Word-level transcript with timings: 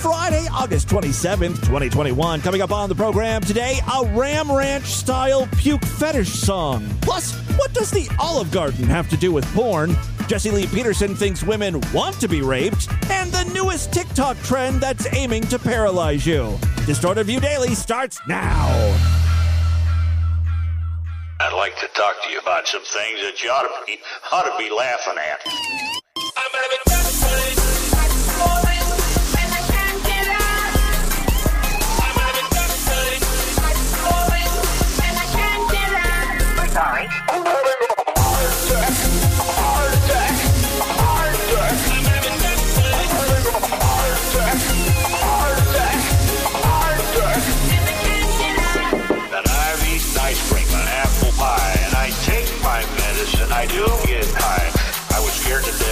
Friday, 0.00 0.48
August 0.50 0.88
27th, 0.88 1.56
2021. 1.56 2.40
Coming 2.40 2.62
up 2.62 2.72
on 2.72 2.88
the 2.88 2.94
program 2.94 3.42
today, 3.42 3.80
a 3.98 4.06
Ram 4.14 4.50
Ranch 4.50 4.86
style 4.86 5.46
puke 5.58 5.84
fetish 5.84 6.30
song. 6.30 6.88
Plus, 7.02 7.34
what 7.58 7.74
does 7.74 7.90
the 7.90 8.08
Olive 8.18 8.50
Garden 8.50 8.84
have 8.84 9.10
to 9.10 9.18
do 9.18 9.30
with 9.30 9.44
porn? 9.54 9.94
Jesse 10.26 10.50
Lee 10.50 10.66
Peterson 10.68 11.14
thinks 11.14 11.42
women 11.42 11.82
want 11.92 12.18
to 12.18 12.28
be 12.28 12.40
raped, 12.40 12.88
and 13.10 13.30
the 13.30 13.44
newest 13.52 13.92
TikTok 13.92 14.38
trend 14.38 14.80
that's 14.80 15.06
aiming 15.14 15.42
to 15.48 15.58
paralyze 15.58 16.26
you. 16.26 16.56
Distorted 16.86 17.24
View 17.24 17.40
Daily 17.40 17.74
starts 17.74 18.20
now. 18.26 18.68
I'd 21.40 21.54
like 21.56 21.76
to 21.78 21.88
talk 21.88 22.22
to 22.24 22.30
you 22.30 22.38
about 22.38 22.66
some 22.66 22.82
things 22.82 23.20
that 23.20 23.42
you 23.44 23.50
ought 23.50 23.64
to 23.64 23.86
be, 23.86 23.98
ought 24.32 24.44
to 24.44 24.56
be 24.56 24.70
laughing 24.74 25.18
at. 25.18 25.40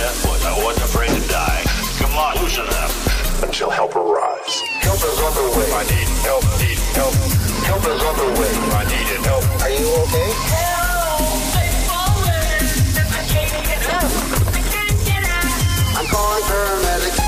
Death, 0.09 0.25
but 0.25 0.41
I 0.47 0.65
wasn't 0.65 0.85
afraid 0.85 1.11
to 1.11 1.29
die. 1.29 1.63
Come 1.99 2.17
on, 2.17 2.37
loosen 2.43 2.67
up. 2.67 2.91
until 3.43 3.71
help 3.71 3.95
arrives. 3.95 4.63
Help 4.81 4.97
is 4.97 5.19
on 5.21 5.33
the 5.37 5.47
way. 5.57 5.69
I 5.73 5.85
need 5.85 6.09
help, 6.27 6.45
need 6.61 6.81
help. 6.97 7.15
Help 7.69 7.85
is 7.93 8.03
on 8.03 8.15
the 8.17 8.29
way. 8.39 8.53
I 8.73 8.85
needed 8.89 9.21
help. 9.29 9.45
Are 9.63 9.71
you 9.71 9.89
okay? 10.03 10.31
I'm 15.99 16.07
calling 16.07 16.45
paramedics. 16.51 17.21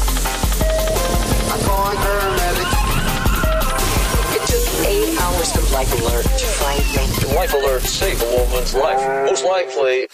I'm 1.52 1.60
calling 1.68 1.98
paramedics. 2.04 2.74
It 4.36 4.42
took 4.50 4.64
eight 4.88 5.10
hours 5.20 5.50
of 5.56 5.64
life 5.72 5.92
alert 6.00 6.24
to 6.24 6.46
find 6.58 6.84
me. 6.96 7.04
Life 7.36 7.54
alert 7.54 7.82
save 7.82 8.22
a 8.22 8.24
woman's 8.36 8.74
life. 8.74 9.00
Most 9.26 9.44
likely, 9.44 10.08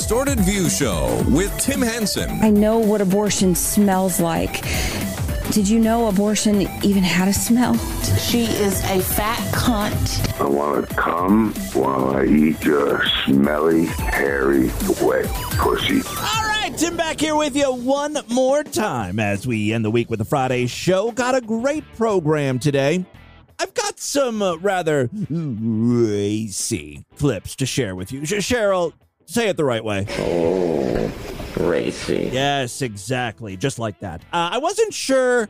Distorted 0.00 0.40
View 0.40 0.70
Show 0.70 1.22
with 1.28 1.54
Tim 1.58 1.82
Henson. 1.82 2.30
I 2.42 2.48
know 2.48 2.78
what 2.78 3.02
abortion 3.02 3.54
smells 3.54 4.18
like. 4.18 4.62
Did 5.50 5.68
you 5.68 5.78
know 5.78 6.08
abortion 6.08 6.62
even 6.82 7.02
had 7.02 7.28
a 7.28 7.34
smell? 7.34 7.76
She 8.16 8.44
is 8.44 8.82
a 8.84 9.02
fat 9.02 9.38
cunt. 9.52 10.40
I 10.40 10.48
want 10.48 10.88
to 10.88 10.94
come 10.96 11.52
while 11.74 12.16
I 12.16 12.24
eat 12.24 12.64
your 12.64 13.04
smelly, 13.26 13.84
hairy, 13.84 14.70
wet 15.02 15.26
pussy. 15.58 16.00
All 16.08 16.44
right, 16.44 16.72
Tim 16.78 16.96
back 16.96 17.20
here 17.20 17.36
with 17.36 17.54
you 17.54 17.70
one 17.70 18.16
more 18.30 18.64
time 18.64 19.20
as 19.20 19.46
we 19.46 19.74
end 19.74 19.84
the 19.84 19.90
week 19.90 20.08
with 20.08 20.18
the 20.18 20.24
Friday 20.24 20.66
show. 20.66 21.12
Got 21.12 21.34
a 21.34 21.42
great 21.42 21.84
program 21.98 22.58
today. 22.58 23.04
I've 23.58 23.74
got 23.74 24.00
some 24.00 24.40
uh, 24.40 24.56
rather 24.56 25.10
racy 25.28 27.04
clips 27.16 27.54
to 27.56 27.66
share 27.66 27.94
with 27.94 28.10
you. 28.10 28.22
Cheryl, 28.22 28.94
say 29.30 29.48
it 29.48 29.56
the 29.56 29.64
right 29.64 29.84
way. 29.84 30.06
oh, 30.18 31.12
racy. 31.58 32.30
Yes, 32.32 32.82
exactly. 32.82 33.56
Just 33.56 33.78
like 33.78 34.00
that. 34.00 34.22
Uh, 34.32 34.50
I 34.52 34.58
wasn't 34.58 34.92
sure 34.92 35.48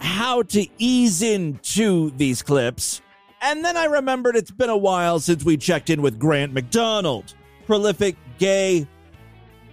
how 0.00 0.42
to 0.42 0.66
ease 0.78 1.22
into 1.22 2.10
these 2.16 2.42
clips. 2.42 3.02
And 3.42 3.64
then 3.64 3.76
I 3.76 3.84
remembered 3.86 4.36
it's 4.36 4.50
been 4.50 4.70
a 4.70 4.76
while 4.76 5.18
since 5.20 5.44
we 5.44 5.56
checked 5.56 5.90
in 5.90 6.02
with 6.02 6.18
Grant 6.18 6.52
MacDonald, 6.52 7.34
prolific 7.66 8.16
gay, 8.38 8.86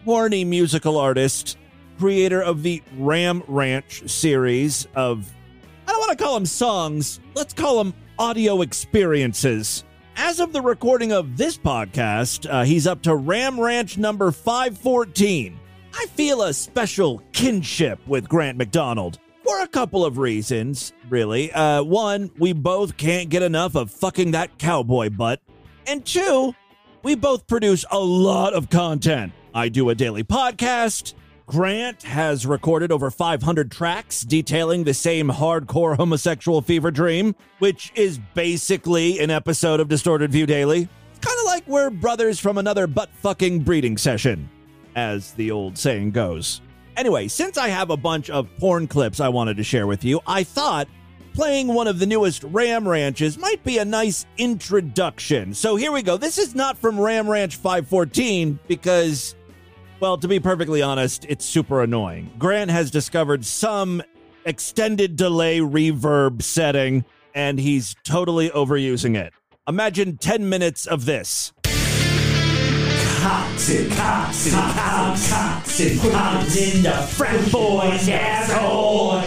horny 0.06 0.46
musical 0.46 0.98
artist, 0.98 1.58
creator 2.00 2.42
of 2.42 2.64
the 2.64 2.82
Ram 2.98 3.44
Ranch 3.48 4.10
series 4.10 4.88
of, 4.96 5.32
I 5.88 5.92
don't 5.92 6.00
want 6.00 6.18
to 6.18 6.24
call 6.24 6.34
them 6.34 6.46
songs, 6.46 7.20
let's 7.34 7.54
call 7.54 7.84
them 7.84 7.94
audio 8.20 8.62
experiences. 8.62 9.84
As 10.20 10.40
of 10.40 10.52
the 10.52 10.64
recording 10.64 11.12
of 11.12 11.38
this 11.38 11.60
podcast, 11.60 12.52
uh, 12.52 12.64
he's 12.64 12.88
up 12.88 13.04
to 13.04 13.16
Ram 13.16 13.60
Ranch 13.60 14.00
number 14.00 14.32
514. 14.32 15.60
I 15.94 16.06
feel 16.08 16.42
a 16.42 16.56
special 16.56 17.22
kinship 17.34 18.00
with 18.08 18.28
Grant 18.28 18.58
MacDonald 18.58 19.20
for 19.44 19.62
a 19.62 19.68
couple 19.68 20.04
of 20.04 20.18
reasons, 20.18 20.92
really. 21.08 21.52
Uh, 21.52 21.84
one, 21.84 22.32
we 22.40 22.52
both 22.52 22.98
can't 22.98 23.30
get 23.30 23.44
enough 23.44 23.76
of 23.76 23.92
fucking 23.92 24.32
that 24.32 24.58
cowboy 24.58 25.12
butt. 25.12 25.40
And 25.86 26.04
two, 26.04 26.56
we 27.04 27.14
both 27.14 27.46
produce 27.46 27.86
a 27.92 28.00
lot 28.00 28.56
of 28.56 28.72
content. 28.72 29.34
I 29.54 29.70
do 29.70 29.92
a 29.92 29.96
daily 29.96 30.24
podcast. 30.24 31.14
Grant 31.48 32.04
has 32.04 32.46
recorded 32.46 32.92
over 32.92 33.10
500 33.10 33.72
tracks 33.72 34.20
detailing 34.20 34.84
the 34.84 34.94
same 34.94 35.30
hardcore 35.30 35.96
homosexual 35.96 36.62
fever 36.62 36.92
dream, 36.92 37.34
which 37.60 37.94
is 37.96 38.20
basically 38.34 39.20
an 39.20 39.30
episode 39.30 39.80
of 39.80 39.88
Distorted 39.88 40.30
View 40.30 40.46
Daily. 40.46 40.90
It's 41.10 41.26
kind 41.26 41.40
of 41.40 41.46
like 41.46 41.66
we're 41.66 41.90
brothers 41.90 42.38
from 42.38 42.58
another 42.58 42.86
butt 42.86 43.08
fucking 43.22 43.62
breeding 43.62 43.98
session, 43.98 44.50
as 44.98 45.32
the 45.36 45.50
old 45.50 45.78
saying 45.78 46.12
goes. 46.12 46.60
Anyway, 46.98 47.30
since 47.30 47.58
I 47.58 47.70
have 47.70 47.92
a 47.92 47.98
bunch 47.98 48.30
of 48.30 48.54
porn 48.58 48.86
clips 48.86 49.22
I 49.22 49.30
wanted 49.30 49.56
to 49.56 49.64
share 49.64 49.88
with 49.88 50.04
you, 50.04 50.20
I 50.28 50.44
thought 50.44 50.90
playing 51.34 51.70
one 51.70 51.88
of 51.88 52.00
the 52.00 52.08
newest 52.08 52.44
Ram 52.44 52.86
Ranches 52.86 53.38
might 53.38 53.64
be 53.64 53.78
a 53.78 53.86
nice 53.86 54.26
introduction. 54.38 55.54
So 55.54 55.78
here 55.78 55.94
we 55.94 56.02
go. 56.02 56.18
This 56.18 56.40
is 56.40 56.56
not 56.56 56.78
from 56.78 57.00
Ram 57.00 57.30
Ranch 57.30 57.56
514 57.56 58.60
because, 58.68 59.37
well, 60.00 60.18
to 60.18 60.28
be 60.28 60.40
perfectly 60.40 60.82
honest, 60.82 61.26
it's 61.28 61.46
super 61.46 61.82
annoying. 61.82 62.30
Grant 62.38 62.70
has 62.72 62.92
discovered 62.92 63.46
some 63.46 64.02
extended 64.46 65.16
delay 65.16 65.60
reverb 65.60 66.42
setting 66.42 67.04
and 67.34 67.60
he's 67.60 67.96
totally 68.04 68.50
overusing 68.50 69.16
it. 69.16 69.34
Imagine 69.68 70.18
10 70.18 70.48
minutes 70.50 70.86
of 70.86 71.06
this. 71.06 71.52
Cops, 73.20 73.96
cops 73.96 74.54
and 74.54 76.00
cops 76.02 76.56
in 76.56 76.84
the 76.84 77.08
frat 77.12 77.52
boy's 77.52 78.08
asshole, 78.08 79.20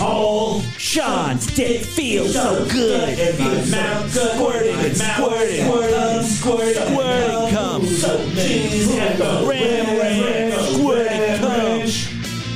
asshole. 0.00 0.60
Sean's 0.78 1.46
dick 1.54 1.82
feels 1.82 2.34
so 2.34 2.66
good 2.70 3.18
in 3.18 3.38
my 3.38 3.64
mouth, 3.70 4.10
squirting 4.10 4.74
and 4.74 4.96
squirting, 4.96 5.64
squirting, 5.64 6.22
squirting, 6.22 6.74
squirting 6.74 7.54
cum. 7.54 7.82
Ram, 9.48 9.98
ram, 9.98 10.52
squirting 10.74 11.38
cum. 11.38 11.86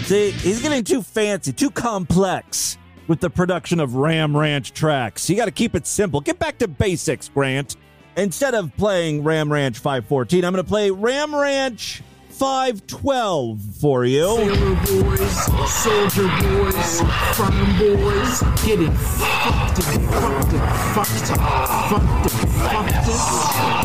See, 0.04 0.30
he's 0.32 0.60
getting 0.60 0.84
too 0.84 1.02
fancy, 1.02 1.52
too 1.52 1.70
complex 1.70 2.78
with 3.06 3.20
the 3.20 3.30
production 3.30 3.80
of 3.80 3.94
Ram 3.96 4.36
Ranch 4.36 4.72
tracks. 4.72 5.28
You 5.28 5.36
got 5.36 5.46
to 5.46 5.50
keep 5.50 5.74
it 5.74 5.86
simple. 5.86 6.20
Get 6.20 6.38
back 6.38 6.58
to 6.58 6.68
basics, 6.68 7.28
Grant. 7.28 7.76
Instead 8.16 8.54
of 8.54 8.74
playing 8.76 9.24
Ram 9.24 9.52
Ranch 9.52 9.78
514, 9.78 10.44
I'm 10.44 10.52
going 10.52 10.64
to 10.64 10.68
play 10.68 10.90
Ram 10.90 11.34
Ranch 11.34 12.00
512 12.34 13.60
for 13.80 14.04
you. 14.04 14.26
Sailor 14.36 14.74
boys, 14.74 15.72
soldier 15.72 16.28
boys, 16.42 17.00
farm 17.36 17.78
boys, 17.78 18.42
getting 18.66 18.90
fucked 18.90 19.78
fucked 19.82 20.52
fucked, 20.94 22.30
fucked 22.70 23.06
fucked. 23.06 23.83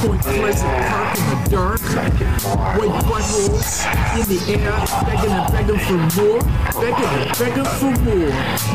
Point 0.00 0.22
Pleasant 0.22 0.86
Park 0.88 1.18
in 1.18 1.24
the 1.28 1.50
dark, 1.50 1.80
white 2.78 3.04
buttholes 3.04 3.84
in 4.18 4.24
the 4.30 4.40
air, 4.58 4.72
begging 5.04 5.30
and 5.30 5.52
begging 5.52 5.78
for 5.78 5.98
more, 6.22 6.40
begging 6.80 7.04
and 7.20 7.38
begging 7.38 7.68
for 7.76 7.92
more. 8.04 8.30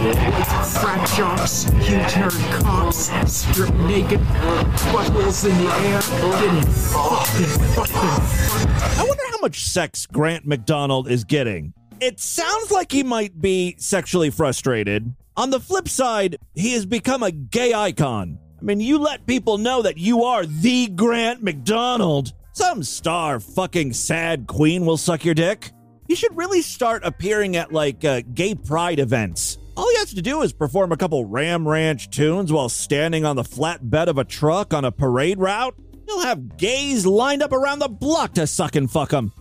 White 0.05 0.67
frat 0.67 1.09
jocks, 1.17 1.63
huge 1.83 2.11
haired 2.11 2.31
cops, 2.61 3.09
stripped 3.25 3.73
naked, 3.73 4.19
buttholes 4.19 5.49
in 5.49 5.57
the 5.57 5.71
air, 5.87 6.01
getting 6.39 6.71
fucked 6.71 7.35
and 7.37 7.61
fucked. 7.73 8.99
I 8.99 9.03
wonder 9.07 9.23
how 9.31 9.39
much 9.41 9.63
sex 9.63 10.05
Grant 10.05 10.45
MacDonald 10.45 11.09
is 11.09 11.23
getting. 11.23 11.73
It 11.99 12.19
sounds 12.19 12.69
like 12.69 12.91
he 12.91 13.01
might 13.01 13.41
be 13.41 13.75
sexually 13.79 14.29
frustrated. 14.29 15.15
On 15.35 15.49
the 15.49 15.59
flip 15.59 15.89
side, 15.89 16.37
he 16.53 16.73
has 16.73 16.85
become 16.85 17.23
a 17.23 17.31
gay 17.31 17.73
icon. 17.73 18.37
I 18.65 18.67
mean, 18.67 18.79
you 18.79 18.97
let 18.97 19.27
people 19.27 19.59
know 19.59 19.83
that 19.83 19.99
you 19.99 20.23
are 20.23 20.43
the 20.43 20.87
Grant 20.87 21.43
MacDonald. 21.43 22.33
Some 22.53 22.81
star 22.81 23.39
fucking 23.39 23.93
sad 23.93 24.47
queen 24.47 24.87
will 24.87 24.97
suck 24.97 25.23
your 25.23 25.35
dick. 25.35 25.71
You 26.07 26.15
should 26.15 26.35
really 26.35 26.63
start 26.63 27.05
appearing 27.05 27.57
at 27.57 27.71
like 27.71 28.03
uh, 28.03 28.23
gay 28.33 28.55
pride 28.55 28.97
events. 28.97 29.59
All 29.77 29.87
he 29.91 29.97
has 29.97 30.15
to 30.15 30.21
do 30.23 30.41
is 30.41 30.51
perform 30.51 30.91
a 30.91 30.97
couple 30.97 31.25
Ram 31.25 31.67
Ranch 31.67 32.09
tunes 32.09 32.51
while 32.51 32.67
standing 32.67 33.23
on 33.23 33.35
the 33.35 33.43
flatbed 33.43 34.07
of 34.07 34.17
a 34.17 34.23
truck 34.23 34.73
on 34.73 34.83
a 34.83 34.91
parade 34.91 35.37
route. 35.37 35.75
He'll 36.07 36.21
have 36.21 36.57
gays 36.57 37.05
lined 37.05 37.43
up 37.43 37.51
around 37.51 37.77
the 37.77 37.87
block 37.87 38.33
to 38.33 38.47
suck 38.47 38.75
and 38.75 38.89
fuck 38.89 39.11
him. 39.11 39.31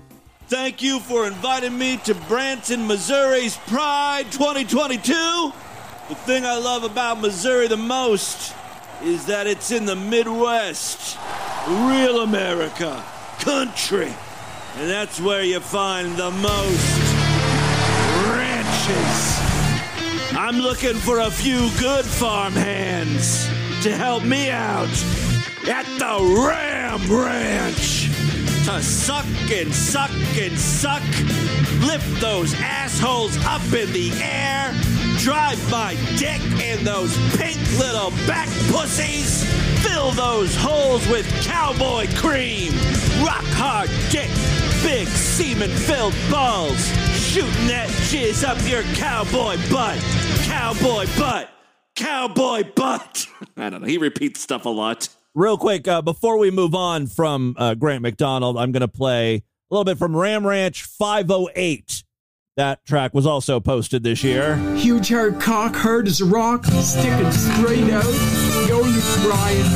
Thank 0.49 0.83
you 0.83 1.01
for 1.01 1.27
inviting 1.27 1.79
me 1.79 1.97
to 2.05 2.15
Branson, 2.15 2.87
Missouri's 2.87 3.57
Pride 3.57 4.31
2022. 4.31 5.15
The 6.11 6.15
thing 6.15 6.45
I 6.45 6.59
love 6.59 6.85
about 6.85 7.23
Missouri 7.23 7.69
the 7.69 7.79
most 7.79 8.55
is 9.05 9.27
that 9.27 9.47
it's 9.47 9.71
in 9.71 9.85
the 9.85 9.95
Midwest, 9.95 11.19
real 11.69 12.21
America, 12.21 13.05
country. 13.39 14.13
And 14.77 14.89
that's 14.91 15.21
where 15.21 15.43
you 15.43 15.61
find 15.61 16.17
the 16.17 16.31
most 16.31 17.03
ranches. 18.33 19.39
I'm 20.37 20.59
looking 20.59 20.95
for 20.95 21.21
a 21.21 21.31
few 21.31 21.71
good 21.79 22.07
farm 22.07 22.55
hands 22.55 23.47
to 23.83 23.95
help 23.95 24.25
me 24.25 24.51
out 24.51 24.89
at 25.69 25.85
the 25.99 26.47
Ram 26.49 27.01
Ranch 27.13 28.09
to 28.65 28.83
suck 28.83 29.27
and 29.51 29.75
suck 29.75 30.11
and 30.39 30.59
suck, 30.59 31.03
lift 31.87 32.19
those 32.19 32.55
assholes 32.55 33.37
up 33.45 33.63
in 33.75 33.93
the 33.93 34.11
air, 34.23 34.73
drive 35.19 35.61
my 35.71 35.95
dick 36.17 36.41
in 36.63 36.83
those 36.83 37.15
pink 37.37 37.59
little 37.79 38.11
back 38.27 38.49
pussies, 38.71 39.45
fill 39.83 40.13
those 40.13 40.57
holes 40.57 41.07
with 41.09 41.27
cowboy 41.45 42.07
cream, 42.15 42.73
rock 43.23 43.45
hard 43.53 43.91
dick, 44.11 44.31
big 44.83 45.09
semen 45.09 45.69
filled 45.69 46.15
balls, 46.31 46.87
shooting 47.13 47.67
that 47.67 47.91
jizz 48.09 48.49
up 48.49 48.57
your 48.67 48.83
cowboy 48.95 49.59
butt, 49.71 49.99
cowboy 50.45 51.07
butt, 51.19 51.51
cowboy 51.95 52.63
butt. 52.75 53.27
I 53.59 53.69
don't 53.69 53.83
know. 53.83 53.87
He 53.87 53.99
repeats 53.99 54.41
stuff 54.41 54.65
a 54.65 54.71
lot. 54.71 55.11
Real 55.37 55.59
quick, 55.59 55.89
uh, 55.89 56.01
before 56.01 56.39
we 56.39 56.53
move 56.53 56.77
on 56.77 57.09
from 57.09 57.57
uh, 57.59 57.75
Grant 57.75 58.03
MacDonald, 58.03 58.57
I'm 58.57 58.71
going 58.71 58.83
to 58.83 58.89
play 58.89 59.35
a 59.35 59.43
little 59.69 59.85
bit 59.85 59.99
from 59.99 60.17
Ram 60.17 60.47
Ranch 60.47 60.85
508. 60.85 62.05
That 62.57 62.87
track 62.87 63.15
was 63.15 63.27
also 63.27 63.59
posted 63.59 64.05
this 64.05 64.23
year. 64.23 64.55
Huge 64.77 65.09
hard 65.09 65.41
cock, 65.41 65.75
hard 65.75 66.07
as 66.07 66.21
a 66.21 66.25
rock, 66.25 66.65
sticking 66.67 67.33
straight 67.33 67.91
out. 67.91 68.05
Yo, 68.69 68.81
Luke 68.81 69.23
Bryan. 69.23 69.67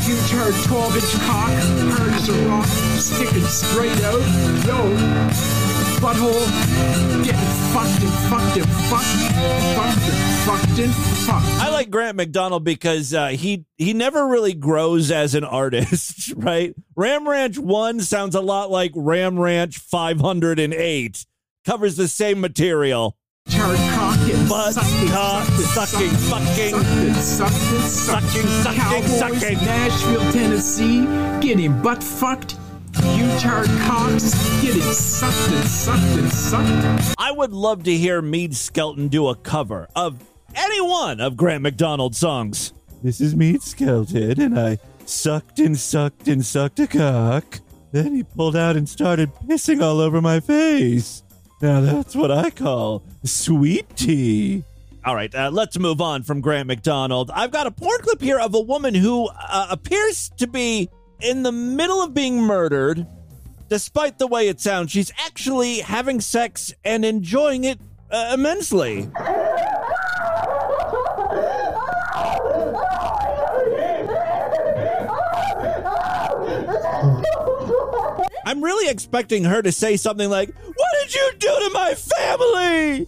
Huge 0.00 0.30
hard 0.30 0.54
12 0.64 0.96
inch 0.96 1.12
cock, 1.26 1.52
hard 1.98 2.12
as 2.14 2.28
a 2.30 2.48
rock, 2.48 2.66
sticking 2.96 3.44
straight 3.44 4.02
out. 4.02 4.22
Yo, 4.64 5.63
butthole, 6.04 7.24
getting 7.24 7.40
fucked 7.72 8.02
and 8.02 8.12
fucked 8.28 8.56
and 8.58 8.68
fucked, 8.90 9.06
fucked 9.74 10.08
and 10.10 10.44
fucked 10.44 10.78
and 10.78 10.94
fucked. 10.94 11.46
I 11.62 11.70
like 11.70 11.88
Grant 11.88 12.18
MacDonald 12.18 12.62
because 12.62 13.14
uh, 13.14 13.28
he 13.28 13.64
he 13.78 13.94
never 13.94 14.28
really 14.28 14.52
grows 14.52 15.10
as 15.10 15.34
an 15.34 15.44
artist, 15.62 16.34
right? 16.36 16.74
Ram 16.94 17.26
Ranch 17.26 17.58
1 17.58 18.00
sounds 18.00 18.34
a 18.34 18.42
lot 18.42 18.70
like 18.70 18.92
Ram 18.94 19.40
Ranch 19.40 19.78
508. 19.78 21.24
Covers 21.64 21.96
the 21.96 22.08
same 22.08 22.38
material. 22.38 23.16
Hard 23.48 23.78
cock 23.94 24.30
and 24.30 24.48
Butt, 24.48 24.74
sucking, 24.74 25.08
cock, 25.08 25.46
sucking, 25.46 26.10
fucking, 26.10 26.74
sucking, 26.74 27.14
sucking, 27.14 27.80
sucking, 27.80 28.46
sucking, 28.46 28.78
Cowboys, 28.78 29.18
sucking. 29.18 29.58
Nashville, 29.64 30.32
Tennessee, 30.32 31.04
getting 31.40 31.80
butt 31.80 32.02
fucked. 32.02 32.56
Huge 33.02 33.42
hard 33.42 33.66
cocks, 33.82 34.34
getting 34.62 34.82
sucked 34.82 35.52
and 35.52 35.68
sucked 35.68 36.18
and 36.18 36.30
sucked. 36.30 37.14
I 37.18 37.30
would 37.30 37.52
love 37.52 37.84
to 37.84 37.96
hear 37.96 38.22
Mead 38.22 38.54
Skelton 38.54 39.08
do 39.08 39.28
a 39.28 39.34
cover 39.34 39.88
of 39.96 40.22
any 40.54 40.80
one 40.80 41.20
of 41.20 41.36
Grant 41.36 41.62
MacDonald's 41.62 42.18
songs. 42.18 42.72
This 43.02 43.20
is 43.20 43.34
Mead 43.34 43.62
Skelton, 43.62 44.40
and 44.40 44.58
I 44.58 44.78
sucked 45.06 45.58
and 45.58 45.78
sucked 45.78 46.28
and 46.28 46.44
sucked 46.44 46.80
a 46.80 46.86
cock. 46.86 47.60
Then 47.92 48.14
he 48.14 48.22
pulled 48.22 48.56
out 48.56 48.76
and 48.76 48.88
started 48.88 49.32
pissing 49.46 49.82
all 49.82 50.00
over 50.00 50.20
my 50.20 50.40
face. 50.40 51.22
Now 51.60 51.80
that's 51.80 52.14
what 52.14 52.30
I 52.30 52.50
call 52.50 53.02
sweet 53.24 53.96
tea. 53.96 54.64
All 55.04 55.14
right, 55.14 55.34
uh, 55.34 55.50
let's 55.52 55.78
move 55.78 56.00
on 56.00 56.22
from 56.22 56.40
Grant 56.40 56.66
MacDonald. 56.66 57.30
I've 57.34 57.50
got 57.50 57.66
a 57.66 57.70
porn 57.70 58.00
clip 58.00 58.22
here 58.22 58.38
of 58.38 58.54
a 58.54 58.60
woman 58.60 58.94
who 58.94 59.28
uh, 59.28 59.66
appears 59.70 60.30
to 60.38 60.46
be 60.46 60.88
in 61.20 61.42
the 61.42 61.52
middle 61.52 62.02
of 62.02 62.14
being 62.14 62.40
murdered. 62.42 63.06
Despite 63.68 64.18
the 64.18 64.26
way 64.26 64.48
it 64.48 64.60
sounds, 64.60 64.90
she's 64.90 65.10
actually 65.24 65.78
having 65.78 66.20
sex 66.20 66.72
and 66.84 67.04
enjoying 67.04 67.64
it 67.64 67.80
uh, 68.10 68.32
immensely. 68.34 69.08
I'm 78.46 78.62
really 78.62 78.90
expecting 78.90 79.44
her 79.44 79.62
to 79.62 79.72
say 79.72 79.96
something 79.96 80.28
like, 80.28 80.54
What 80.54 80.88
did 81.02 81.14
you 81.14 81.32
do 81.38 81.48
to 81.48 81.70
my 81.72 81.94
family? 81.94 83.06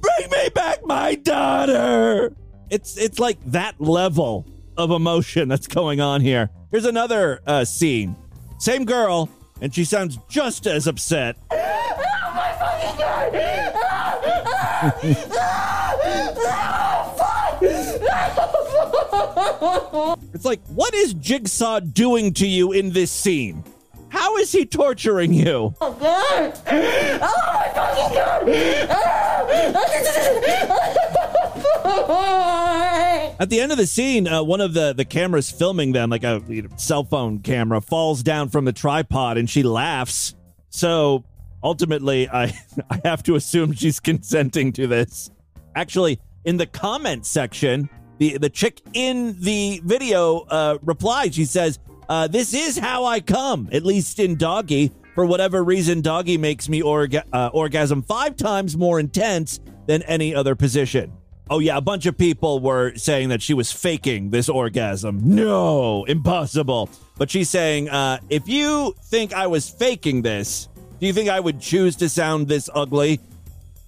Bring 0.00 0.30
me 0.30 0.48
back 0.54 0.86
my 0.86 1.16
daughter. 1.16 2.34
It's 2.70 2.96
it's 2.96 3.18
like 3.18 3.38
that 3.46 3.80
level 3.80 4.46
of 4.76 4.90
emotion 4.90 5.48
that's 5.48 5.66
going 5.66 6.00
on 6.00 6.20
here. 6.20 6.50
Here's 6.70 6.84
another 6.84 7.40
uh, 7.46 7.64
scene. 7.64 8.14
Same 8.58 8.84
girl, 8.84 9.28
and 9.60 9.74
she 9.74 9.84
sounds 9.84 10.18
just 10.28 10.66
as 10.66 10.86
upset. 10.86 11.36
Oh 12.22 12.32
my 12.32 12.52
fucking 12.52 12.96
god! 12.96 13.34
It's 20.32 20.44
like, 20.44 20.64
what 20.68 20.94
is 20.94 21.12
Jigsaw 21.14 21.80
doing 21.80 22.32
to 22.34 22.46
you 22.46 22.72
in 22.72 22.92
this 22.92 23.10
scene? 23.10 23.64
How 24.08 24.36
is 24.38 24.52
he 24.52 24.64
torturing 24.64 25.34
you? 25.34 25.74
Oh 25.80 25.92
god! 25.92 26.58
Oh 26.66 27.36
my 27.46 27.68
fucking 27.74 28.14
god! 28.14 28.46
At 33.40 33.48
the 33.48 33.58
end 33.58 33.72
of 33.72 33.78
the 33.78 33.86
scene, 33.86 34.28
uh, 34.28 34.42
one 34.42 34.60
of 34.60 34.74
the, 34.74 34.92
the 34.92 35.06
cameras 35.06 35.50
filming 35.50 35.92
them, 35.92 36.10
like 36.10 36.24
a 36.24 36.42
you 36.46 36.60
know, 36.60 36.68
cell 36.76 37.04
phone 37.04 37.38
camera, 37.38 37.80
falls 37.80 38.22
down 38.22 38.50
from 38.50 38.66
the 38.66 38.72
tripod 38.72 39.38
and 39.38 39.48
she 39.48 39.62
laughs. 39.62 40.34
So 40.68 41.24
ultimately, 41.62 42.28
I, 42.28 42.52
I 42.90 43.00
have 43.02 43.22
to 43.22 43.36
assume 43.36 43.72
she's 43.72 43.98
consenting 43.98 44.74
to 44.74 44.86
this. 44.86 45.30
Actually, 45.74 46.20
in 46.44 46.58
the 46.58 46.66
comment 46.66 47.24
section, 47.24 47.88
the, 48.18 48.36
the 48.36 48.50
chick 48.50 48.82
in 48.92 49.34
the 49.40 49.80
video 49.84 50.40
uh, 50.40 50.76
replied. 50.82 51.34
She 51.34 51.46
says, 51.46 51.78
uh, 52.10 52.28
This 52.28 52.52
is 52.52 52.76
how 52.76 53.06
I 53.06 53.20
come, 53.20 53.70
at 53.72 53.86
least 53.86 54.18
in 54.18 54.36
doggy. 54.36 54.92
For 55.14 55.24
whatever 55.24 55.64
reason, 55.64 56.02
doggy 56.02 56.36
makes 56.36 56.68
me 56.68 56.82
orga- 56.82 57.24
uh, 57.32 57.48
orgasm 57.54 58.02
five 58.02 58.36
times 58.36 58.76
more 58.76 59.00
intense 59.00 59.60
than 59.86 60.02
any 60.02 60.34
other 60.34 60.54
position. 60.54 61.10
Oh, 61.52 61.58
yeah, 61.58 61.76
a 61.76 61.80
bunch 61.80 62.06
of 62.06 62.16
people 62.16 62.60
were 62.60 62.94
saying 62.94 63.30
that 63.30 63.42
she 63.42 63.54
was 63.54 63.72
faking 63.72 64.30
this 64.30 64.48
orgasm. 64.48 65.18
No, 65.24 66.04
impossible. 66.04 66.88
But 67.18 67.28
she's 67.28 67.50
saying, 67.50 67.88
uh, 67.88 68.20
if 68.30 68.48
you 68.48 68.94
think 69.06 69.34
I 69.34 69.48
was 69.48 69.68
faking 69.68 70.22
this, 70.22 70.68
do 71.00 71.08
you 71.08 71.12
think 71.12 71.28
I 71.28 71.40
would 71.40 71.60
choose 71.60 71.96
to 71.96 72.08
sound 72.08 72.46
this 72.46 72.70
ugly? 72.72 73.18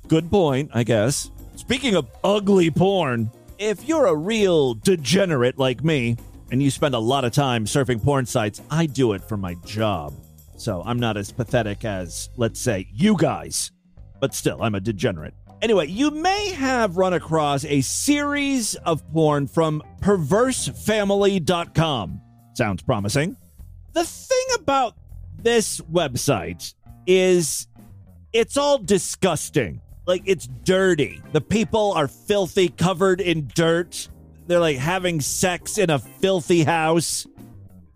Good 0.09 0.29
point, 0.29 0.73
I 0.75 0.83
guess. 0.83 1.31
Speaking 1.55 1.95
of 1.95 2.11
ugly 2.25 2.69
porn, 2.73 3.31
if 3.61 3.87
you're 3.87 4.07
a 4.07 4.15
real 4.15 4.75
degenerate 4.75 5.57
like 5.57 5.85
me 5.85 6.17
and 6.51 6.61
you 6.61 6.69
spend 6.69 6.97
a 6.97 6.99
lot 6.99 7.25
of 7.25 7.31
time 7.31 7.65
surfing 7.65 8.03
porn 8.03 8.27
sites, 8.27 8.61
I 8.73 8.87
do 8.87 9.13
it 9.13 9.23
for 9.23 9.37
my 9.37 9.55
job. 9.65 10.13
So 10.57 10.83
I'm 10.85 10.99
not 10.99 11.17
as 11.17 11.31
pathetic 11.31 11.85
as, 11.85 12.29
let's 12.37 12.61
say, 12.61 12.89
you 12.93 13.17
guys. 13.17 13.71
But 14.21 14.35
still, 14.35 14.61
I'm 14.63 14.75
a 14.75 14.81
degenerate. 14.81 15.35
Anyway, 15.63 15.87
you 15.87 16.11
may 16.11 16.51
have 16.51 16.97
run 16.97 17.13
across 17.13 17.65
a 17.65 17.81
series 17.83 18.75
of 18.75 19.09
porn 19.13 19.47
from 19.47 19.81
perversefamily.com. 20.01 22.21
Sounds 22.55 22.83
promising. 22.83 23.37
The 23.93 24.05
thing 24.05 24.47
about 24.57 24.97
this 25.39 25.81
website 25.83 26.75
is 27.07 27.69
it's 28.33 28.57
all 28.57 28.79
disgusting. 28.79 29.81
Like 30.05 30.23
it's 30.27 30.49
dirty. 30.65 31.23
The 31.31 31.41
people 31.41 31.93
are 31.93 32.09
filthy, 32.09 32.69
covered 32.69 33.21
in 33.21 33.49
dirt. 33.55 34.09
They're 34.49 34.59
like 34.59 34.79
having 34.79 35.21
sex 35.21 35.79
in 35.79 35.91
a 35.91 36.01
filthy 36.01 36.65
house. 36.65 37.25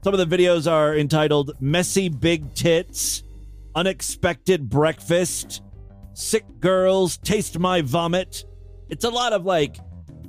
Some 0.05 0.15
of 0.15 0.21
the 0.21 0.37
videos 0.37 0.71
are 0.71 0.97
entitled 0.97 1.61
Messy 1.61 2.09
Big 2.09 2.55
Tits, 2.55 3.25
Unexpected 3.75 4.69
Breakfast, 4.69 5.63
Sick 6.17 6.45
Girls, 6.61 7.19
Taste 7.19 7.59
My 7.59 7.83
Vomit. 7.83 8.45
It's 8.89 9.05
a 9.05 9.11
lot 9.11 9.35
of 9.35 9.45
like 9.45 9.77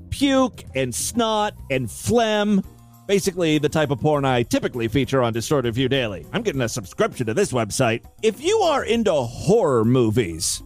puke 0.09 0.65
and 0.75 0.93
snot 0.93 1.53
and 1.71 1.89
phlegm. 1.89 2.61
Basically, 3.07 3.57
the 3.57 3.69
type 3.69 3.89
of 3.89 4.01
porn 4.01 4.25
I 4.25 4.43
typically 4.43 4.89
feature 4.89 5.23
on 5.23 5.31
Distorted 5.31 5.73
View 5.73 5.87
Daily. 5.87 6.25
I'm 6.33 6.41
getting 6.41 6.59
a 6.59 6.67
subscription 6.67 7.25
to 7.27 7.33
this 7.33 7.53
website. 7.53 8.03
If 8.21 8.43
you 8.43 8.57
are 8.57 8.83
into 8.83 9.13
horror 9.13 9.85
movies, 9.85 10.61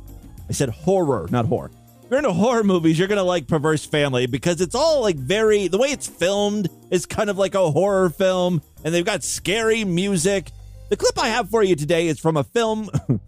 I 0.50 0.54
said 0.54 0.70
horror, 0.70 1.28
not 1.30 1.46
horror. 1.46 1.70
If 2.04 2.10
you're 2.10 2.18
into 2.18 2.34
horror 2.34 2.64
movies, 2.64 2.98
you're 2.98 3.08
gonna 3.08 3.24
like 3.24 3.48
Perverse 3.48 3.86
Family 3.86 4.26
because 4.26 4.60
it's 4.60 4.74
all 4.74 5.02
like 5.02 5.18
very 5.18 5.68
the 5.68 5.78
way 5.78 5.90
it's 5.90 6.08
filmed 6.08 6.68
is 6.90 7.06
kind 7.06 7.30
of 7.30 7.38
like 7.38 7.54
a 7.54 7.70
horror 7.70 8.10
film, 8.10 8.60
and 8.84 8.92
they've 8.92 9.06
got 9.06 9.24
scary 9.24 9.86
music. 9.86 10.50
The 10.90 10.98
clip 10.98 11.20
I 11.20 11.28
have 11.28 11.48
for 11.52 11.62
you 11.62 11.76
today 11.76 12.08
is 12.08 12.20
from 12.20 12.38
a 12.38 12.44
film 12.44 12.90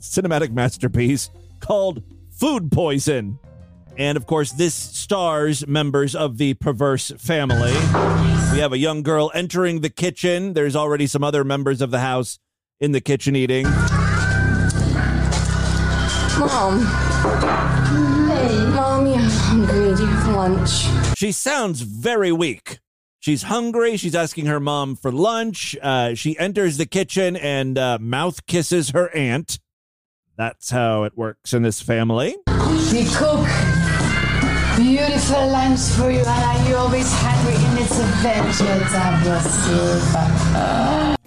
cinematic 0.00 0.52
masterpiece 0.52 1.30
called 1.60 2.02
Food 2.30 2.70
Poison. 2.70 3.38
And 3.96 4.16
of 4.16 4.26
course, 4.26 4.52
this 4.52 4.74
stars 4.74 5.66
members 5.66 6.14
of 6.14 6.38
the 6.38 6.54
perverse 6.54 7.10
family. 7.18 7.72
We 8.52 8.60
have 8.60 8.72
a 8.72 8.78
young 8.78 9.02
girl 9.02 9.30
entering 9.34 9.80
the 9.80 9.90
kitchen. 9.90 10.52
There's 10.52 10.76
already 10.76 11.06
some 11.06 11.24
other 11.24 11.42
members 11.42 11.80
of 11.80 11.90
the 11.90 11.98
house 11.98 12.38
in 12.80 12.92
the 12.92 13.00
kitchen 13.00 13.34
eating. 13.34 13.64
Mom. 16.38 16.84
Hey, 18.28 18.66
Mommy, 18.70 19.14
I'm 19.14 19.28
hungry. 19.28 19.96
Do 19.96 20.02
you 20.02 20.08
have 20.08 20.34
lunch? 20.34 21.18
She 21.18 21.32
sounds 21.32 21.80
very 21.80 22.30
weak. 22.30 22.78
She's 23.18 23.42
hungry. 23.42 23.96
She's 23.96 24.14
asking 24.14 24.46
her 24.46 24.60
mom 24.60 24.94
for 24.94 25.10
lunch. 25.10 25.76
Uh, 25.82 26.14
she 26.14 26.38
enters 26.38 26.76
the 26.76 26.86
kitchen 26.86 27.36
and 27.36 27.76
uh, 27.76 27.98
mouth 28.00 28.46
kisses 28.46 28.90
her 28.90 29.12
aunt. 29.14 29.58
That's 30.38 30.70
how 30.70 31.02
it 31.02 31.18
works 31.18 31.52
in 31.52 31.62
this 31.62 31.82
family. 31.82 32.36
We 32.46 33.04
cook 33.06 33.44
beautiful 34.76 35.48
lunch 35.48 35.80
for 35.96 36.12
you, 36.12 36.20
and 36.20 36.28
are 36.28 36.68
you 36.68 36.76
always 36.76 37.12
hungry? 37.12 37.56
And 37.56 37.78
it's 37.80 37.98
a 37.98 38.04
vegetable. 38.22 38.78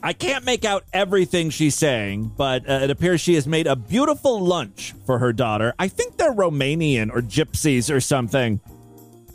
I 0.01 0.13
can't 0.13 0.45
make 0.45 0.63
out 0.63 0.85
everything 0.93 1.49
she's 1.49 1.75
saying, 1.75 2.31
but 2.37 2.69
uh, 2.69 2.79
it 2.83 2.89
appears 2.89 3.19
she 3.19 3.35
has 3.35 3.45
made 3.45 3.67
a 3.67 3.75
beautiful 3.75 4.39
lunch 4.39 4.93
for 5.05 5.19
her 5.19 5.33
daughter. 5.33 5.73
I 5.77 5.89
think 5.89 6.15
they're 6.15 6.33
Romanian 6.33 7.13
or 7.13 7.21
gypsies 7.21 7.93
or 7.93 7.99
something. 7.99 8.61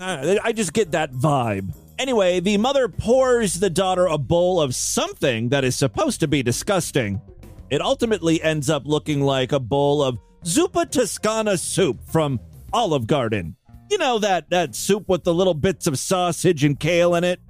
Uh, 0.00 0.36
I 0.42 0.52
just 0.52 0.72
get 0.72 0.92
that 0.92 1.12
vibe. 1.12 1.74
Anyway, 1.98 2.40
the 2.40 2.56
mother 2.56 2.88
pours 2.88 3.60
the 3.60 3.68
daughter 3.68 4.06
a 4.06 4.16
bowl 4.16 4.58
of 4.58 4.74
something 4.74 5.50
that 5.50 5.64
is 5.64 5.76
supposed 5.76 6.20
to 6.20 6.28
be 6.28 6.42
disgusting. 6.42 7.20
It 7.68 7.80
ultimately 7.82 8.40
ends 8.42 8.70
up 8.70 8.82
looking 8.86 9.20
like 9.22 9.50
a 9.50 9.58
bowl 9.58 10.00
of 10.02 10.18
zuppa 10.44 10.88
toscana 10.88 11.58
soup 11.58 11.98
from 12.06 12.38
Olive 12.72 13.08
Garden. 13.08 13.56
You 13.90 13.98
know 13.98 14.20
that 14.20 14.50
that 14.50 14.76
soup 14.76 15.08
with 15.08 15.24
the 15.24 15.34
little 15.34 15.54
bits 15.54 15.88
of 15.88 15.98
sausage 15.98 16.62
and 16.62 16.78
kale 16.78 17.16
in 17.16 17.24
it? 17.24 17.40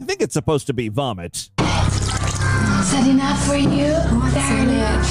I 0.00 0.04
think 0.04 0.20
it's 0.20 0.34
supposed 0.34 0.68
to 0.68 0.74
be 0.74 0.88
vomit. 0.88 1.34
Is 1.36 1.50
that 1.58 3.06
enough 3.08 3.44
for 3.46 3.56
you? 3.56 3.94
What's 4.20 4.36
in 4.50 4.70
it? 4.70 5.04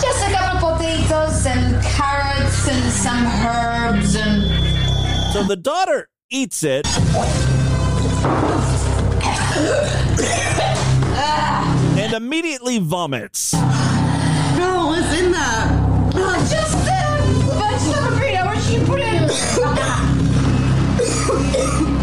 Just 0.00 0.28
a 0.28 0.32
couple 0.32 0.68
of 0.68 0.78
potatoes 0.78 1.46
and 1.46 1.82
carrots 1.82 2.68
and 2.68 2.92
some 2.92 3.26
herbs 3.26 4.14
and. 4.14 5.32
So 5.32 5.42
the 5.42 5.56
daughter 5.56 6.08
eats 6.30 6.62
it 6.62 6.86
and 12.14 12.24
immediately 12.24 12.78
vomits. 12.78 13.52
No, 13.52 13.60
what's 14.86 15.20
in 15.20 15.32
that? 15.32 15.80
Just 16.50 16.76
the 16.84 17.00
vegetable 17.54 18.16
burrito. 18.16 18.44
What 18.46 18.60
you 18.70 18.80
put 18.86 19.00
in? 19.00 19.24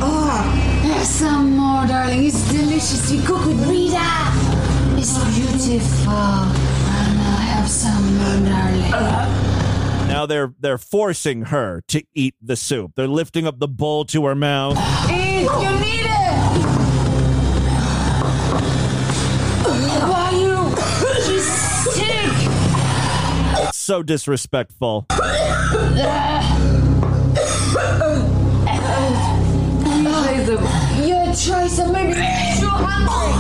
oh, 0.04 0.82
there's 0.84 1.08
some 1.08 1.56
more, 1.56 1.88
darling. 1.88 2.26
It's 2.26 2.52
delicious. 2.52 3.12
You 3.12 3.22
cook 3.22 3.46
with 3.46 3.68
Rita. 3.68 4.00
It's 4.98 5.18
beautiful. 5.36 6.14
And 6.14 7.20
I 7.20 7.42
have 7.54 7.70
some 7.70 8.18
more, 8.18 8.40
darling. 8.50 8.92
Now 10.08 10.26
they're 10.26 10.54
they're 10.60 10.78
forcing 10.78 11.44
her 11.44 11.82
to 11.88 12.04
eat 12.14 12.36
the 12.42 12.56
soup. 12.56 12.94
They're 12.96 13.08
lifting 13.08 13.48
up 13.48 13.60
the 13.60 13.68
bowl 13.68 14.06
to 14.06 14.26
her 14.26 14.36
mouth. 14.36 14.78
Eat. 15.10 15.44
You 15.44 15.80
need 15.80 16.06
it. 16.06 16.51
So 23.82 24.04
disrespectful. 24.04 25.08
You 25.10 25.18
try 31.36 31.68
some, 31.68 31.92
maybe 31.92 32.14
you're 32.14 32.56
too 32.60 32.70
hungry. 32.70 33.32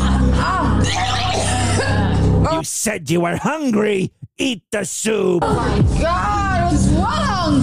You 2.57 2.63
said 2.63 3.09
you 3.09 3.21
were 3.21 3.37
hungry. 3.37 4.11
Eat 4.37 4.63
the 4.71 4.83
soup. 4.85 5.43
Oh 5.45 5.53
my 5.53 5.81
god, 6.01 6.73
what's 6.73 6.87
wrong? 6.87 7.61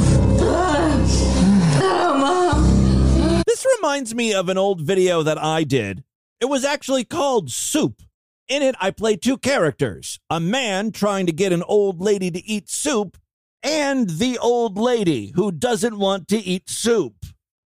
Oh, 1.81 2.15
Mom. 2.19 3.43
This 3.47 3.67
reminds 3.77 4.15
me 4.15 4.33
of 4.35 4.49
an 4.49 4.57
old 4.59 4.81
video 4.81 5.23
that 5.25 5.39
I 5.39 5.65
did. 5.65 6.05
It 6.41 6.47
was 6.47 6.65
actually 6.65 7.05
called 7.05 7.51
Soup. 7.51 8.01
In 8.49 8.63
it, 8.63 8.75
I 8.81 8.91
play 8.91 9.17
two 9.17 9.37
characters 9.37 10.19
a 10.31 10.41
man 10.41 10.91
trying 10.91 11.27
to 11.27 11.33
get 11.33 11.53
an 11.53 11.63
old 11.65 12.01
lady 12.01 12.31
to 12.31 12.45
eat 12.47 12.71
soup, 12.71 13.19
and 13.63 14.09
the 14.09 14.39
old 14.39 14.79
lady 14.79 15.33
who 15.35 15.53
doesn't 15.53 15.99
want 15.99 16.29
to 16.29 16.39
eat 16.39 16.71
soup. 16.71 17.15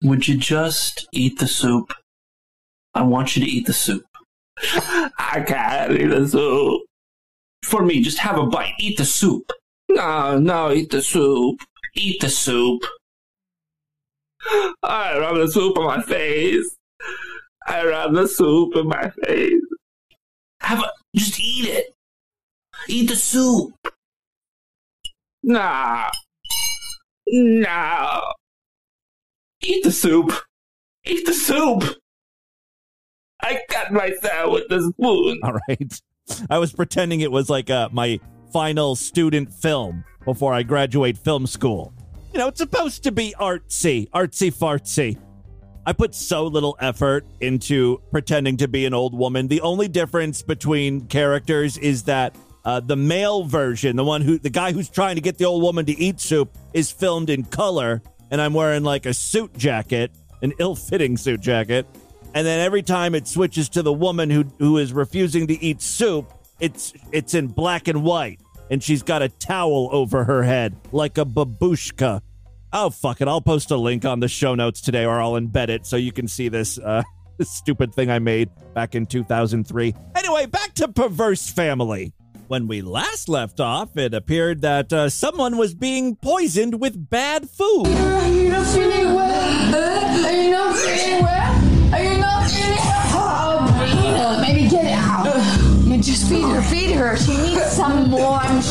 Would 0.04 0.30
you 0.30 0.38
just 0.38 1.08
eat 1.12 1.40
the 1.40 1.48
soup? 1.48 1.94
I 2.94 3.04
want 3.04 3.36
you 3.36 3.44
to 3.44 3.50
eat 3.50 3.66
the 3.66 3.74
soup. 3.74 4.06
I 4.64 5.44
can't 5.46 5.92
eat 6.00 6.08
the 6.08 6.26
soup. 6.26 6.82
For 7.66 7.84
me, 7.84 8.02
just 8.02 8.20
have 8.20 8.38
a 8.38 8.46
bite. 8.46 8.74
Eat 8.80 8.98
the 8.98 9.06
soup. 9.06 9.52
No, 9.90 10.40
no, 10.40 10.72
eat 10.72 10.92
the 10.92 11.02
soup. 11.02 11.60
Eat 11.96 12.22
the 12.22 12.30
soup. 12.30 12.84
I 14.82 15.18
rub 15.20 15.36
the 15.36 15.48
soup 15.50 15.78
on 15.78 15.86
my 15.86 16.02
face. 16.02 16.78
I 17.68 17.86
rub 17.86 18.14
the 18.14 18.28
soup 18.28 18.78
in 18.78 18.88
my 18.88 19.10
face. 19.26 19.62
Have 20.62 20.80
a, 20.80 20.92
just 21.16 21.40
eat 21.40 21.66
it. 21.68 21.94
Eat 22.88 23.10
the 23.10 23.16
soup. 23.16 23.74
Nah. 25.44 26.10
No. 27.28 28.34
Eat 29.62 29.84
the 29.84 29.92
soup. 29.92 30.32
Eat 31.06 31.26
the 31.26 31.34
soup. 31.34 31.84
I 33.42 33.60
cut 33.70 33.92
myself 33.92 34.54
with 34.54 34.68
the 34.70 34.82
spoon. 34.82 35.40
All 35.44 35.54
right. 35.68 36.02
I 36.50 36.58
was 36.58 36.74
pretending 36.74 37.22
it 37.22 37.32
was 37.32 37.50
like 37.50 37.70
uh, 37.70 37.90
my 37.92 38.20
final 38.52 38.96
student 38.96 39.54
film 39.54 40.04
before 40.26 40.54
I 40.54 40.64
graduate 40.64 41.18
film 41.18 41.48
school. 41.48 41.94
You 42.34 42.40
know, 42.40 42.48
it's 42.48 42.60
supposed 42.60 43.04
to 43.04 43.12
be 43.12 43.34
artsy, 43.40 44.10
artsy 44.12 44.54
fartsy. 44.54 45.18
I 45.90 45.94
put 45.94 46.14
so 46.14 46.46
little 46.46 46.78
effort 46.80 47.26
into 47.42 48.00
pretending 48.12 48.58
to 48.58 48.68
be 48.68 48.86
an 48.86 48.94
old 48.94 49.18
woman. 49.18 49.48
The 49.48 49.62
only 49.62 49.88
difference 49.88 50.44
between 50.44 51.08
characters 51.08 51.80
is 51.80 52.04
that 52.04 52.36
uh, 52.64 52.80
the 52.80 52.96
male 52.96 53.44
version, 53.44 53.96
the 53.96 54.04
one 54.04 54.22
who, 54.22 54.38
the 54.38 54.52
guy 54.52 54.72
who's 54.72 54.88
trying 54.88 55.16
to 55.16 55.22
get 55.22 55.40
the 55.40 55.46
old 55.46 55.64
woman 55.64 55.88
to 55.88 55.98
eat 56.00 56.20
soup, 56.20 56.56
is 56.76 56.92
filmed 56.92 57.32
in 57.32 57.44
color, 57.44 58.04
and 58.30 58.40
I'm 58.40 58.54
wearing 58.54 58.84
like 58.84 59.08
a 59.08 59.16
suit 59.16 59.58
jacket, 59.58 60.12
an 60.44 60.54
ill-fitting 60.60 61.18
suit 61.18 61.42
jacket. 61.42 61.88
And 62.36 62.46
then 62.46 62.60
every 62.60 62.84
time 62.84 63.16
it 63.16 63.28
switches 63.28 63.68
to 63.70 63.82
the 63.82 63.92
woman 63.92 64.30
who 64.30 64.44
who 64.60 64.78
is 64.78 64.94
refusing 64.94 65.48
to 65.48 65.60
eat 65.60 65.82
soup, 65.82 66.32
it's 66.60 66.94
it's 67.12 67.34
in 67.34 67.48
black 67.48 67.88
and 67.88 68.04
white, 68.04 68.40
and 68.70 68.84
she's 68.84 69.02
got 69.02 69.24
a 69.24 69.30
towel 69.30 69.90
over 69.92 70.24
her 70.26 70.44
head 70.44 70.76
like 70.92 71.18
a 71.18 71.26
babushka. 71.26 72.22
Oh 72.72 72.90
fuck 72.90 73.22
it! 73.22 73.28
I'll 73.28 73.42
post 73.42 73.72
a 73.72 73.78
link 73.78 74.06
on 74.06 74.20
the 74.20 74.28
show 74.28 74.54
notes 74.54 74.82
today, 74.82 75.06
or 75.06 75.20
I'll 75.20 75.34
embed 75.34 75.70
it 75.70 75.86
so 75.86 75.96
you 75.96 76.12
can 76.12 76.28
see 76.28 76.50
this 76.50 76.78
uh, 76.78 77.02
this 77.38 77.50
stupid 77.50 77.94
thing 77.96 78.12
I 78.12 78.20
made 78.20 78.50
back 78.74 78.94
in 78.96 79.06
2003. 79.06 79.96
Anyway, 80.16 80.46
back 80.46 80.74
to 80.76 80.88
perverse 80.88 81.50
family. 81.50 82.14
When 82.48 82.68
we 82.68 82.82
last 82.82 83.30
left 83.30 83.60
off, 83.60 83.96
it 83.96 84.14
appeared 84.14 84.62
that 84.62 84.92
uh, 84.92 85.10
someone 85.10 85.58
was 85.58 85.76
being 85.76 86.16
poisoned 86.16 86.82
with 86.82 87.10
bad 87.10 87.48
food. 87.48 87.88
Are 87.88 88.28
you 88.28 88.50
not 88.50 88.66
feeling 88.66 89.14
well? 89.14 90.26
Are 90.26 90.32
you 90.32 90.50
not 90.52 90.76
feeling 90.76 91.24
well? 91.24 91.94
Are 91.94 92.04
you 92.04 92.18
not 92.18 92.50
feeling 92.50 92.76
well? 92.76 93.06
Oh, 93.22 94.42
Rita, 94.42 94.42
maybe 94.42 94.68
get 94.68 94.86
it 94.86 94.94
out. 94.94 95.88
You 95.88 96.02
just 96.02 96.28
feed 96.28 96.42
her, 96.42 96.62
feed 96.64 96.92
her. 96.96 97.18
She 97.18 97.38
needs 97.38 97.72
some 97.72 98.10
warm. 98.10 98.62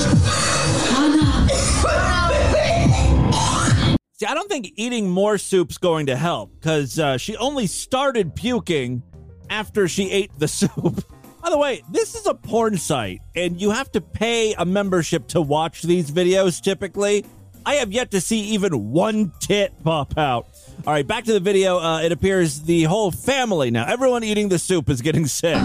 See, 4.19 4.27
I 4.27 4.35
don't 4.35 4.49
think 4.49 4.73
eating 4.75 5.09
more 5.09 5.39
soup's 5.39 5.79
going 5.79 6.07
to 6.07 6.17
help 6.17 6.51
because 6.55 6.99
uh, 6.99 7.19
she 7.19 7.37
only 7.37 7.69
started 7.69 8.35
puking 8.35 9.05
after 9.49 9.87
she 9.87 10.11
ate 10.11 10.33
the 10.39 10.49
soup. 10.49 11.05
By 11.41 11.51
the 11.51 11.57
way, 11.57 11.85
this 11.89 12.17
is 12.17 12.27
a 12.27 12.35
porn 12.35 12.79
site, 12.79 13.21
and 13.37 13.61
you 13.61 13.71
have 13.71 13.93
to 13.93 14.01
pay 14.01 14.55
a 14.55 14.65
membership 14.65 15.29
to 15.29 15.41
watch 15.41 15.83
these 15.83 16.11
videos 16.11 16.61
typically. 16.61 17.25
I 17.65 17.75
have 17.77 17.93
yet 17.93 18.11
to 18.11 18.21
see 18.21 18.41
even 18.41 18.91
one 18.91 19.31
tit 19.39 19.73
pop 19.85 20.19
out. 20.19 20.49
All 20.85 20.95
right, 20.95 21.07
back 21.07 21.23
to 21.27 21.33
the 21.33 21.39
video. 21.39 21.79
Uh, 21.79 22.01
it 22.01 22.11
appears 22.11 22.63
the 22.63 22.83
whole 22.85 23.13
family 23.13 23.71
now, 23.71 23.87
everyone 23.87 24.25
eating 24.25 24.49
the 24.49 24.59
soup 24.59 24.91
is 24.91 25.01
getting 25.01 25.27
sick. 25.27 25.63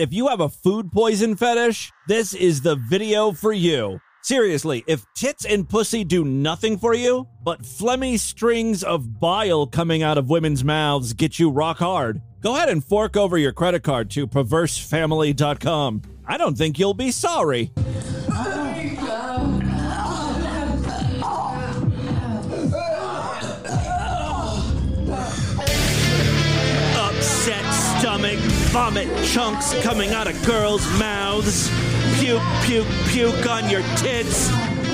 If 0.00 0.12
you 0.12 0.28
have 0.28 0.40
a 0.40 0.48
food 0.48 0.92
poison 0.92 1.34
fetish, 1.36 1.90
this 2.06 2.32
is 2.32 2.60
the 2.60 2.76
video 2.76 3.32
for 3.32 3.52
you. 3.52 4.00
Seriously, 4.22 4.84
if 4.86 5.04
tits 5.14 5.44
and 5.44 5.68
pussy 5.68 6.04
do 6.04 6.24
nothing 6.24 6.78
for 6.78 6.94
you, 6.94 7.26
but 7.42 7.62
phlegmy 7.62 8.18
strings 8.18 8.84
of 8.84 9.18
bile 9.18 9.66
coming 9.66 10.02
out 10.02 10.18
of 10.18 10.30
women's 10.30 10.62
mouths 10.62 11.14
get 11.14 11.38
you 11.38 11.50
rock 11.50 11.78
hard, 11.78 12.20
go 12.40 12.56
ahead 12.56 12.68
and 12.68 12.84
fork 12.84 13.16
over 13.16 13.38
your 13.38 13.52
credit 13.52 13.82
card 13.82 14.10
to 14.10 14.26
perversefamily.com. 14.26 16.02
I 16.26 16.36
don't 16.36 16.56
think 16.56 16.78
you'll 16.78 16.94
be 16.94 17.10
sorry. 17.10 17.72
Uh, 18.30 18.57
vomit 28.68 29.08
chunks 29.24 29.74
coming 29.82 30.10
out 30.10 30.28
of 30.28 30.44
girls' 30.44 30.86
mouths, 30.98 31.70
puke, 32.18 32.42
puke, 32.64 32.86
puke 33.06 33.48
on 33.48 33.68
your 33.70 33.80
tits. 33.96 34.50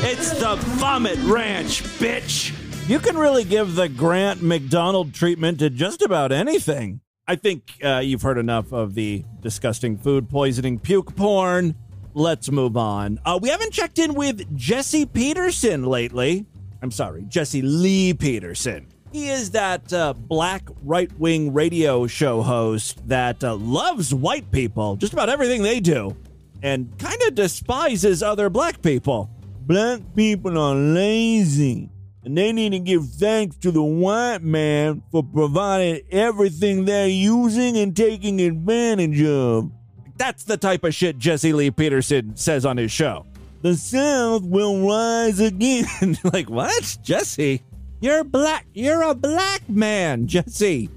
It's 0.07 0.31
the 0.39 0.55
Vomit 0.79 1.19
Ranch, 1.25 1.83
bitch. 1.99 2.53
You 2.89 3.01
can 3.01 3.17
really 3.17 3.43
give 3.43 3.75
the 3.75 3.89
Grant 3.89 4.43
MacDonald 4.43 5.13
treatment 5.13 5.59
to 5.59 5.71
just 5.71 6.03
about 6.03 6.31
anything. 6.31 7.01
I 7.27 7.35
think 7.37 7.73
uh, 7.83 7.99
you've 7.99 8.23
heard 8.23 8.39
enough 8.39 8.73
of 8.73 8.95
the 8.95 9.25
disgusting 9.41 9.99
food 9.99 10.29
poisoning 10.29 10.79
puke 10.79 11.17
porn. 11.17 11.75
Let's 12.13 12.51
move 12.51 12.77
on. 12.77 13.19
Uh, 13.25 13.41
we 13.43 13.49
haven't 13.49 13.73
checked 13.73 13.99
in 13.99 14.15
with 14.15 14.57
Jesse 14.57 15.07
Peterson 15.07 15.85
lately. 15.85 16.47
I'm 16.81 16.93
sorry, 16.93 17.23
Jesse 17.23 17.63
Lee 17.63 18.15
Peterson. 18.15 18.94
He 19.15 19.29
is 19.29 19.53
that 19.53 19.93
uh, 19.93 20.13
black 20.13 20.69
right 20.83 21.09
wing 21.21 21.55
radio 21.55 22.09
show 22.09 22.43
host 22.43 23.07
that 23.07 23.45
uh, 23.45 23.55
loves 23.55 24.13
white 24.13 24.51
people, 24.51 24.97
just 24.97 25.13
about 25.13 25.29
everything 25.29 25.63
they 25.63 25.79
do, 25.79 26.17
and 26.65 26.93
kind 26.99 27.23
of 27.23 27.37
despises 27.37 28.25
other 28.25 28.51
black 28.51 28.83
people. 28.83 29.31
Black 29.69 30.01
people 30.17 30.59
are 30.59 30.75
lazy, 30.75 31.89
and 32.25 32.37
they 32.37 32.51
need 32.51 32.71
to 32.71 32.81
give 32.81 33.09
thanks 33.09 33.55
to 33.59 33.71
the 33.71 33.85
white 33.85 34.43
man 34.43 35.01
for 35.13 35.23
providing 35.23 36.01
everything 36.11 36.85
they're 36.85 37.07
using 37.07 37.77
and 37.77 37.97
taking 37.97 38.41
advantage 38.41 39.23
of. 39.23 39.71
That's 40.17 40.43
the 40.43 40.57
type 40.57 40.83
of 40.83 40.93
shit 40.93 41.19
Jesse 41.19 41.53
Lee 41.53 41.71
Peterson 41.71 42.35
says 42.35 42.67
on 42.67 42.79
his 42.79 42.91
show. 42.91 43.27
The 43.63 43.77
South 43.77 44.43
will 44.43 44.85
rise 44.85 45.39
again. 45.39 46.19
like, 46.25 46.51
what? 46.51 46.99
Jesse? 47.05 47.63
You're 48.05 48.23
black. 48.23 48.67
You're 48.75 49.01
a 49.03 49.15
black 49.15 49.67
man, 49.67 50.27
Jesse. 50.27 50.91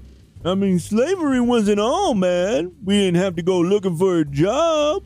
I 0.44 0.54
mean, 0.54 0.78
slavery 0.78 1.40
wasn't 1.40 1.80
all, 1.80 2.12
man. 2.12 2.76
We 2.84 2.98
didn't 2.98 3.22
have 3.22 3.34
to 3.36 3.42
go 3.42 3.60
looking 3.60 3.96
for 3.96 4.18
a 4.18 4.26
job. 4.26 5.04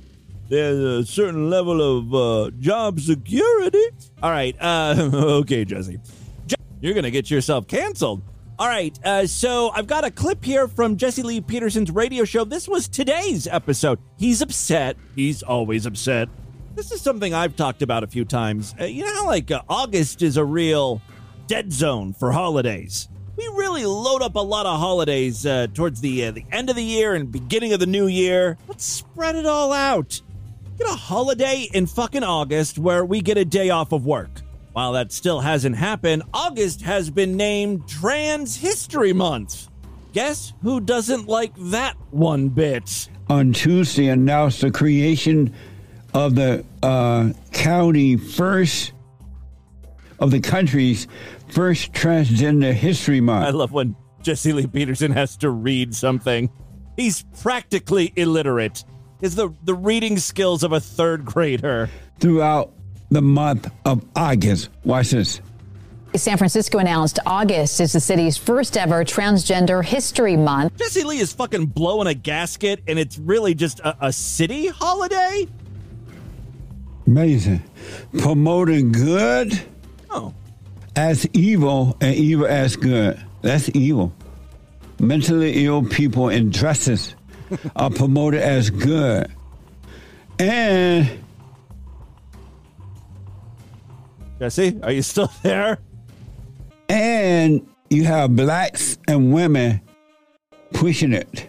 There's 0.48 0.80
a 0.80 1.06
certain 1.06 1.48
level 1.48 1.80
of 1.80 2.12
uh, 2.12 2.50
job 2.58 2.98
security. 2.98 3.84
All 4.20 4.32
right. 4.32 4.56
Uh, 4.60 5.10
okay, 5.14 5.64
Jesse. 5.64 6.00
Je- 6.48 6.56
You're 6.80 6.94
going 6.94 7.04
to 7.04 7.12
get 7.12 7.30
yourself 7.30 7.68
canceled. 7.68 8.20
All 8.58 8.66
right. 8.66 8.98
Uh, 9.04 9.28
so 9.28 9.70
I've 9.70 9.86
got 9.86 10.04
a 10.04 10.10
clip 10.10 10.44
here 10.44 10.66
from 10.66 10.96
Jesse 10.96 11.22
Lee 11.22 11.40
Peterson's 11.40 11.92
radio 11.92 12.24
show. 12.24 12.42
This 12.44 12.66
was 12.66 12.88
today's 12.88 13.46
episode. 13.46 14.00
He's 14.18 14.42
upset. 14.42 14.96
He's 15.14 15.44
always 15.44 15.86
upset. 15.86 16.28
This 16.74 16.90
is 16.90 17.00
something 17.00 17.32
I've 17.32 17.54
talked 17.54 17.80
about 17.82 18.02
a 18.02 18.08
few 18.08 18.24
times. 18.24 18.74
Uh, 18.80 18.86
you 18.86 19.04
know 19.04 19.14
how, 19.14 19.26
like, 19.26 19.52
uh, 19.52 19.62
August 19.68 20.20
is 20.22 20.36
a 20.36 20.44
real 20.44 21.00
dead 21.52 21.70
zone 21.70 22.14
for 22.14 22.32
holidays. 22.32 23.10
We 23.36 23.46
really 23.48 23.84
load 23.84 24.22
up 24.22 24.36
a 24.36 24.40
lot 24.40 24.64
of 24.64 24.80
holidays 24.80 25.44
uh, 25.44 25.66
towards 25.74 26.00
the 26.00 26.24
uh, 26.24 26.30
the 26.30 26.46
end 26.50 26.70
of 26.70 26.76
the 26.76 26.82
year 26.82 27.12
and 27.12 27.30
beginning 27.30 27.74
of 27.74 27.80
the 27.80 27.84
new 27.84 28.06
year. 28.06 28.56
Let's 28.68 28.86
spread 28.86 29.36
it 29.36 29.44
all 29.44 29.70
out. 29.70 30.18
Get 30.78 30.88
a 30.88 30.94
holiday 30.94 31.68
in 31.74 31.84
fucking 31.84 32.24
August 32.24 32.78
where 32.78 33.04
we 33.04 33.20
get 33.20 33.36
a 33.36 33.44
day 33.44 33.68
off 33.68 33.92
of 33.92 34.06
work. 34.06 34.30
While 34.72 34.92
that 34.92 35.12
still 35.12 35.40
hasn't 35.40 35.76
happened, 35.76 36.22
August 36.32 36.80
has 36.80 37.10
been 37.10 37.36
named 37.36 37.86
Trans 37.86 38.56
History 38.56 39.12
Month. 39.12 39.68
Guess 40.14 40.54
who 40.62 40.80
doesn't 40.80 41.28
like 41.28 41.52
that 41.58 41.98
one 42.12 42.48
bit? 42.48 43.10
on 43.28 43.52
Tuesday 43.52 44.08
announced 44.08 44.62
the 44.62 44.70
creation 44.70 45.54
of 46.14 46.34
the 46.34 46.64
uh, 46.82 47.30
county 47.52 48.16
first 48.16 48.92
of 50.22 50.30
the 50.30 50.40
country's 50.40 51.08
first 51.48 51.92
transgender 51.92 52.72
history 52.72 53.20
month. 53.20 53.44
I 53.44 53.50
love 53.50 53.72
when 53.72 53.96
Jesse 54.22 54.52
Lee 54.52 54.68
Peterson 54.68 55.10
has 55.10 55.36
to 55.38 55.50
read 55.50 55.94
something. 55.94 56.48
He's 56.96 57.24
practically 57.42 58.12
illiterate. 58.14 58.84
Is 59.20 59.34
the 59.34 59.52
the 59.64 59.74
reading 59.74 60.18
skills 60.18 60.62
of 60.62 60.72
a 60.72 60.80
third 60.80 61.24
grader. 61.24 61.90
throughout 62.20 62.72
the 63.10 63.20
month 63.20 63.68
of 63.84 64.04
August. 64.14 64.68
Watch 64.84 65.10
this. 65.10 65.40
San 66.14 66.38
Francisco 66.38 66.78
announced 66.78 67.18
August 67.26 67.80
is 67.80 67.92
the 67.92 68.00
city's 68.00 68.36
first 68.36 68.76
ever 68.76 69.04
Transgender 69.04 69.84
History 69.84 70.36
Month. 70.36 70.76
Jesse 70.76 71.02
Lee 71.02 71.18
is 71.18 71.32
fucking 71.32 71.66
blowing 71.66 72.06
a 72.06 72.14
gasket, 72.14 72.80
and 72.86 72.98
it's 72.98 73.18
really 73.18 73.54
just 73.54 73.80
a, 73.80 74.06
a 74.06 74.12
city 74.12 74.68
holiday. 74.68 75.48
Amazing. 77.06 77.62
Promoting 78.18 78.92
good 78.92 79.60
Oh, 80.14 80.34
as 80.94 81.26
evil 81.32 81.96
and 82.00 82.14
evil 82.14 82.46
as 82.46 82.76
good. 82.76 83.18
That's 83.40 83.70
evil. 83.74 84.12
Mentally 85.00 85.64
ill 85.64 85.84
people 85.84 86.28
in 86.28 86.50
dresses 86.50 87.14
are 87.76 87.90
promoted 87.90 88.40
as 88.42 88.70
good. 88.70 89.32
And 90.38 91.10
Jesse, 94.38 94.78
are 94.82 94.92
you 94.92 95.02
still 95.02 95.30
there? 95.42 95.78
and 96.92 97.66
you 97.88 98.04
have 98.04 98.36
blacks 98.36 98.98
and 99.08 99.32
women 99.32 99.80
pushing 100.74 101.12
it. 101.14 101.48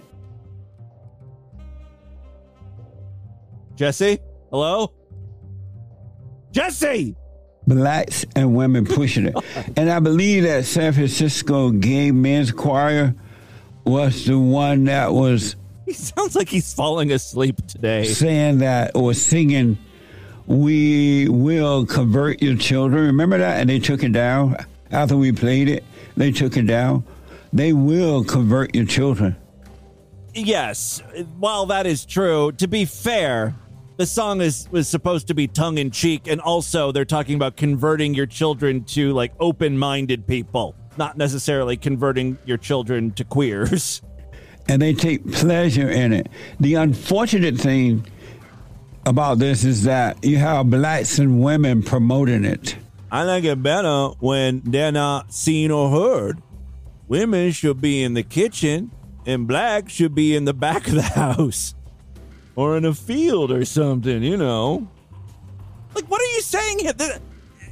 Jesse, 3.75 4.19
hello. 4.51 4.93
Jesse. 6.51 7.15
Blacks 7.67 8.25
and 8.35 8.55
women 8.55 8.85
pushing 8.85 9.27
it. 9.27 9.35
and 9.77 9.89
I 9.89 9.99
believe 9.99 10.43
that 10.43 10.65
San 10.65 10.93
Francisco 10.93 11.71
Gay 11.71 12.11
Men's 12.11 12.51
Choir 12.51 13.15
was 13.85 14.25
the 14.25 14.37
one 14.39 14.85
that 14.85 15.13
was 15.13 15.55
He 15.85 15.93
sounds 15.93 16.35
like 16.35 16.49
he's 16.49 16.73
falling 16.73 17.11
asleep 17.11 17.65
today. 17.67 18.05
saying 18.05 18.59
that 18.59 18.95
or 18.95 19.13
singing, 19.13 19.77
We 20.47 21.27
will 21.29 21.85
convert 21.85 22.41
your 22.41 22.55
children. 22.57 23.05
Remember 23.07 23.37
that? 23.37 23.59
And 23.59 23.69
they 23.69 23.79
took 23.79 24.03
it 24.03 24.11
down 24.13 24.57
after 24.91 25.15
we 25.17 25.31
played 25.31 25.69
it. 25.69 25.83
They 26.15 26.31
took 26.31 26.57
it 26.57 26.67
down. 26.67 27.03
They 27.51 27.73
will 27.73 28.23
convert 28.23 28.73
your 28.75 28.85
children. 28.85 29.35
Yes, 30.33 31.03
while 31.37 31.67
that 31.67 31.85
is 31.85 32.05
true, 32.05 32.51
to 32.53 32.67
be 32.67 32.85
fair, 32.85 33.53
the 34.03 34.07
song 34.07 34.41
is 34.41 34.67
was 34.69 34.89
supposed 34.89 35.27
to 35.27 35.33
be 35.33 35.47
tongue 35.47 35.77
in 35.77 35.89
cheek, 35.89 36.27
and 36.27 36.41
also 36.41 36.91
they're 36.91 37.05
talking 37.05 37.35
about 37.35 37.55
converting 37.55 38.13
your 38.13 38.25
children 38.25 38.83
to 38.83 39.13
like 39.13 39.31
open 39.39 39.77
minded 39.77 40.27
people, 40.27 40.75
not 40.97 41.17
necessarily 41.17 41.77
converting 41.77 42.37
your 42.43 42.57
children 42.57 43.11
to 43.11 43.23
queers. 43.23 44.01
and 44.67 44.81
they 44.81 44.93
take 44.93 45.25
pleasure 45.31 45.89
in 45.89 46.11
it. 46.11 46.27
The 46.59 46.73
unfortunate 46.73 47.55
thing 47.55 48.05
about 49.05 49.39
this 49.39 49.63
is 49.63 49.83
that 49.83 50.21
you 50.21 50.35
have 50.35 50.69
blacks 50.69 51.17
and 51.17 51.41
women 51.41 51.81
promoting 51.81 52.43
it. 52.43 52.75
I 53.09 53.23
like 53.23 53.45
it 53.45 53.63
better 53.63 54.07
when 54.19 54.63
they're 54.65 54.91
not 54.91 55.33
seen 55.33 55.71
or 55.71 55.89
heard. 55.89 56.43
Women 57.07 57.53
should 57.53 57.79
be 57.79 58.03
in 58.03 58.15
the 58.15 58.23
kitchen, 58.23 58.91
and 59.25 59.47
blacks 59.47 59.93
should 59.93 60.13
be 60.13 60.35
in 60.35 60.43
the 60.43 60.53
back 60.53 60.89
of 60.89 60.95
the 60.95 61.01
house, 61.23 61.73
or 62.55 62.77
in 62.77 62.85
a 62.85 62.93
field 62.93 63.51
or 63.51 63.65
something, 63.65 64.23
you 64.23 64.37
know. 64.37 64.87
Like, 65.95 66.09
what 66.09 66.21
are 66.21 66.33
you 66.35 66.41
saying 66.41 66.79
here? 66.79 66.93
The- 66.93 67.19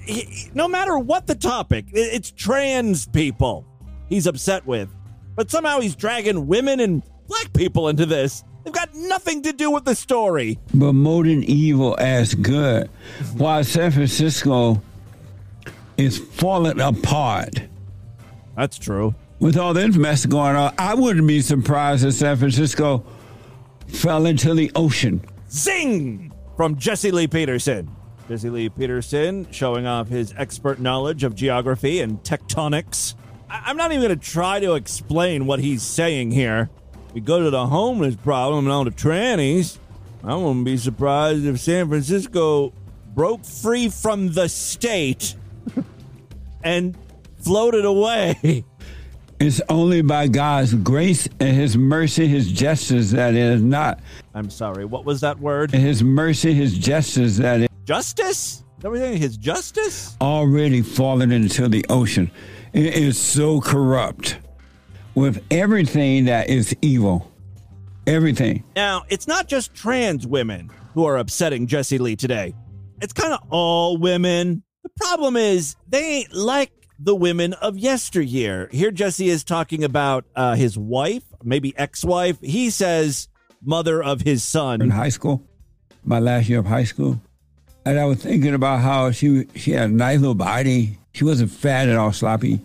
he- 0.06 0.14
he- 0.22 0.50
No 0.54 0.68
matter 0.68 0.98
what 0.98 1.28
the 1.28 1.36
topic, 1.36 1.86
it's 1.94 2.32
trans 2.32 3.06
people 3.08 3.66
he's 4.10 4.28
upset 4.28 4.66
with. 4.66 4.90
But 5.36 5.50
somehow 5.50 5.80
he's 5.80 5.96
dragging 5.96 6.48
women 6.48 6.80
and 6.80 7.02
black 7.28 7.54
people 7.54 7.88
into 7.88 8.06
this. 8.06 8.44
They've 8.64 8.74
got 8.74 8.94
nothing 8.94 9.42
to 9.44 9.54
do 9.54 9.72
with 9.72 9.86
the 9.86 9.96
story. 9.96 10.60
But 10.74 10.80
promoting 10.92 11.44
evil 11.44 11.96
as 12.00 12.36
good, 12.36 12.90
while 13.38 13.64
San 13.64 13.92
Francisco 13.92 14.82
is 15.98 16.18
falling 16.20 16.80
apart. 16.80 17.62
That's 18.56 18.78
true. 18.78 19.16
With 19.40 19.58
all 19.58 19.74
the 19.74 19.88
mess 19.88 20.26
going 20.28 20.56
on, 20.56 20.74
I 20.78 20.94
wouldn't 20.94 21.28
be 21.28 21.42
surprised 21.42 22.06
if 22.06 22.14
San 22.14 22.38
Francisco 22.38 23.04
fell 23.92 24.26
into 24.26 24.54
the 24.54 24.72
ocean. 24.76 25.22
Zing! 25.50 26.32
From 26.58 26.76
Jesse 26.78 27.12
Lee 27.12 27.28
Peterson. 27.28 27.90
Jesse 28.28 28.50
Lee 28.50 28.70
Peterson 28.70 29.48
showing 29.52 29.86
off 29.86 30.08
his 30.08 30.34
expert 30.38 30.80
knowledge 30.80 31.24
of 31.24 31.36
geography 31.36 32.00
and 32.02 32.22
tectonics. 32.24 33.16
I- 33.50 33.64
I'm 33.66 33.78
not 33.78 33.92
even 33.92 34.06
going 34.08 34.18
to 34.20 34.26
try 34.26 34.60
to 34.60 34.76
explain 34.76 35.46
what 35.46 35.60
he's 35.60 35.82
saying 35.84 36.32
here. 36.32 36.70
We 37.14 37.22
go 37.22 37.42
to 37.44 37.50
the 37.50 37.68
homeless 37.68 38.16
problem 38.16 38.66
and 38.66 38.72
all 38.74 38.86
the 38.86 38.92
trannies. 38.92 39.78
I 40.24 40.36
wouldn't 40.36 40.66
be 40.66 40.78
surprised 40.78 41.46
if 41.46 41.60
San 41.60 41.90
Francisco 41.90 42.72
broke 43.14 43.44
free 43.44 43.90
from 43.90 44.32
the 44.34 44.48
state 44.48 45.36
and 46.64 46.96
floated 47.40 47.84
away. 47.86 48.64
It's 49.42 49.60
only 49.70 50.04
by 50.04 50.28
God's 50.28 50.76
grace 50.76 51.28
and 51.40 51.56
His 51.56 51.76
mercy, 51.76 52.28
His 52.28 52.52
justice 52.52 53.10
that 53.10 53.34
it 53.34 53.42
is 53.42 53.64
not. 53.64 54.00
I'm 54.36 54.52
sorry, 54.52 54.86
what 54.86 55.04
was 55.04 55.20
that 55.22 55.40
word? 55.40 55.72
His 55.72 56.04
mercy, 56.04 56.54
His 56.54 56.78
justice 56.78 57.38
that 57.38 57.62
it 57.62 57.72
Justice? 57.84 58.64
Everything 58.84 59.18
his 59.18 59.38
justice? 59.38 60.16
already 60.22 60.84
fallen 60.84 61.32
into 61.32 61.68
the 61.68 61.84
ocean. 61.90 62.30
It 62.74 62.96
is 62.96 63.20
so 63.20 63.62
corrupt 63.62 64.38
with 65.16 65.44
everything 65.50 66.26
that 66.26 66.48
is 66.50 66.76
evil. 66.84 67.32
Everything. 68.06 68.64
Now, 68.76 69.04
it's 69.10 69.28
not 69.28 69.48
just 69.48 69.74
trans 69.74 70.26
women 70.28 70.70
who 70.94 71.06
are 71.06 71.18
upsetting 71.18 71.66
Jesse 71.68 71.98
Lee 71.98 72.16
today. 72.16 72.54
It's 73.02 73.14
kind 73.14 73.34
of 73.34 73.40
all 73.50 73.98
women. 73.98 74.64
The 74.84 74.90
problem 74.96 75.36
is 75.36 75.76
they 75.88 76.20
ain't 76.20 76.34
like 76.34 76.72
the 77.04 77.16
women 77.16 77.54
of 77.54 77.78
yesteryear. 77.78 78.70
Here, 78.72 78.92
Jesse 78.92 79.30
is 79.30 79.44
talking 79.44 79.84
about 79.84 80.26
uh, 80.36 80.56
his 80.56 80.78
wife, 80.78 81.24
maybe 81.44 81.74
ex-wife. 81.78 82.38
He 82.42 82.70
says 82.70 83.28
mother 83.64 84.04
of 84.04 84.22
his 84.22 84.44
son. 84.44 84.82
In 84.82 84.90
high 84.92 85.10
school, 85.10 85.44
my 86.04 86.20
last 86.20 86.48
year 86.50 86.60
of 86.60 86.66
high 86.66 86.84
school, 86.84 87.20
and 87.86 88.00
I 88.00 88.06
was 88.06 88.20
thinking 88.22 88.54
about 88.54 88.82
how 88.82 89.12
she 89.12 89.48
she 89.56 89.72
had 89.72 89.90
a 89.90 89.94
nice 89.94 90.20
little 90.20 90.36
body. 90.36 90.98
She 91.14 91.24
wasn't 91.24 91.52
fat 91.52 91.90
at 91.90 91.98
all, 91.98 92.14
sloppy, 92.14 92.60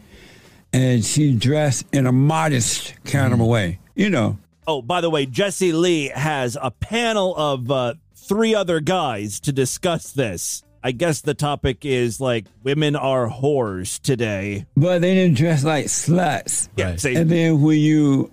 and 0.73 1.05
she 1.05 1.33
dressed 1.35 1.87
in 1.93 2.07
a 2.07 2.13
modest 2.13 2.95
kind 3.05 3.33
of 3.33 3.41
a 3.41 3.47
way. 3.47 3.79
You 3.95 4.11
know, 4.11 4.39
Oh, 4.69 4.83
by 4.83 5.01
the 5.01 5.09
way, 5.11 5.27
Jesse 5.27 5.73
Lee 5.73 6.09
has 6.09 6.59
a 6.61 6.71
panel 6.73 7.35
of 7.37 7.71
uh, 7.71 7.95
three 8.17 8.55
other 8.55 8.81
guys 8.81 9.39
to 9.41 9.53
discuss 9.53 10.13
this. 10.13 10.65
I 10.87 10.93
guess 10.93 11.21
the 11.21 11.35
topic 11.35 11.85
is 11.85 12.21
like 12.21 12.47
women 12.63 12.95
are 12.95 13.29
whores 13.29 14.01
today. 14.01 14.67
but 14.77 15.01
they 15.01 15.17
didn't 15.17 15.37
dress 15.37 15.65
like 15.65 15.87
sluts. 15.87 16.69
Yeah, 16.77 16.95
say- 16.95 17.17
and 17.17 17.29
then 17.29 17.61
when 17.61 17.81
you 17.81 18.31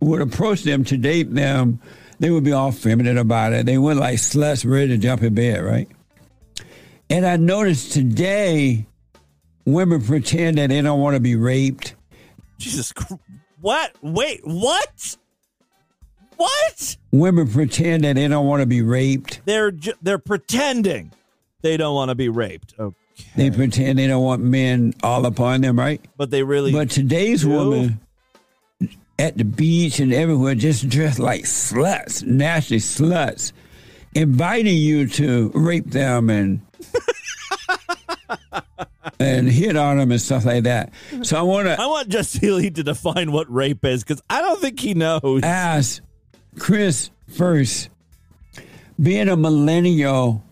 would 0.00 0.20
approach 0.20 0.64
them 0.64 0.82
to 0.86 0.96
date 0.96 1.32
them, 1.32 1.80
they 2.18 2.30
would 2.30 2.42
be 2.42 2.50
all 2.50 2.72
feminine 2.72 3.16
about 3.16 3.52
it. 3.52 3.64
They 3.64 3.78
weren't 3.78 4.00
like 4.00 4.16
sluts 4.18 4.68
ready 4.68 4.88
to 4.88 4.98
jump 4.98 5.22
in 5.22 5.34
bed, 5.36 5.62
right? 5.62 5.88
And 7.08 7.24
I 7.24 7.36
noticed 7.36 7.92
today, 7.92 8.86
women 9.64 10.02
pretend 10.02 10.58
that 10.58 10.70
they 10.70 10.82
don't 10.82 10.98
want 10.98 11.14
to 11.14 11.20
be 11.20 11.36
raped. 11.36 11.94
Jesus 12.58 12.92
Christ. 12.92 13.22
What? 13.60 13.92
Wait, 14.02 14.40
what? 14.42 15.16
What? 16.38 16.96
Women 17.12 17.46
pretend 17.48 18.02
that 18.02 18.16
they 18.16 18.26
don't 18.26 18.46
want 18.46 18.62
to 18.62 18.66
be 18.66 18.82
raped. 18.82 19.42
They're 19.44 19.70
ju- 19.70 19.94
they're 20.02 20.18
pretending 20.18 21.12
they 21.64 21.76
don't 21.76 21.94
want 21.96 22.10
to 22.10 22.14
be 22.14 22.28
raped. 22.28 22.74
Okay. 22.78 22.96
They 23.36 23.50
pretend 23.50 23.98
they 23.98 24.06
don't 24.06 24.22
want 24.22 24.42
men 24.42 24.94
all 25.02 25.26
upon 25.26 25.60
them, 25.62 25.76
right? 25.78 26.00
But 26.16 26.30
they 26.30 26.42
really 26.44 26.70
But 26.72 26.90
today's 26.90 27.42
do? 27.42 27.50
woman 27.50 28.00
at 29.18 29.36
the 29.36 29.44
beach 29.44 29.98
and 30.00 30.12
everywhere 30.12 30.54
just 30.54 30.88
dressed 30.88 31.18
like 31.20 31.42
sluts, 31.44 32.24
nasty 32.24 32.78
sluts, 32.78 33.52
inviting 34.14 34.76
you 34.76 35.06
to 35.08 35.50
rape 35.54 35.90
them 35.90 36.30
and 36.30 36.60
and 39.20 39.48
hit 39.48 39.76
on 39.76 39.98
them 39.98 40.10
and 40.10 40.20
stuff 40.20 40.44
like 40.44 40.64
that. 40.64 40.92
So 41.22 41.38
I 41.38 41.42
want 41.42 41.66
to. 41.66 41.80
I 41.80 41.86
want 41.86 42.08
Jesse 42.08 42.50
Lee 42.50 42.70
to 42.70 42.82
define 42.82 43.32
what 43.32 43.52
rape 43.52 43.84
is 43.84 44.02
because 44.02 44.22
I 44.28 44.40
don't 44.42 44.60
think 44.60 44.80
he 44.80 44.94
knows. 44.94 45.42
ask 45.42 46.02
Chris 46.58 47.10
first, 47.28 47.90
being 49.00 49.28
a 49.28 49.36
millennial, 49.36 50.42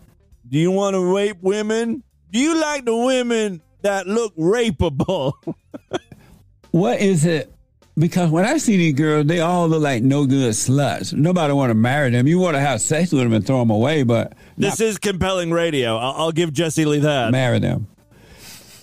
Do 0.47 0.59
you 0.59 0.71
want 0.71 0.95
to 0.95 1.13
rape 1.13 1.37
women? 1.41 2.03
Do 2.31 2.39
you 2.39 2.59
like 2.59 2.85
the 2.85 2.95
women 2.95 3.61
that 3.81 4.07
look 4.07 4.35
rapeable? 4.35 5.33
what 6.71 6.99
is 6.99 7.25
it? 7.25 7.53
Because 7.95 8.31
when 8.31 8.43
I 8.43 8.57
see 8.57 8.75
these 8.75 8.95
girls, 8.95 9.27
they 9.27 9.39
all 9.39 9.67
look 9.67 9.83
like 9.83 10.01
no 10.01 10.25
good 10.25 10.53
sluts. 10.53 11.13
Nobody 11.13 11.53
want 11.53 11.69
to 11.69 11.75
marry 11.75 12.09
them. 12.09 12.25
You 12.25 12.39
want 12.39 12.55
to 12.55 12.59
have 12.59 12.81
sex 12.81 13.11
with 13.11 13.21
them 13.21 13.33
and 13.33 13.45
throw 13.45 13.59
them 13.59 13.69
away, 13.69 14.01
but 14.01 14.33
this 14.57 14.79
is 14.79 14.97
compelling 14.97 15.51
radio. 15.51 15.97
I'll, 15.97 16.13
I'll 16.13 16.31
give 16.31 16.51
Jesse 16.51 16.85
Lee 16.85 16.99
that. 16.99 17.31
marry 17.31 17.59
them. 17.59 17.87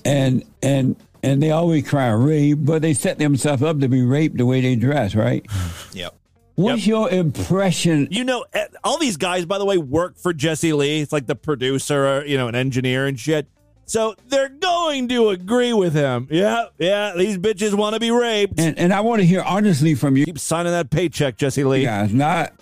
And 0.04 0.44
and 0.62 0.94
and 1.24 1.42
they 1.42 1.50
always 1.50 1.88
cry 1.88 2.08
rape, 2.10 2.58
but 2.60 2.82
they 2.82 2.94
set 2.94 3.18
themselves 3.18 3.62
up 3.62 3.80
to 3.80 3.88
be 3.88 4.02
raped 4.02 4.38
the 4.38 4.46
way 4.46 4.60
they 4.60 4.76
dress, 4.76 5.14
right? 5.14 5.44
Yep. 5.92 6.14
What's 6.62 6.86
your 6.86 7.10
impression? 7.10 8.08
You 8.10 8.24
know, 8.24 8.44
eh, 8.52 8.66
all 8.84 8.98
these 8.98 9.16
guys, 9.16 9.46
by 9.46 9.58
the 9.58 9.64
way, 9.64 9.78
work 9.78 10.16
for 10.16 10.32
Jesse 10.32 10.72
Lee. 10.72 11.00
It's 11.00 11.12
like 11.12 11.26
the 11.26 11.36
producer, 11.36 12.06
or, 12.06 12.24
you 12.26 12.36
know, 12.36 12.48
an 12.48 12.54
engineer 12.54 13.06
and 13.06 13.18
shit. 13.18 13.48
So 13.86 14.14
they're 14.28 14.48
going 14.48 15.08
to 15.08 15.30
agree 15.30 15.72
with 15.72 15.94
him. 15.94 16.28
Yeah, 16.30 16.66
yeah, 16.78 17.12
these 17.16 17.38
bitches 17.38 17.74
want 17.74 17.94
to 17.94 18.00
be 18.00 18.12
raped. 18.12 18.60
And 18.60 18.78
and 18.78 18.92
I 18.92 19.00
want 19.00 19.20
to 19.20 19.26
hear 19.26 19.42
honestly 19.42 19.96
from 19.96 20.16
you 20.16 20.26
Keep 20.26 20.38
signing 20.38 20.70
that 20.70 20.90
paycheck, 20.90 21.36
Jesse 21.36 21.64
Lee. 21.64 21.82
Yeah, 21.82 22.04
it's 22.04 22.12
Not, 22.12 22.52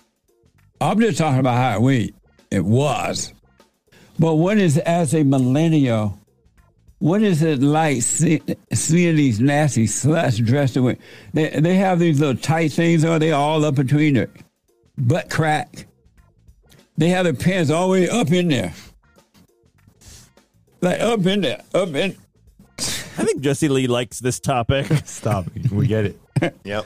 I'm 0.81 0.99
just 0.99 1.19
talking 1.19 1.39
about 1.39 1.57
how 1.57 1.81
we 1.81 2.15
it 2.49 2.65
was. 2.65 3.31
But 4.17 4.35
what 4.35 4.57
is 4.57 4.79
as 4.79 5.13
a 5.13 5.23
millennial? 5.23 6.18
What 6.99 7.21
is 7.23 7.41
it 7.41 7.61
like 7.61 8.01
see, 8.01 8.41
seeing 8.73 9.15
these 9.15 9.39
nasty 9.39 9.85
sluts 9.85 10.43
dressed 10.45 10.73
the 10.73 10.83
way 10.83 10.97
they 11.33 11.49
they 11.49 11.75
have 11.75 11.97
these 11.99 12.19
little 12.19 12.35
tight 12.35 12.73
things 12.73 13.05
on? 13.05 13.19
They 13.19 13.31
all 13.31 13.63
up 13.63 13.75
between 13.75 14.15
their 14.15 14.29
butt 14.97 15.29
crack. 15.29 15.87
They 16.97 17.07
have 17.09 17.23
their 17.23 17.33
pants 17.33 17.71
all 17.71 17.87
the 17.87 17.91
way 17.93 18.09
up 18.09 18.31
in 18.31 18.49
there, 18.49 18.73
like 20.81 20.99
up 20.99 21.25
in 21.25 21.41
there, 21.41 21.61
up 21.73 21.89
in. 21.89 22.15
I 23.17 23.23
think 23.23 23.41
Jesse 23.41 23.67
Lee 23.67 23.87
likes 23.87 24.19
this 24.19 24.39
topic. 24.39 24.85
Stop. 25.05 25.45
We 25.71 25.87
get 25.87 26.05
it. 26.05 26.19
Yep. 26.63 26.85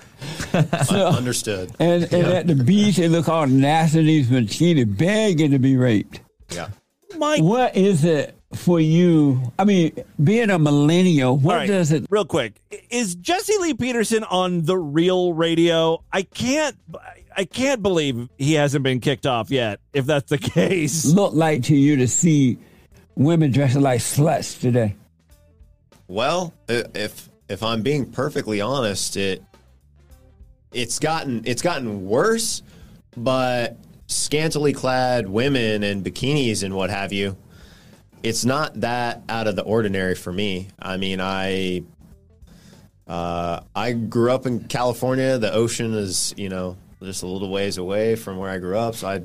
So- 0.86 1.08
Understood. 1.10 1.72
And, 1.80 2.04
and 2.12 2.26
at 2.28 2.48
the 2.48 2.56
beach, 2.56 2.96
they 2.98 3.08
look 3.08 3.30
all 3.30 3.46
nasty, 3.46 4.02
these 4.04 4.28
bikini, 4.28 4.98
begging 4.98 5.52
to 5.52 5.60
be 5.60 5.78
raped. 5.78 6.22
Yeah. 6.50 6.70
My 7.18 7.38
What 7.38 7.76
is 7.78 8.04
it 8.04 8.36
for 8.56 8.80
you? 8.80 9.42
I 9.58 9.66
mean, 9.66 9.94
being 10.24 10.50
a 10.50 10.60
millennial, 10.60 11.38
what 11.38 11.54
All 11.54 11.60
right, 11.60 11.68
does 11.68 11.92
it 11.92 12.06
Real 12.10 12.26
quick, 12.26 12.54
is 12.90 13.16
Jesse 13.16 13.58
Lee 13.60 13.74
Peterson 13.74 14.24
on 14.24 14.64
the 14.64 14.78
real 14.78 15.34
radio? 15.34 16.04
I 16.12 16.24
can't, 16.24 16.76
I 17.36 17.46
can't 17.46 17.82
believe 17.82 18.30
he 18.38 18.54
hasn't 18.54 18.84
been 18.84 19.00
kicked 19.00 19.26
off 19.26 19.52
yet. 19.52 19.80
If 19.94 20.06
that's 20.06 20.30
the 20.30 20.38
case, 20.54 21.06
look 21.06 21.34
like 21.34 21.64
to 21.64 21.76
you 21.76 21.98
to 21.98 22.08
see 22.08 22.58
women 23.16 23.52
dressing 23.52 23.82
like 23.82 24.00
sluts 24.00 24.60
today? 24.60 24.96
Well, 26.08 26.54
if 26.68 27.30
if 27.50 27.64
I'm 27.64 27.82
being 27.82 28.12
perfectly 28.12 28.62
honest, 28.62 29.18
it 29.18 29.44
it's 30.72 31.00
gotten 31.00 31.44
it's 31.46 31.62
gotten 31.62 32.06
worse, 32.06 32.62
but 33.16 33.78
scantily 34.08 34.74
clad 34.74 35.28
women 35.28 35.84
and 35.84 36.04
bikinis 36.04 36.64
and 36.64 36.76
what 36.76 36.90
have 36.90 37.14
you, 37.14 37.38
it's 38.24 38.46
not 38.46 38.80
that 38.82 39.22
out 39.30 39.48
of 39.48 39.56
the 39.56 39.64
ordinary 39.64 40.16
for 40.16 40.32
me. 40.34 40.70
I 40.80 40.98
mean, 40.98 41.20
I 41.22 41.84
uh, 43.08 43.60
I 43.76 43.92
grew 43.94 44.32
up 44.32 44.46
in 44.46 44.62
California. 44.66 45.38
The 45.38 45.54
ocean 45.54 45.94
is 45.94 46.34
you 46.38 46.50
know 46.50 46.78
just 47.02 47.24
a 47.24 47.28
little 47.28 47.52
ways 47.52 47.78
away 47.78 48.16
from 48.16 48.38
where 48.38 48.50
I 48.50 48.58
grew 48.60 48.78
up, 48.78 48.96
so 48.96 49.08
I 49.08 49.22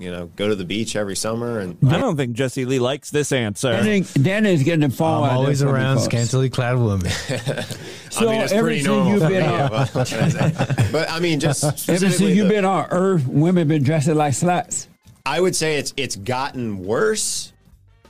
you 0.00 0.10
know 0.10 0.26
go 0.34 0.48
to 0.48 0.56
the 0.56 0.64
beach 0.64 0.96
every 0.96 1.14
summer 1.14 1.60
and 1.60 1.78
I 1.88 1.98
don't 1.98 2.16
think 2.16 2.32
Jesse 2.32 2.64
Lee 2.64 2.80
likes 2.80 3.10
this 3.10 3.30
answer. 3.30 3.68
I 3.68 3.82
Danny, 3.82 4.00
Danny's 4.20 4.64
getting 4.64 4.88
the 4.88 4.94
phone. 4.94 5.22
I'm 5.22 5.30
out 5.30 5.36
always 5.36 5.60
there 5.60 5.68
for 5.68 5.74
me, 5.76 5.80
around 5.80 6.00
scantily 6.00 6.50
clad 6.50 6.76
women. 6.78 7.10
So 8.10 8.28
I 8.28 8.32
mean, 8.32 8.40
it's 8.42 8.52
pretty 8.52 8.76
since 8.76 8.86
normal. 8.86 9.12
you've 9.12 9.22
for 9.22 9.28
been 9.28 9.42
me, 9.42 9.48
on- 9.60 9.70
but, 9.70 9.96
I 9.96 10.28
say? 10.28 10.88
but 10.92 11.10
I 11.10 11.18
mean, 11.18 11.40
just 11.40 11.64
Ever 11.64 11.76
since 11.76 11.82
specifically 11.82 12.34
you've 12.34 12.46
the- 12.46 12.54
been 12.54 12.64
on 12.64 12.86
Earth, 12.92 13.26
women 13.26 13.66
been 13.66 13.82
dressing 13.82 14.14
like 14.14 14.34
sluts. 14.34 14.86
I 15.26 15.40
would 15.40 15.56
say 15.56 15.78
it's 15.78 15.92
it's 15.96 16.14
gotten 16.14 16.84
worse, 16.84 17.52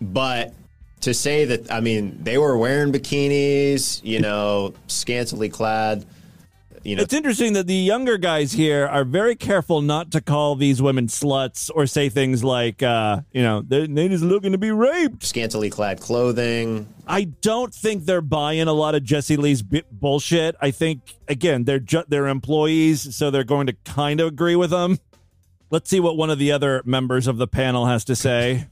but 0.01 0.53
to 1.01 1.13
say 1.15 1.45
that 1.45 1.71
I 1.71 1.81
mean 1.81 2.19
they 2.23 2.39
were 2.39 2.57
wearing 2.57 2.93
bikinis, 2.93 4.01
you 4.05 4.21
know, 4.21 4.75
scantily 4.87 5.49
clad. 5.49 6.05
you 6.83 6.97
know, 6.97 7.03
It's 7.03 7.13
interesting 7.15 7.53
that 7.55 7.67
the 7.67 7.75
younger 7.75 8.17
guys 8.19 8.53
here 8.53 8.87
are 8.87 9.05
very 9.05 9.35
careful 9.37 9.81
not 9.83 10.11
to 10.13 10.21
call 10.21 10.55
these 10.57 10.81
women 10.83 11.07
sluts 11.09 11.71
or 11.75 11.87
say 11.87 12.09
things 12.09 12.43
like, 12.45 12.83
uh, 12.83 13.21
you 13.33 13.43
know, 13.43 13.63
they're, 13.63 13.87
they're 13.87 14.09
just 14.09 14.25
looking 14.25 14.53
to 14.53 14.59
be 14.59 14.71
raped. 14.71 15.23
scantily 15.25 15.69
clad 15.71 16.01
clothing. 16.01 16.87
I 17.07 17.25
don't 17.25 17.73
think 17.75 18.05
they're 18.07 18.21
buying 18.23 18.67
a 18.69 18.73
lot 18.73 18.95
of 18.95 19.03
Jesse 19.05 19.37
Lee's 19.37 19.63
bullshit. 19.63 20.57
I 20.61 20.71
think 20.71 21.17
again 21.29 21.65
they're 21.65 21.81
ju- 21.81 22.05
they're 22.09 22.29
employees, 22.29 23.15
so 23.15 23.31
they're 23.31 23.45
going 23.45 23.67
to 23.67 23.75
kind 23.85 24.21
of 24.21 24.29
agree 24.29 24.57
with 24.57 24.71
them. 24.71 24.99
Let's 25.71 25.91
see 25.91 26.01
what 26.01 26.17
one 26.17 26.31
of 26.31 26.39
the 26.39 26.53
other 26.53 26.83
members 26.85 27.27
of 27.27 27.37
the 27.37 27.47
panel 27.49 27.87
has 27.87 28.05
to 28.07 28.17
say. 28.17 28.69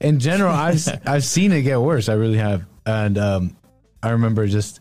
In 0.00 0.18
general, 0.20 0.52
I've 0.54 0.86
I've 1.06 1.24
seen 1.24 1.52
it 1.52 1.62
get 1.62 1.80
worse. 1.80 2.08
I 2.08 2.14
really 2.14 2.38
have, 2.38 2.64
and 2.86 3.18
um, 3.18 3.56
I 4.02 4.10
remember 4.10 4.46
just 4.46 4.80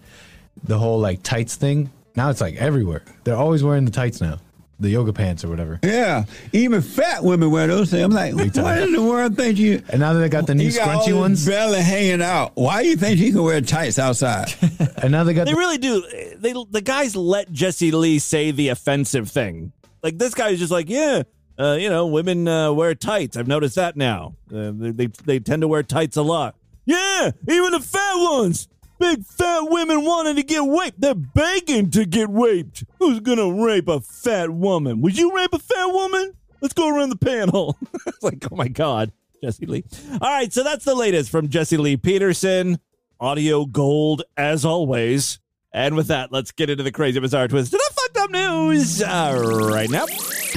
the 0.63 0.77
whole 0.77 0.99
like 0.99 1.23
tights 1.23 1.55
thing. 1.55 1.91
Now 2.15 2.29
it's 2.29 2.41
like 2.41 2.55
everywhere. 2.55 3.03
They're 3.23 3.35
always 3.35 3.63
wearing 3.63 3.85
the 3.85 3.91
tights 3.91 4.21
now, 4.21 4.39
the 4.79 4.89
yoga 4.89 5.13
pants 5.13 5.43
or 5.43 5.49
whatever. 5.49 5.79
Yeah, 5.83 6.25
even 6.51 6.81
fat 6.81 7.23
women 7.23 7.51
wear 7.51 7.67
those 7.67 7.91
things. 7.91 8.03
I'm 8.03 8.11
like, 8.11 8.33
what 8.33 8.79
in 8.79 8.91
the 8.91 9.03
world 9.03 9.35
think 9.35 9.57
you? 9.57 9.83
And 9.89 9.99
now 9.99 10.13
that 10.13 10.19
they 10.19 10.29
got 10.29 10.47
the 10.47 10.55
new 10.55 10.65
you 10.65 10.73
got 10.73 10.87
all 10.89 11.01
scrunchy 11.01 11.05
this 11.07 11.15
ones, 11.15 11.45
belly 11.45 11.81
hanging 11.81 12.21
out. 12.21 12.53
Why 12.55 12.83
do 12.83 12.89
you 12.89 12.97
think 12.97 13.19
you 13.19 13.31
can 13.31 13.43
wear 13.43 13.61
tights 13.61 13.99
outside? 13.99 14.53
and 15.01 15.11
now 15.11 15.23
they 15.23 15.33
got 15.33 15.45
They 15.45 15.53
the, 15.53 15.57
really 15.57 15.77
do. 15.77 16.03
They 16.37 16.53
the 16.53 16.81
guys 16.83 17.15
let 17.15 17.51
Jesse 17.51 17.91
Lee 17.91 18.19
say 18.19 18.51
the 18.51 18.69
offensive 18.69 19.29
thing. 19.29 19.71
Like 20.03 20.17
this 20.17 20.33
guy's 20.33 20.59
just 20.59 20.71
like, 20.71 20.89
yeah, 20.89 21.23
uh, 21.59 21.77
you 21.79 21.89
know, 21.89 22.07
women 22.07 22.47
uh, 22.47 22.71
wear 22.71 22.93
tights. 22.95 23.35
I've 23.35 23.47
noticed 23.47 23.75
that 23.75 23.95
now. 23.95 24.35
Uh, 24.53 24.71
they, 24.73 25.07
they 25.07 25.39
tend 25.39 25.61
to 25.61 25.67
wear 25.67 25.83
tights 25.83 26.17
a 26.17 26.21
lot. 26.21 26.55
Yeah, 26.85 27.31
even 27.49 27.71
the 27.71 27.79
fat 27.79 28.15
ones. 28.15 28.67
Big 28.99 29.23
fat 29.25 29.69
women 29.69 30.03
wanting 30.03 30.37
to 30.37 30.43
get 30.43 30.63
raped. 30.63 30.99
They're 30.99 31.13
begging 31.13 31.91
to 31.91 32.05
get 32.05 32.29
raped. 32.29 32.83
Who's 32.97 33.19
gonna 33.19 33.51
rape 33.51 33.87
a 33.87 33.99
fat 33.99 34.49
woman? 34.49 35.01
Would 35.01 35.17
you 35.17 35.35
rape 35.35 35.53
a 35.53 35.59
fat 35.59 35.87
woman? 35.87 36.33
Let's 36.61 36.73
go 36.73 36.89
around 36.89 37.09
the 37.09 37.17
panel. 37.17 37.77
it's 38.07 38.23
like, 38.23 38.43
oh 38.51 38.55
my 38.55 38.67
god, 38.67 39.11
Jesse 39.43 39.67
Lee. 39.67 39.83
All 40.13 40.31
right, 40.31 40.51
so 40.51 40.63
that's 40.63 40.85
the 40.85 40.95
latest 40.95 41.29
from 41.29 41.49
Jesse 41.49 41.77
Lee 41.77 41.97
Peterson. 41.97 42.79
Audio 43.19 43.65
gold 43.65 44.23
as 44.35 44.65
always. 44.65 45.39
And 45.71 45.95
with 45.95 46.07
that, 46.07 46.31
let's 46.31 46.51
get 46.51 46.69
into 46.69 46.83
the 46.83 46.91
crazy 46.91 47.19
bizarre 47.19 47.47
twist 47.47 47.73
of 47.73 47.79
the 47.79 47.91
fucked 47.93 48.17
up 48.17 48.31
news 48.31 49.01
uh, 49.03 49.67
right 49.69 49.89
now. 49.89 50.05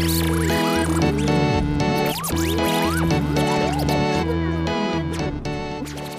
Do 0.01 0.07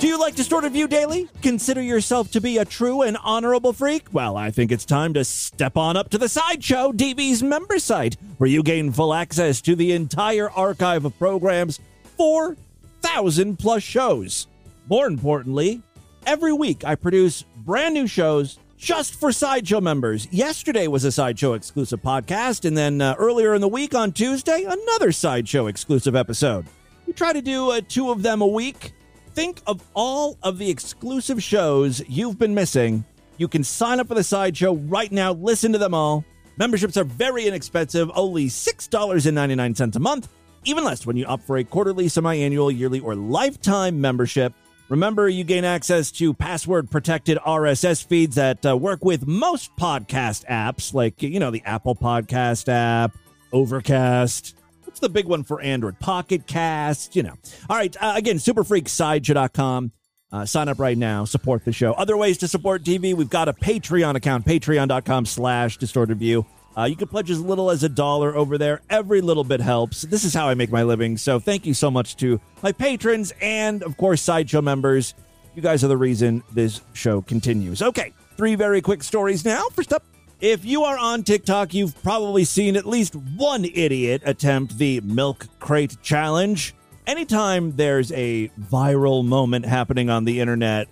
you 0.08 0.20
like 0.20 0.36
Distorted 0.36 0.74
View 0.74 0.88
Daily? 0.88 1.28
Consider 1.42 1.82
yourself 1.82 2.30
to 2.32 2.42
be 2.42 2.60
a 2.60 2.66
true 2.66 3.02
and 3.02 3.18
honorable 3.24 3.74
freak? 3.74 4.06
Well, 4.12 4.38
I 4.38 4.52
think 4.52 4.72
it's 4.72 4.86
time 4.86 5.16
to 5.16 5.24
step 5.26 5.78
on 5.78 5.98
up 5.98 6.10
to 6.12 6.20
the 6.20 6.30
Sideshow 6.30 6.92
DV's 6.92 7.42
member 7.42 7.80
site, 7.80 8.18
where 8.38 8.52
you 8.52 8.62
gain 8.62 8.92
full 8.92 9.16
access 9.16 9.62
to 9.62 9.76
the 9.76 9.94
entire 9.94 10.52
archive 10.52 11.04
of 11.04 11.18
programs, 11.18 11.80
4,000 12.18 13.58
plus 13.58 13.82
shows. 13.82 14.46
More 14.90 15.08
importantly, 15.08 15.82
every 16.28 16.54
week 16.54 16.84
I 16.84 16.94
produce 16.94 17.46
brand 17.58 17.96
new 17.96 18.06
shows 18.06 18.60
just 18.82 19.20
for 19.20 19.32
Sideshow 19.32 19.80
members. 19.80 20.28
Yesterday 20.32 20.88
was 20.88 21.06
a 21.06 21.12
Sideshow 21.12 21.54
exclusive 21.54 22.02
podcast, 22.02 22.66
and 22.66 22.76
then 22.76 23.00
uh, 23.00 23.14
earlier 23.20 23.54
in 23.54 23.62
the 23.62 23.68
week 23.68 23.94
on 23.94 24.12
Tuesday, 24.12 24.64
another 24.68 25.12
Sideshow 25.12 25.68
exclusive 25.68 26.16
episode. 26.16 26.66
We 27.06 27.14
try 27.14 27.32
to 27.32 27.44
do 27.44 27.70
uh, 27.70 27.82
two 27.88 28.10
of 28.10 28.24
them 28.24 28.42
a 28.42 28.48
week. 28.48 28.94
Think 29.36 29.62
of 29.68 29.84
all 29.94 30.36
of 30.42 30.58
the 30.58 30.68
exclusive 30.68 31.44
shows 31.44 32.02
you've 32.10 32.40
been 32.40 32.56
missing. 32.56 33.06
You 33.38 33.48
can 33.48 33.64
sign 33.64 34.00
up 34.00 34.08
for 34.08 34.16
the 34.16 34.24
Sideshow 34.24 34.74
right 34.74 35.12
now. 35.12 35.34
Listen 35.34 35.72
to 35.74 35.78
them 35.78 35.94
all. 35.94 36.26
Memberships 36.58 36.98
are 36.98 37.04
very 37.04 37.46
inexpensive, 37.46 38.10
only 38.16 38.48
$6.99 38.48 39.96
a 39.96 40.00
month, 40.00 40.28
even 40.66 40.84
less 40.84 41.06
when 41.06 41.16
you 41.16 41.26
opt 41.28 41.44
for 41.44 41.58
a 41.58 41.64
quarterly, 41.64 42.08
semi 42.08 42.34
annual, 42.34 42.72
yearly, 42.72 43.00
or 43.00 43.14
lifetime 43.14 44.02
membership. 44.02 44.54
Remember, 44.92 45.30
you 45.30 45.46
gain 45.46 45.64
access 45.64 46.12
to 46.12 46.34
password 46.34 46.92
protected 46.92 47.38
RSS 47.38 48.06
feeds 48.06 48.36
that 48.36 48.66
uh, 48.66 48.76
work 48.76 49.06
with 49.06 49.26
most 49.26 49.74
podcast 49.78 50.46
apps, 50.48 50.94
like, 50.94 51.24
you 51.24 51.40
know, 51.40 51.50
the 51.50 51.64
Apple 51.64 51.96
Podcast 51.96 52.68
app, 52.68 53.16
Overcast. 53.54 54.54
What's 54.84 55.00
the 55.00 55.08
big 55.08 55.28
one 55.28 55.46
for 55.46 55.62
Android? 55.62 55.98
Pocket 56.02 56.46
Cast, 56.46 57.16
you 57.16 57.24
know. 57.24 57.36
All 57.70 57.78
right, 57.78 57.96
uh, 58.02 58.16
again, 58.18 58.36
superfreaksideshow.com. 58.36 59.94
Uh, 60.30 60.46
sign 60.46 60.68
up 60.68 60.78
right 60.78 60.98
now. 60.98 61.24
Support 61.24 61.64
the 61.64 61.72
show. 61.72 61.94
Other 61.94 62.18
ways 62.18 62.38
to 62.40 62.50
support 62.50 62.84
DV, 62.84 63.14
we've 63.14 63.30
got 63.30 63.48
a 63.48 63.54
Patreon 63.54 64.16
account, 64.16 64.46
patreon.com 64.46 65.26
slash 65.26 65.78
distorted 65.78 66.20
view. 66.20 66.46
Uh, 66.78 66.84
you 66.84 66.96
can 66.96 67.08
pledge 67.08 67.30
as 67.30 67.42
little 67.42 67.70
as 67.70 67.84
a 67.84 67.90
dollar 67.90 68.36
over 68.36 68.58
there. 68.58 68.82
Every 68.90 69.22
little 69.22 69.44
bit 69.44 69.60
helps. 69.60 70.04
This 70.04 70.24
is 70.24 70.34
how 70.34 70.48
I 70.48 70.54
make 70.54 70.72
my 70.72 70.84
living. 70.84 71.18
So 71.18 71.40
thank 71.40 71.66
you 71.66 71.74
so 71.74 71.92
much 71.92 72.16
to 72.18 72.40
my 72.64 72.72
patrons 72.72 73.34
and, 73.42 73.84
of 73.84 73.98
course, 73.98 74.22
Sideshow 74.22 74.62
members. 74.62 75.14
You 75.54 75.62
guys 75.62 75.84
are 75.84 75.90
the 75.90 75.98
reason 75.98 76.44
this 76.54 76.82
show 76.94 77.22
continues. 77.22 77.82
Okay, 77.82 78.14
three 78.38 78.56
very 78.56 78.82
quick 78.82 79.04
stories 79.04 79.44
now. 79.44 79.68
First 79.74 79.92
up, 79.92 80.04
if 80.40 80.64
you 80.64 80.84
are 80.84 80.98
on 80.98 81.24
TikTok, 81.24 81.74
you've 81.74 82.02
probably 82.02 82.46
seen 82.46 82.76
at 82.76 82.86
least 82.86 83.16
one 83.16 83.66
idiot 83.66 84.22
attempt 84.26 84.78
the 84.78 85.02
milk 85.02 85.48
crate 85.60 85.98
challenge. 86.02 86.74
Anytime 87.06 87.76
there's 87.76 88.12
a 88.14 88.48
viral 88.60 89.26
moment 89.26 89.66
happening 89.66 90.10
on 90.10 90.24
the 90.24 90.40
internet 90.40 90.88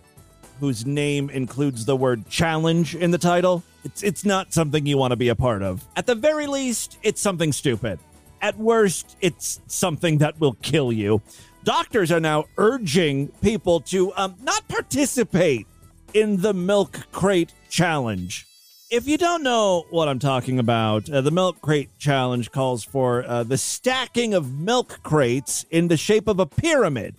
whose 0.60 0.86
name 0.86 1.30
includes 1.30 1.86
the 1.86 1.96
word 1.96 2.28
challenge 2.30 2.96
in 2.96 3.12
the 3.12 3.18
title, 3.18 3.64
it's 3.84 4.04
it's 4.04 4.26
not 4.26 4.54
something 4.54 4.86
you 4.86 4.98
want 4.98 5.12
to 5.12 5.18
be 5.18 5.30
a 5.30 5.36
part 5.36 5.62
of. 5.62 5.86
At 5.96 6.06
the 6.06 6.16
very 6.16 6.48
least, 6.48 6.98
it's 7.04 7.22
something 7.22 7.52
stupid. 7.52 8.00
At 8.42 8.58
worst, 8.58 9.18
it's 9.22 9.60
something 9.68 10.20
that 10.20 10.40
will 10.40 10.54
kill 10.62 10.92
you. 10.92 11.22
Doctors 11.64 12.12
are 12.12 12.22
now 12.22 12.46
urging 12.58 13.28
people 13.42 13.82
to 13.82 14.14
um, 14.16 14.36
not 14.42 14.68
participate 14.68 15.68
in 16.14 16.42
the 16.42 16.54
milk 16.54 17.08
crate 17.12 17.54
challenge. 17.70 18.46
If 18.90 19.08
you 19.08 19.18
don't 19.18 19.44
know 19.44 19.86
what 19.92 20.08
I'm 20.08 20.18
talking 20.18 20.58
about, 20.58 21.10
uh, 21.10 21.22
the 21.22 21.32
milk 21.32 21.62
crate 21.62 21.90
challenge 22.00 22.52
calls 22.52 22.84
for 22.84 23.24
uh, 23.24 23.44
the 23.44 23.58
stacking 23.58 24.34
of 24.34 24.58
milk 24.58 25.00
crates 25.04 25.66
in 25.70 25.90
the 25.90 25.98
shape 25.98 26.28
of 26.28 26.40
a 26.40 26.46
pyramid. 26.46 27.16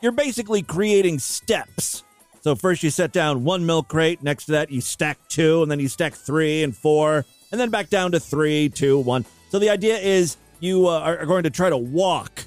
You're 0.00 0.12
basically 0.12 0.62
creating 0.62 1.18
steps. 1.18 2.04
So 2.48 2.54
first 2.54 2.82
you 2.82 2.88
set 2.88 3.12
down 3.12 3.44
one 3.44 3.66
milk 3.66 3.88
crate, 3.88 4.22
next 4.22 4.46
to 4.46 4.52
that 4.52 4.70
you 4.70 4.80
stack 4.80 5.18
two, 5.28 5.60
and 5.60 5.70
then 5.70 5.80
you 5.80 5.86
stack 5.86 6.14
three 6.14 6.62
and 6.62 6.74
four, 6.74 7.26
and 7.52 7.60
then 7.60 7.68
back 7.68 7.90
down 7.90 8.12
to 8.12 8.20
three, 8.20 8.70
two, 8.70 8.98
one. 9.00 9.26
So 9.50 9.58
the 9.58 9.68
idea 9.68 9.98
is 9.98 10.38
you 10.58 10.86
uh, 10.86 10.98
are 10.98 11.26
going 11.26 11.42
to 11.42 11.50
try 11.50 11.68
to 11.68 11.76
walk, 11.76 12.44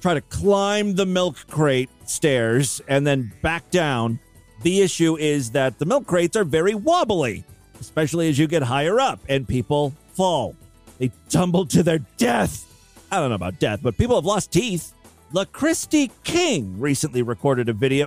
try 0.00 0.14
to 0.14 0.20
climb 0.20 0.94
the 0.94 1.04
milk 1.04 1.34
crate 1.48 1.90
stairs, 2.06 2.80
and 2.86 3.04
then 3.04 3.32
back 3.42 3.68
down. 3.72 4.20
The 4.62 4.82
issue 4.82 5.16
is 5.16 5.50
that 5.50 5.80
the 5.80 5.84
milk 5.84 6.06
crates 6.06 6.36
are 6.36 6.44
very 6.44 6.76
wobbly, 6.76 7.42
especially 7.80 8.28
as 8.28 8.38
you 8.38 8.46
get 8.46 8.62
higher 8.62 9.00
up, 9.00 9.18
and 9.28 9.48
people 9.48 9.92
fall. 10.12 10.54
They 10.98 11.10
tumble 11.28 11.66
to 11.66 11.82
their 11.82 11.98
death. 12.18 12.72
I 13.10 13.18
don't 13.18 13.30
know 13.30 13.34
about 13.34 13.58
death, 13.58 13.80
but 13.82 13.98
people 13.98 14.14
have 14.14 14.24
lost 14.24 14.52
teeth. 14.52 14.92
LaChristie 15.32 16.12
King 16.22 16.78
recently 16.78 17.22
recorded 17.22 17.68
a 17.68 17.72
video. 17.72 18.06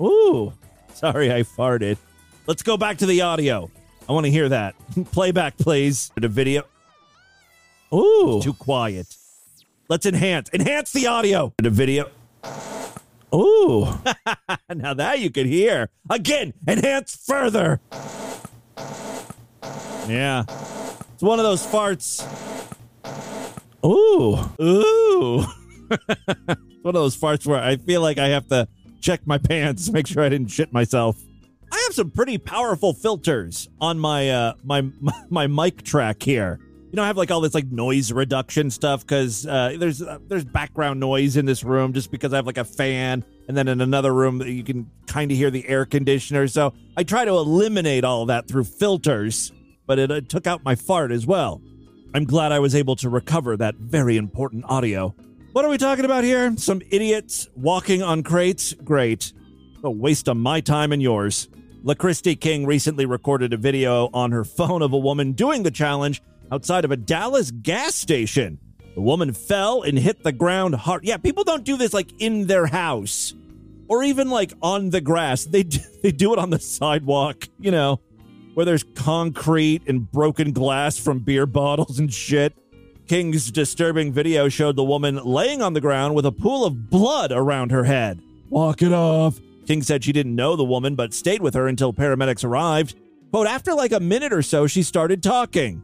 Ooh, 0.00 0.52
sorry, 0.94 1.32
I 1.32 1.42
farted. 1.42 1.98
Let's 2.46 2.62
go 2.62 2.76
back 2.76 2.98
to 2.98 3.06
the 3.06 3.22
audio. 3.22 3.70
I 4.08 4.12
want 4.12 4.26
to 4.26 4.32
hear 4.32 4.48
that. 4.48 4.74
Playback, 5.12 5.56
please. 5.58 6.10
The 6.16 6.28
video. 6.28 6.64
Ooh, 7.94 8.40
too 8.42 8.54
quiet. 8.54 9.16
Let's 9.88 10.06
enhance. 10.06 10.50
Enhance 10.52 10.92
the 10.92 11.06
audio. 11.06 11.52
The 11.58 11.70
video. 11.70 12.10
Ooh, 13.34 13.86
now 14.74 14.94
that 14.94 15.20
you 15.20 15.30
could 15.30 15.46
hear. 15.46 15.88
Again, 16.10 16.52
enhance 16.68 17.16
further. 17.16 17.80
Yeah, 20.08 20.44
it's 21.14 21.22
one 21.22 21.38
of 21.38 21.44
those 21.44 21.64
farts. 21.66 22.22
Ooh, 23.84 24.38
ooh. 24.62 25.44
It's 26.48 26.84
one 26.84 26.96
of 26.96 27.02
those 27.02 27.16
farts 27.16 27.46
where 27.46 27.62
I 27.62 27.76
feel 27.76 28.00
like 28.00 28.18
I 28.18 28.28
have 28.28 28.48
to 28.48 28.66
check 29.02 29.26
my 29.26 29.38
pants, 29.50 29.90
make 29.90 30.06
sure 30.06 30.22
I 30.22 30.30
didn't 30.30 30.48
shit 30.48 30.72
myself. 30.72 31.20
I 31.70 31.80
have 31.86 31.94
some 31.94 32.10
pretty 32.10 32.38
powerful 32.38 32.92
filters 32.92 33.68
on 33.80 33.98
my 33.98 34.30
uh 34.30 34.54
my 34.62 34.82
my, 35.30 35.46
mic 35.46 35.82
track 35.82 36.22
here. 36.22 36.58
You 36.90 36.96
know, 36.96 37.04
I 37.04 37.06
have 37.06 37.16
like 37.16 37.30
all 37.30 37.40
this 37.40 37.54
like 37.54 37.72
noise 37.72 38.12
reduction 38.12 38.70
stuff 38.70 39.00
because 39.00 39.46
uh, 39.46 39.76
there's 39.78 40.02
uh, 40.02 40.18
there's 40.28 40.44
background 40.44 41.00
noise 41.00 41.38
in 41.38 41.46
this 41.46 41.64
room 41.64 41.94
just 41.94 42.10
because 42.10 42.34
I 42.34 42.36
have 42.36 42.46
like 42.46 42.58
a 42.58 42.64
fan, 42.64 43.24
and 43.48 43.56
then 43.56 43.66
in 43.68 43.80
another 43.80 44.12
room 44.12 44.42
you 44.42 44.62
can 44.62 44.90
kind 45.06 45.30
of 45.30 45.38
hear 45.38 45.50
the 45.50 45.66
air 45.66 45.86
conditioner. 45.86 46.46
So 46.48 46.74
I 46.94 47.04
try 47.04 47.24
to 47.24 47.30
eliminate 47.30 48.04
all 48.04 48.26
that 48.26 48.46
through 48.46 48.64
filters, 48.64 49.52
but 49.86 49.98
it, 49.98 50.10
it 50.10 50.28
took 50.28 50.46
out 50.46 50.62
my 50.64 50.74
fart 50.74 51.10
as 51.12 51.26
well. 51.26 51.62
I'm 52.14 52.24
glad 52.24 52.52
I 52.52 52.58
was 52.58 52.74
able 52.74 52.96
to 52.96 53.08
recover 53.08 53.56
that 53.56 53.76
very 53.76 54.18
important 54.18 54.66
audio. 54.68 55.14
What 55.52 55.66
are 55.66 55.68
we 55.68 55.76
talking 55.76 56.06
about 56.06 56.24
here? 56.24 56.56
Some 56.56 56.80
idiots 56.90 57.46
walking 57.54 58.02
on 58.02 58.22
crates? 58.22 58.72
Great. 58.72 59.34
A 59.84 59.90
waste 59.90 60.26
of 60.26 60.38
my 60.38 60.62
time 60.62 60.92
and 60.92 61.02
yours. 61.02 61.46
LaChristie 61.84 62.40
King 62.40 62.64
recently 62.64 63.04
recorded 63.04 63.52
a 63.52 63.58
video 63.58 64.08
on 64.14 64.32
her 64.32 64.44
phone 64.44 64.80
of 64.80 64.94
a 64.94 64.98
woman 64.98 65.32
doing 65.32 65.62
the 65.62 65.70
challenge 65.70 66.22
outside 66.50 66.86
of 66.86 66.90
a 66.90 66.96
Dallas 66.96 67.50
gas 67.50 67.94
station. 67.94 68.58
The 68.94 69.02
woman 69.02 69.34
fell 69.34 69.82
and 69.82 69.98
hit 69.98 70.22
the 70.22 70.32
ground 70.32 70.74
hard. 70.74 71.04
Yeah, 71.04 71.18
people 71.18 71.44
don't 71.44 71.64
do 71.64 71.76
this 71.76 71.92
like 71.92 72.18
in 72.18 72.46
their 72.46 72.64
house 72.64 73.34
or 73.88 74.02
even 74.02 74.30
like 74.30 74.54
on 74.62 74.88
the 74.88 75.02
grass. 75.02 75.44
They 75.44 75.64
do, 75.64 75.80
they 76.02 76.12
do 76.12 76.32
it 76.32 76.38
on 76.38 76.48
the 76.48 76.60
sidewalk, 76.60 77.46
you 77.60 77.70
know, 77.70 78.00
where 78.54 78.64
there's 78.64 78.84
concrete 78.94 79.82
and 79.86 80.10
broken 80.10 80.52
glass 80.52 80.98
from 80.98 81.18
beer 81.18 81.44
bottles 81.60 81.98
and 81.98 82.10
shit. 82.10 82.56
King's 83.08 83.50
disturbing 83.50 84.12
video 84.12 84.48
showed 84.48 84.76
the 84.76 84.84
woman 84.84 85.16
laying 85.16 85.60
on 85.60 85.72
the 85.72 85.80
ground 85.80 86.14
with 86.14 86.24
a 86.24 86.32
pool 86.32 86.64
of 86.64 86.88
blood 86.88 87.32
around 87.32 87.70
her 87.70 87.84
head. 87.84 88.20
Walk 88.48 88.82
it 88.82 88.92
off. 88.92 89.40
King 89.66 89.82
said 89.82 90.04
she 90.04 90.12
didn't 90.12 90.34
know 90.34 90.56
the 90.56 90.64
woman, 90.64 90.94
but 90.94 91.14
stayed 91.14 91.42
with 91.42 91.54
her 91.54 91.68
until 91.68 91.92
paramedics 91.92 92.44
arrived. 92.44 92.96
Quote, 93.30 93.46
after 93.46 93.74
like 93.74 93.92
a 93.92 94.00
minute 94.00 94.32
or 94.32 94.42
so, 94.42 94.66
she 94.66 94.82
started 94.82 95.22
talking. 95.22 95.82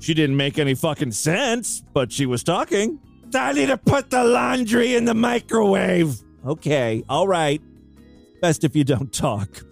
She 0.00 0.14
didn't 0.14 0.36
make 0.36 0.58
any 0.58 0.74
fucking 0.74 1.12
sense, 1.12 1.82
but 1.92 2.10
she 2.10 2.26
was 2.26 2.42
talking. 2.42 2.98
I 3.34 3.52
need 3.52 3.66
to 3.66 3.76
put 3.76 4.10
the 4.10 4.24
laundry 4.24 4.94
in 4.94 5.04
the 5.04 5.14
microwave. 5.14 6.20
Okay, 6.44 7.04
all 7.08 7.28
right. 7.28 7.60
Best 8.40 8.64
if 8.64 8.74
you 8.74 8.82
don't 8.82 9.12
talk. 9.12 9.62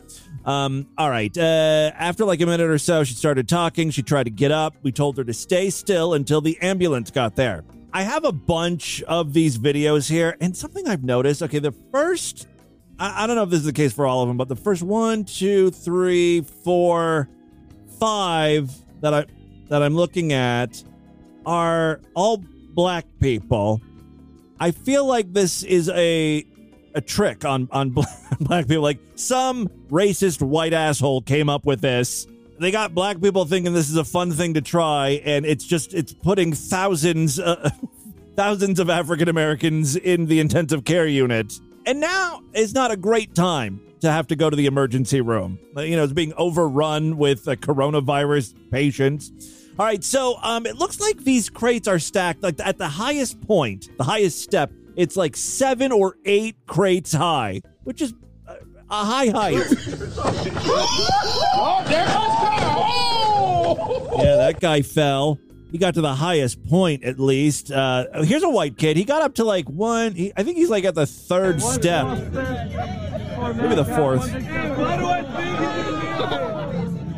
Um, 0.49 0.87
all 0.97 1.11
right. 1.11 1.37
Uh, 1.37 1.93
after 1.95 2.25
like 2.25 2.41
a 2.41 2.47
minute 2.47 2.71
or 2.71 2.79
so, 2.79 3.05
she 3.05 3.13
started 3.13 3.51
talking. 3.51 3.91
She 3.91 4.03
tried 4.03 4.25
to 4.25 4.31
get 4.31 4.51
up. 4.51 4.75
We 4.83 4.93
told 4.93 5.19
her 5.19 5.25
to 5.25 5.35
stay 5.35 5.69
still 5.69 6.15
until 6.15 6.41
the 6.41 6.59
ambulance 6.63 7.11
got 7.11 7.37
there. 7.37 7.65
I 7.93 8.01
have 8.03 8.25
a 8.25 8.33
bunch 8.33 9.03
of 9.03 9.35
these 9.35 9.59
videos 9.59 10.09
here, 10.11 10.39
and 10.41 10.57
something 10.57 10.89
I've 10.89 11.05
noticed. 11.05 11.43
Okay, 11.43 11.59
the 11.59 11.75
first, 11.93 12.49
I, 12.99 13.25
I 13.25 13.27
don't 13.27 13.37
know 13.37 13.43
if 13.43 13.51
this 13.51 13.61
is 13.61 13.67
the 13.67 13.75
case 13.75 13.93
for 13.93 14.07
all 14.07 14.23
of 14.23 14.29
them, 14.29 14.39
but 14.39 14.49
the 14.49 14.57
first 14.57 14.83
one, 14.83 15.25
two, 15.25 15.71
three, 15.71 16.41
four, 16.41 17.29
five 17.99 18.73
that 19.03 19.13
I 19.13 19.27
that 19.69 19.83
I'm 19.83 19.95
looking 19.95 20.33
at 20.33 20.83
are 21.45 22.01
all 22.15 22.43
black 22.73 23.05
people. 23.21 23.83
I 24.59 24.71
feel 24.71 25.05
like 25.05 25.35
this 25.35 25.63
is 25.63 25.91
a 25.91 26.43
a 26.99 27.01
trick 27.01 27.45
on 27.45 27.69
on 27.73 27.91
black 28.41 28.69
people. 28.69 28.83
Like 28.83 28.99
some 29.15 29.69
racist 29.89 30.43
white 30.43 30.75
asshole 30.75 31.23
came 31.23 31.49
up 31.49 31.65
with 31.65 31.81
this. 31.81 32.27
They 32.61 32.73
got 32.73 32.93
black 32.93 33.21
people 33.21 33.45
thinking 33.45 33.73
this 33.73 33.89
is 33.89 33.97
a 33.97 34.05
fun 34.05 34.33
thing 34.33 34.55
to 34.55 34.61
try, 34.61 35.23
and 35.25 35.47
it's 35.47 35.65
just 35.65 35.95
it's 35.95 36.13
putting 36.13 36.53
thousands 36.53 37.39
uh, 37.39 37.71
thousands 38.37 38.79
of 38.81 38.91
African 38.91 39.29
Americans 39.29 39.97
in 39.97 40.27
the 40.27 40.41
intensive 40.41 40.85
care 40.85 41.07
unit. 41.07 41.59
And 41.87 42.01
now 42.01 42.43
is 42.53 42.75
not 42.75 42.91
a 42.91 42.97
great 42.97 43.35
time 43.35 43.81
to 44.01 44.11
have 44.11 44.27
to 44.29 44.37
go 44.37 44.51
to 44.51 44.57
the 44.57 44.67
emergency 44.67 45.21
room. 45.21 45.59
You 45.77 45.97
know, 45.97 46.05
it's 46.05 46.13
being 46.13 46.35
overrun 46.37 47.17
with 47.17 47.49
uh, 47.49 47.57
coronavirus 47.57 48.55
patients. 48.71 49.33
All 49.79 49.87
right, 49.87 50.03
so 50.03 50.37
um, 50.43 50.67
it 50.67 50.77
looks 50.77 51.01
like 51.01 51.19
these 51.19 51.49
crates 51.49 51.87
are 51.87 52.01
stacked 52.01 52.43
like 52.43 52.59
at 52.61 52.79
the 52.79 52.89
highest 52.89 53.41
point, 53.47 53.89
the 53.97 54.05
highest 54.05 54.43
step. 54.43 54.73
It's 54.99 55.17
like 55.17 55.37
seven 55.37 55.93
or 55.93 56.17
eight 56.25 56.57
crates 56.67 57.13
high, 57.13 57.63
which 57.85 58.03
is 58.03 58.15
a 58.91 59.05
high 59.05 59.29
height. 59.29 59.63
Oh, 61.61 61.85
there 61.87 62.05
goes 62.05 62.15
Carl. 62.15 63.77
Oh! 63.81 64.23
yeah, 64.23 64.37
that 64.37 64.61
guy 64.61 64.83
fell. 64.83 65.39
He 65.71 65.79
got 65.79 65.95
to 65.95 66.01
the 66.01 66.15
highest 66.15 66.65
point 66.67 67.05
at 67.05 67.21
least. 67.21 67.71
Uh, 67.71 68.23
here's 68.23 68.43
a 68.43 68.49
white 68.49 68.77
kid. 68.77 68.97
He 68.97 69.05
got 69.05 69.23
up 69.23 69.35
to 69.37 69.45
like 69.45 69.69
one. 69.69 70.15
He, 70.15 70.33
I 70.37 70.43
think 70.43 70.57
he's 70.57 70.71
like 70.71 70.85
at 70.85 70.95
the 70.95 71.07
third 71.07 71.63
step, 71.63 72.07
maybe 72.07 73.75
the 73.75 73.85
fourth. 73.85 74.25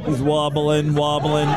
He's 0.07 0.21
wobbling, 0.21 0.95
wobbling, 0.95 1.49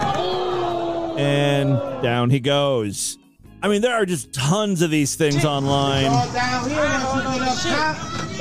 and 1.19 2.01
down 2.01 2.29
he 2.29 2.39
goes. 2.39 3.17
I 3.63 3.69
mean, 3.69 3.81
there 3.81 3.93
are 3.93 4.05
just 4.05 4.33
tons 4.33 4.81
of 4.81 4.91
these 4.91 5.15
things 5.15 5.45
online. 5.45 6.11
Down 6.33 6.69
here, 6.69 6.81
that's 6.81 7.65
up 7.65 7.95
top. 8.19 8.35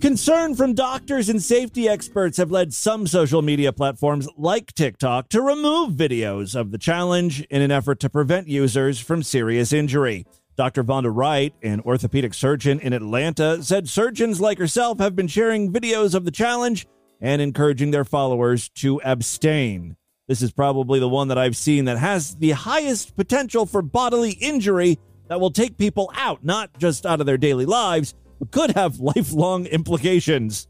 Concern 0.00 0.54
from 0.54 0.72
doctors 0.72 1.28
and 1.28 1.42
safety 1.42 1.86
experts 1.86 2.38
have 2.38 2.50
led 2.50 2.72
some 2.72 3.06
social 3.06 3.42
media 3.42 3.70
platforms 3.70 4.26
like 4.38 4.72
TikTok 4.72 5.28
to 5.28 5.42
remove 5.42 5.92
videos 5.92 6.58
of 6.58 6.70
the 6.70 6.78
challenge 6.78 7.42
in 7.50 7.60
an 7.60 7.70
effort 7.70 8.00
to 8.00 8.08
prevent 8.08 8.48
users 8.48 8.98
from 8.98 9.22
serious 9.22 9.70
injury. 9.70 10.24
Dr. 10.56 10.82
Vonda 10.82 11.14
Wright, 11.14 11.52
an 11.62 11.82
orthopedic 11.82 12.32
surgeon 12.32 12.80
in 12.80 12.94
Atlanta, 12.94 13.62
said 13.62 13.90
surgeons 13.90 14.40
like 14.40 14.56
herself 14.56 15.00
have 15.00 15.14
been 15.14 15.28
sharing 15.28 15.70
videos 15.70 16.14
of 16.14 16.24
the 16.24 16.30
challenge 16.30 16.86
and 17.20 17.42
encouraging 17.42 17.90
their 17.90 18.06
followers 18.06 18.70
to 18.70 19.02
abstain. 19.02 19.98
This 20.28 20.42
is 20.42 20.52
probably 20.52 21.00
the 21.00 21.08
one 21.08 21.28
that 21.28 21.38
I've 21.38 21.56
seen 21.56 21.86
that 21.86 21.96
has 21.96 22.34
the 22.36 22.50
highest 22.50 23.16
potential 23.16 23.64
for 23.64 23.80
bodily 23.80 24.32
injury 24.32 24.98
that 25.28 25.40
will 25.40 25.50
take 25.50 25.78
people 25.78 26.12
out, 26.14 26.44
not 26.44 26.78
just 26.78 27.06
out 27.06 27.20
of 27.20 27.26
their 27.26 27.38
daily 27.38 27.64
lives, 27.64 28.14
but 28.38 28.50
could 28.50 28.72
have 28.72 29.00
lifelong 29.00 29.64
implications. 29.66 30.68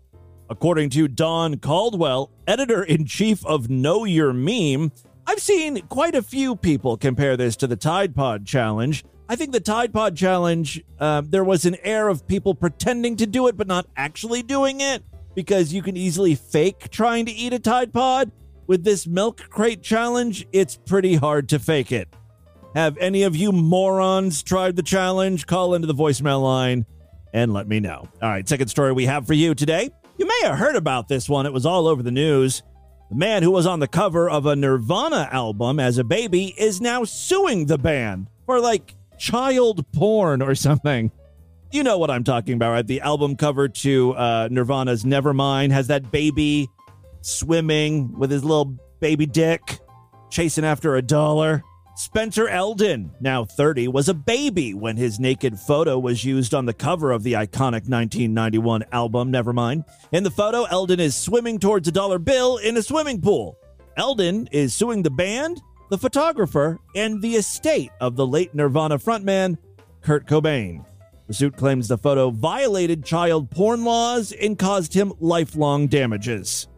According 0.49 0.91
to 0.91 1.09
Don 1.09 1.59
Caldwell, 1.59 2.31
editor 2.47 2.85
in 2.85 3.05
chief 3.05 3.45
of 3.45 3.69
Know 3.69 4.05
Your 4.05 4.33
Meme, 4.33 4.93
I've 5.27 5.41
seen 5.41 5.83
quite 5.89 6.15
a 6.15 6.23
few 6.23 6.55
people 6.55 6.97
compare 6.97 7.37
this 7.37 7.57
to 7.57 7.67
the 7.67 7.77
Tide 7.77 8.15
Pod 8.15 8.47
Challenge. 8.47 9.05
I 9.29 9.35
think 9.35 9.53
the 9.53 9.61
Tide 9.61 9.93
Pod 9.93 10.17
Challenge, 10.17 10.83
uh, 11.01 11.23
there 11.27 11.45
was 11.45 11.67
an 11.67 11.77
air 11.83 12.09
of 12.09 12.27
people 12.29 12.55
pretending 12.55 13.17
to 13.17 13.27
do 13.27 13.49
it, 13.49 13.57
but 13.57 13.67
not 13.67 13.87
actually 13.97 14.43
doing 14.43 14.81
it, 14.81 15.03
because 15.35 15.73
you 15.73 15.83
can 15.83 15.97
easily 15.97 16.37
fake 16.37 16.91
trying 16.91 17.27
to 17.27 17.33
eat 17.33 17.53
a 17.53 17.59
Tide 17.59 17.93
Pod. 17.93 18.31
With 18.69 18.85
this 18.85 19.07
milk 19.07 19.39
crate 19.49 19.83
challenge, 19.83 20.47
it's 20.53 20.77
pretty 20.77 21.15
hard 21.15 21.49
to 21.49 21.59
fake 21.59 21.91
it. 21.91 22.07
Have 22.75 22.99
any 22.99 23.23
of 23.23 23.35
you 23.35 23.51
morons 23.51 24.43
tried 24.43 24.77
the 24.77 24.83
challenge? 24.83 25.47
Call 25.47 25.73
into 25.73 25.87
the 25.87 25.95
voicemail 25.95 26.43
line 26.43 26.85
and 27.33 27.55
let 27.55 27.67
me 27.67 27.81
know. 27.81 28.07
All 28.21 28.29
right, 28.29 28.47
second 28.47 28.69
story 28.69 28.93
we 28.93 29.07
have 29.07 29.27
for 29.27 29.33
you 29.33 29.55
today. 29.55 29.89
You 30.19 30.27
may 30.27 30.41
have 30.43 30.59
heard 30.59 30.77
about 30.77 31.09
this 31.09 31.31
one, 31.31 31.47
it 31.47 31.53
was 31.53 31.65
all 31.65 31.89
over 31.89 32.03
the 32.03 32.11
news. 32.11 32.63
The 33.09 33.17
man 33.17 33.43
who 33.43 33.51
was 33.51 33.65
on 33.65 33.81
the 33.81 33.89
cover 33.89 34.29
of 34.29 34.45
a 34.45 34.55
Nirvana 34.55 35.31
album 35.33 35.81
as 35.81 35.97
a 35.97 36.05
baby 36.05 36.55
is 36.59 36.79
now 36.79 37.05
suing 37.05 37.65
the 37.65 37.79
band 37.79 38.29
for 38.45 38.61
like 38.61 38.95
child 39.17 39.91
porn 39.93 40.43
or 40.43 40.55
something. 40.55 41.11
You 41.73 41.85
know 41.85 41.97
what 41.97 42.11
I'm 42.11 42.23
talking 42.23 42.53
about, 42.53 42.73
right? 42.73 42.87
The 42.87 43.01
album 43.01 43.35
cover 43.35 43.67
to 43.69 44.13
uh, 44.13 44.49
Nirvana's 44.51 45.05
Nevermind 45.05 45.71
has 45.71 45.87
that 45.87 46.11
baby 46.11 46.69
swimming 47.29 48.19
with 48.19 48.31
his 48.31 48.45
little 48.45 48.77
baby 49.01 49.27
dick, 49.27 49.79
chasing 50.31 50.65
after 50.65 50.97
a 50.97 51.03
dollar. 51.03 51.63
Spencer 51.97 52.49
Elden, 52.49 53.11
now 53.21 53.45
30, 53.45 53.89
was 53.89 54.09
a 54.09 54.15
baby 54.15 54.73
when 54.73 54.97
his 54.97 55.19
naked 55.19 55.59
photo 55.59 55.99
was 55.99 56.25
used 56.25 56.55
on 56.55 56.65
the 56.65 56.73
cover 56.73 57.11
of 57.11 57.25
the 57.25 57.33
iconic 57.33 57.89
1991 57.89 58.85
album 58.93 59.33
Nevermind. 59.33 59.85
In 60.13 60.23
the 60.23 60.31
photo, 60.31 60.63
Elden 60.65 61.01
is 61.01 61.17
swimming 61.17 61.59
towards 61.59 61.89
a 61.89 61.93
dollar 61.93 62.21
bill 62.21 62.59
in 62.59 62.77
a 62.77 62.83
swimming 62.83 63.21
pool. 63.21 63.59
Elden 63.97 64.49
is 64.53 64.75
suing 64.75 65.03
the 65.03 65.11
band, 65.11 65.61
the 65.91 65.99
photographer, 65.99 66.79
and 66.95 67.21
the 67.21 67.35
estate 67.35 67.91
of 68.01 68.15
the 68.15 68.27
late 68.27 68.55
Nirvana 68.55 68.99
frontman, 68.99 69.59
Kurt 70.01 70.27
Cobain. 70.29 70.85
The 71.27 71.35
suit 71.35 71.57
claims 71.57 71.89
the 71.89 71.99
photo 71.99 72.31
violated 72.31 73.05
child 73.05 73.51
porn 73.51 73.85
laws 73.85 74.33
and 74.33 74.59
caused 74.59 74.95
him 74.95 75.13
lifelong 75.19 75.89
damages. 75.89 76.69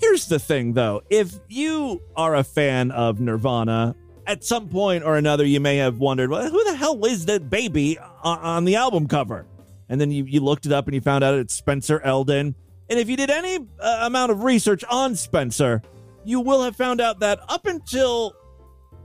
Here's 0.00 0.26
the 0.26 0.38
thing 0.38 0.72
though 0.74 1.02
if 1.10 1.34
you 1.48 2.00
are 2.16 2.34
a 2.36 2.44
fan 2.44 2.90
of 2.90 3.20
Nirvana, 3.20 3.94
at 4.28 4.44
some 4.44 4.68
point 4.68 5.04
or 5.04 5.16
another, 5.16 5.44
you 5.44 5.58
may 5.58 5.78
have 5.78 5.98
wondered, 5.98 6.30
well, 6.30 6.48
who 6.48 6.62
the 6.64 6.76
hell 6.76 7.02
is 7.06 7.24
that 7.26 7.48
baby 7.48 7.98
on, 8.22 8.66
the 8.66 8.76
album 8.76 9.08
cover? 9.08 9.46
And 9.88 9.98
then 9.98 10.10
you, 10.10 10.24
you 10.24 10.40
looked 10.40 10.66
it 10.66 10.72
up 10.72 10.86
and 10.86 10.94
you 10.94 11.00
found 11.00 11.24
out 11.24 11.34
it's 11.34 11.54
Spencer 11.54 11.98
Elden. 12.00 12.54
And 12.90 12.98
if 12.98 13.08
you 13.08 13.16
did 13.16 13.30
any 13.30 13.58
uh, 13.80 14.00
amount 14.02 14.30
of 14.30 14.44
research 14.44 14.84
on 14.84 15.16
Spencer, 15.16 15.80
you 16.24 16.40
will 16.40 16.62
have 16.62 16.76
found 16.76 17.00
out 17.00 17.20
that 17.20 17.40
up 17.48 17.66
until 17.66 18.34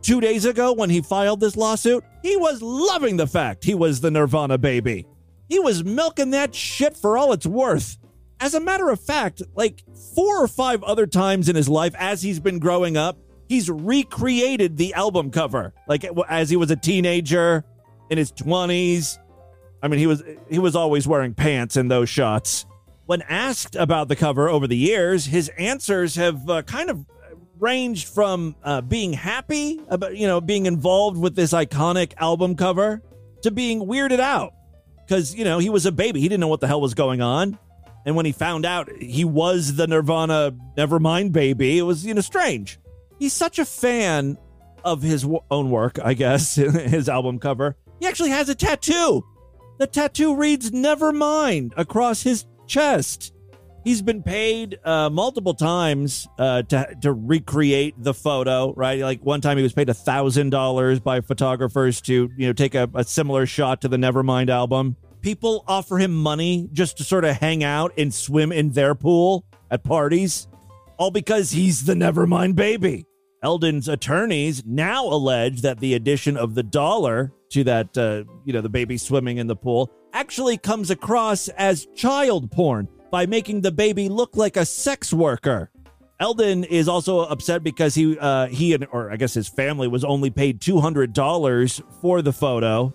two 0.02 0.20
days 0.20 0.44
ago 0.44 0.74
when 0.74 0.90
he 0.90 1.02
filed 1.02 1.40
this 1.40 1.56
lawsuit, 1.56 2.04
he 2.22 2.36
was 2.36 2.62
loving 2.62 3.16
the 3.16 3.28
fact 3.28 3.64
he 3.64 3.74
was 3.74 4.02
the 4.02 4.12
Nirvana 4.12 4.58
baby. 4.58 5.08
He 5.48 5.58
was 5.58 5.86
milking 5.86 6.32
that 6.32 6.54
shit 6.54 6.98
for 6.98 7.18
all 7.18 7.32
it's 7.32 7.46
worth. 7.46 7.98
As 8.44 8.54
a 8.54 8.60
matter 8.60 8.90
of 8.90 9.00
fact, 9.00 9.42
like 9.56 9.86
four 10.14 10.44
or 10.44 10.50
five 10.50 10.84
other 10.84 11.08
times 11.08 11.48
in 11.48 11.56
his 11.56 11.70
life 11.70 11.96
as 11.98 12.22
he's 12.22 12.42
been 12.42 12.60
growing 12.60 12.98
up, 12.98 13.18
he's 13.48 13.70
recreated 13.70 14.76
the 14.76 14.94
album 14.96 15.32
cover. 15.32 15.74
Like 15.88 16.06
as 16.28 16.50
he 16.50 16.58
was 16.58 16.70
a 16.70 16.76
teenager 16.76 17.64
in 18.10 18.18
his 18.18 18.34
20s. 18.34 19.18
I 19.82 19.88
mean, 19.88 19.98
he 19.98 20.08
was 20.08 20.24
he 20.50 20.60
was 20.60 20.76
always 20.76 21.08
wearing 21.08 21.34
pants 21.34 21.78
in 21.78 21.88
those 21.88 22.10
shots. 22.10 22.66
When 23.06 23.22
asked 23.22 23.78
about 23.78 24.10
the 24.10 24.16
cover 24.18 24.50
over 24.50 24.68
the 24.68 24.76
years, 24.76 25.26
his 25.26 25.48
answers 25.58 26.16
have 26.16 26.50
uh, 26.50 26.64
kind 26.64 26.90
of 26.90 27.06
ranged 27.60 28.10
from 28.10 28.58
uh, 28.62 28.82
being 28.82 29.14
happy 29.14 29.80
about 29.88 30.18
you 30.18 30.28
know 30.28 30.42
being 30.42 30.66
involved 30.66 31.18
with 31.18 31.34
this 31.38 31.54
iconic 31.54 32.12
album 32.18 32.58
cover 32.58 33.02
to 33.44 33.52
being 33.52 33.86
weirded 33.86 34.20
out 34.20 34.54
because 35.08 35.34
you 35.34 35.46
know 35.46 35.60
he 35.60 35.70
was 35.70 35.86
a 35.86 35.94
baby 35.94 36.20
he 36.20 36.28
didn't 36.28 36.42
know 36.42 36.50
what 36.50 36.60
the 36.60 36.68
hell 36.68 36.82
was 36.82 36.94
going 36.94 37.22
on 37.22 37.58
And 38.06 38.16
when 38.16 38.26
he 38.26 38.32
found 38.32 38.66
out 38.66 38.92
he 38.92 39.24
was 39.24 39.76
the 39.76 39.88
Nirvana 39.88 40.56
Nevermind 40.78 41.32
baby, 41.32 41.78
it 41.78 41.84
was, 41.84 42.06
you 42.06 42.14
know, 42.14 42.22
strange. 42.22 42.80
He's 43.20 43.34
such 43.34 43.60
a 43.60 43.66
fan 43.66 44.38
of 44.84 45.02
his 45.02 45.26
own 45.50 45.70
work, 45.70 46.00
I 46.04 46.14
guess, 46.14 46.56
his 46.56 47.08
album 47.08 47.40
cover. 47.40 47.78
He 48.00 48.08
actually 48.08 48.32
has 48.32 48.50
a 48.50 48.56
tattoo. 48.56 49.24
The 49.80 49.88
tattoo 49.88 50.36
reads 50.36 50.72
Nevermind 50.72 51.72
across 51.78 52.22
his 52.22 52.46
chest. 52.68 53.34
He's 53.84 54.02
been 54.02 54.24
paid 54.24 54.80
uh, 54.86 55.10
multiple 55.10 55.54
times 55.54 56.28
uh, 56.40 56.62
to 56.64 56.96
to 57.02 57.12
recreate 57.12 57.96
the 57.98 58.14
photo. 58.14 58.74
Right, 58.74 59.02
like 59.02 59.22
one 59.26 59.42
time 59.42 59.58
he 59.58 59.64
was 59.64 59.74
paid 59.74 59.90
a 59.90 59.94
thousand 59.94 60.52
dollars 60.52 61.02
by 61.02 61.20
photographers 61.20 62.00
to 62.02 62.30
you 62.38 62.48
know 62.48 62.54
take 62.54 62.76
a, 62.76 62.90
a 62.94 63.04
similar 63.04 63.46
shot 63.46 63.82
to 63.82 63.90
the 63.90 63.98
Nevermind 63.98 64.50
album. 64.50 64.96
People 65.24 65.64
offer 65.70 65.98
him 66.00 66.14
money 66.14 66.68
just 66.74 66.98
to 66.98 67.06
sort 67.06 67.24
of 67.24 67.38
hang 67.38 67.64
out 67.64 67.94
and 67.98 68.14
swim 68.14 68.52
in 68.52 68.72
their 68.72 68.94
pool 68.94 69.46
at 69.72 69.82
parties, 69.82 70.50
all 70.98 71.12
because 71.12 71.50
he's 71.50 71.86
the 71.86 71.94
Nevermind 71.94 72.58
baby. 72.58 73.06
Elden's 73.42 73.88
attorneys 73.88 74.66
now 74.66 75.06
allege 75.06 75.62
that 75.62 75.80
the 75.80 75.94
addition 75.94 76.36
of 76.36 76.56
the 76.56 76.64
dollar 76.64 77.32
to 77.52 77.64
that, 77.64 77.98
uh, 77.98 78.26
you 78.44 78.52
know, 78.52 78.60
the 78.60 78.68
baby 78.68 78.98
swimming 78.98 79.38
in 79.38 79.48
the 79.48 79.56
pool 79.56 79.90
actually 80.12 80.58
comes 80.58 80.92
across 80.92 81.48
as 81.48 81.88
child 81.96 82.52
porn 82.52 82.90
by 83.10 83.26
making 83.26 83.62
the 83.62 83.72
baby 83.72 84.10
look 84.10 84.36
like 84.36 84.58
a 84.58 84.66
sex 84.66 85.14
worker. 85.14 85.72
Elden 86.20 86.66
is 86.66 86.90
also 86.90 87.20
upset 87.22 87.64
because 87.64 87.96
he, 87.96 88.18
uh, 88.20 88.48
he 88.48 88.74
and 88.74 88.86
or 88.92 89.10
I 89.10 89.16
guess 89.16 89.34
his 89.34 89.48
family 89.48 89.88
was 89.88 90.04
only 90.04 90.30
paid 90.30 90.60
two 90.60 90.82
hundred 90.82 91.14
dollars 91.14 91.82
for 92.02 92.22
the 92.22 92.34
photo. 92.34 92.94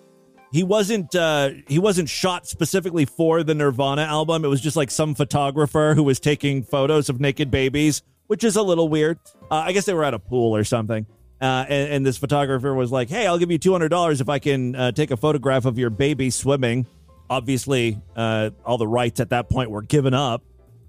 He 0.51 0.63
wasn't 0.63 1.13
uh, 1.13 1.51
he 1.67 1.77
wasn't 1.77 2.09
shot 2.09 2.47
specifically 2.47 3.05
for 3.05 3.43
the 3.43 3.53
Nirvana 3.53 4.01
album. 4.03 4.43
It 4.43 4.47
was 4.47 4.61
just 4.61 4.75
like 4.75 4.89
some 4.89 5.13
photographer 5.13 5.93
who 5.95 6.03
was 6.03 6.19
taking 6.19 6.63
photos 6.63 7.07
of 7.09 7.19
naked 7.19 7.51
babies, 7.51 8.01
which 8.27 8.43
is 8.43 8.55
a 8.55 8.63
little 8.63 8.89
weird. 8.89 9.19
Uh, 9.51 9.55
I 9.55 9.73
guess 9.73 9.85
they 9.85 9.93
were 9.93 10.03
at 10.03 10.13
a 10.13 10.19
pool 10.19 10.55
or 10.55 10.63
something. 10.63 11.05
Uh, 11.41 11.65
and, 11.69 11.93
and 11.93 12.05
this 12.05 12.17
photographer 12.17 12.73
was 12.73 12.91
like, 12.91 13.09
"Hey, 13.09 13.27
I'll 13.27 13.37
give 13.37 13.51
you 13.51 13.59
two 13.59 13.71
hundred 13.71 13.89
dollars 13.89 14.21
if 14.21 14.29
I 14.29 14.39
can 14.39 14.75
uh, 14.75 14.91
take 14.91 15.11
a 15.11 15.17
photograph 15.17 15.65
of 15.65 15.77
your 15.77 15.91
baby 15.91 16.31
swimming." 16.31 16.87
Obviously, 17.29 18.01
uh, 18.15 18.49
all 18.65 18.79
the 18.79 18.87
rights 18.87 19.19
at 19.19 19.29
that 19.29 19.49
point 19.49 19.69
were 19.69 19.83
given 19.83 20.15
up. 20.15 20.43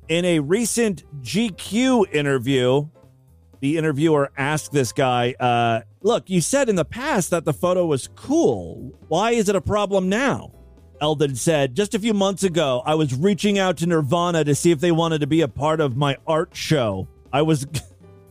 In 0.08 0.24
a 0.24 0.40
recent 0.40 1.04
GQ 1.22 2.12
interview, 2.14 2.88
the 3.61 3.76
interviewer 3.76 4.30
asked 4.36 4.72
this 4.72 4.92
guy, 4.92 5.34
uh, 5.38 5.80
"Look, 6.02 6.28
you 6.28 6.40
said 6.40 6.68
in 6.68 6.76
the 6.76 6.84
past 6.84 7.30
that 7.30 7.44
the 7.44 7.52
photo 7.52 7.86
was 7.86 8.08
cool. 8.14 8.92
Why 9.08 9.32
is 9.32 9.48
it 9.48 9.56
a 9.56 9.61
problem 9.61 10.08
now?" 10.08 10.52
Elden 11.00 11.36
said, 11.36 11.74
"Just 11.74 11.94
a 11.94 11.98
few 11.98 12.12
months 12.14 12.42
ago, 12.42 12.82
I 12.84 12.94
was 12.94 13.14
reaching 13.14 13.58
out 13.58 13.76
to 13.78 13.86
Nirvana 13.86 14.44
to 14.44 14.54
see 14.54 14.70
if 14.70 14.80
they 14.80 14.92
wanted 14.92 15.20
to 15.20 15.26
be 15.26 15.40
a 15.40 15.48
part 15.48 15.80
of 15.80 15.96
my 15.96 16.16
art 16.26 16.50
show. 16.52 17.08
I 17.32 17.42
was." 17.42 17.66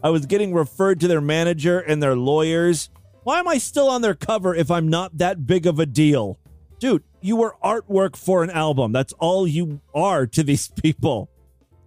I 0.02 0.12
was 0.12 0.26
getting 0.26 0.54
referred 0.54 1.02
to 1.02 1.10
their 1.10 1.20
manager 1.20 1.80
and 1.80 2.02
their 2.02 2.16
lawyers. 2.16 2.90
Why 3.24 3.40
am 3.40 3.50
I 3.50 3.58
still 3.58 3.90
on 3.90 4.02
their 4.02 4.16
cover 4.16 4.56
if 4.56 4.72
I'm 4.72 4.88
not 4.88 5.18
that 5.18 5.46
big 5.46 5.68
of 5.68 5.78
a 5.78 5.86
deal? 5.86 6.40
Dude, 6.80 7.04
you 7.22 7.36
were 7.36 7.58
artwork 7.62 8.16
for 8.16 8.42
an 8.42 8.50
album. 8.50 8.94
That's 8.94 9.14
all 9.14 9.46
you 9.46 9.82
are 9.94 10.26
to 10.28 10.44
these 10.44 10.68
people. 10.82 11.30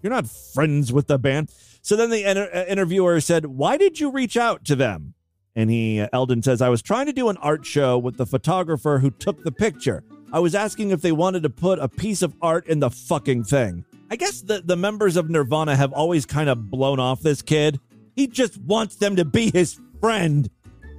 You're 0.02 0.12
not 0.12 0.28
friends 0.28 0.92
with 0.92 1.06
the 1.06 1.18
band. 1.18 1.50
So 1.82 1.96
then 1.96 2.10
the 2.10 2.24
inter- 2.24 2.50
uh, 2.54 2.64
interviewer 2.66 3.20
said, 3.20 3.46
Why 3.46 3.76
did 3.76 4.00
you 4.00 4.10
reach 4.10 4.36
out 4.36 4.64
to 4.66 4.76
them? 4.76 5.14
And 5.54 5.68
he, 5.68 6.00
uh, 6.00 6.08
Elden 6.12 6.42
says, 6.42 6.62
I 6.62 6.68
was 6.68 6.80
trying 6.80 7.06
to 7.06 7.12
do 7.12 7.28
an 7.28 7.36
art 7.38 7.66
show 7.66 7.98
with 7.98 8.16
the 8.16 8.24
photographer 8.24 9.00
who 9.00 9.10
took 9.10 9.42
the 9.42 9.52
picture. 9.52 10.02
I 10.32 10.38
was 10.38 10.54
asking 10.54 10.90
if 10.90 11.02
they 11.02 11.12
wanted 11.12 11.42
to 11.42 11.50
put 11.50 11.78
a 11.78 11.88
piece 11.88 12.22
of 12.22 12.34
art 12.40 12.66
in 12.66 12.80
the 12.80 12.88
fucking 12.88 13.44
thing. 13.44 13.84
I 14.10 14.16
guess 14.16 14.40
the, 14.40 14.62
the 14.64 14.76
members 14.76 15.16
of 15.16 15.28
Nirvana 15.28 15.76
have 15.76 15.92
always 15.92 16.24
kind 16.24 16.48
of 16.48 16.70
blown 16.70 17.00
off 17.00 17.20
this 17.20 17.42
kid. 17.42 17.80
He 18.14 18.26
just 18.28 18.58
wants 18.58 18.96
them 18.96 19.16
to 19.16 19.24
be 19.24 19.50
his 19.50 19.78
friend. 20.00 20.48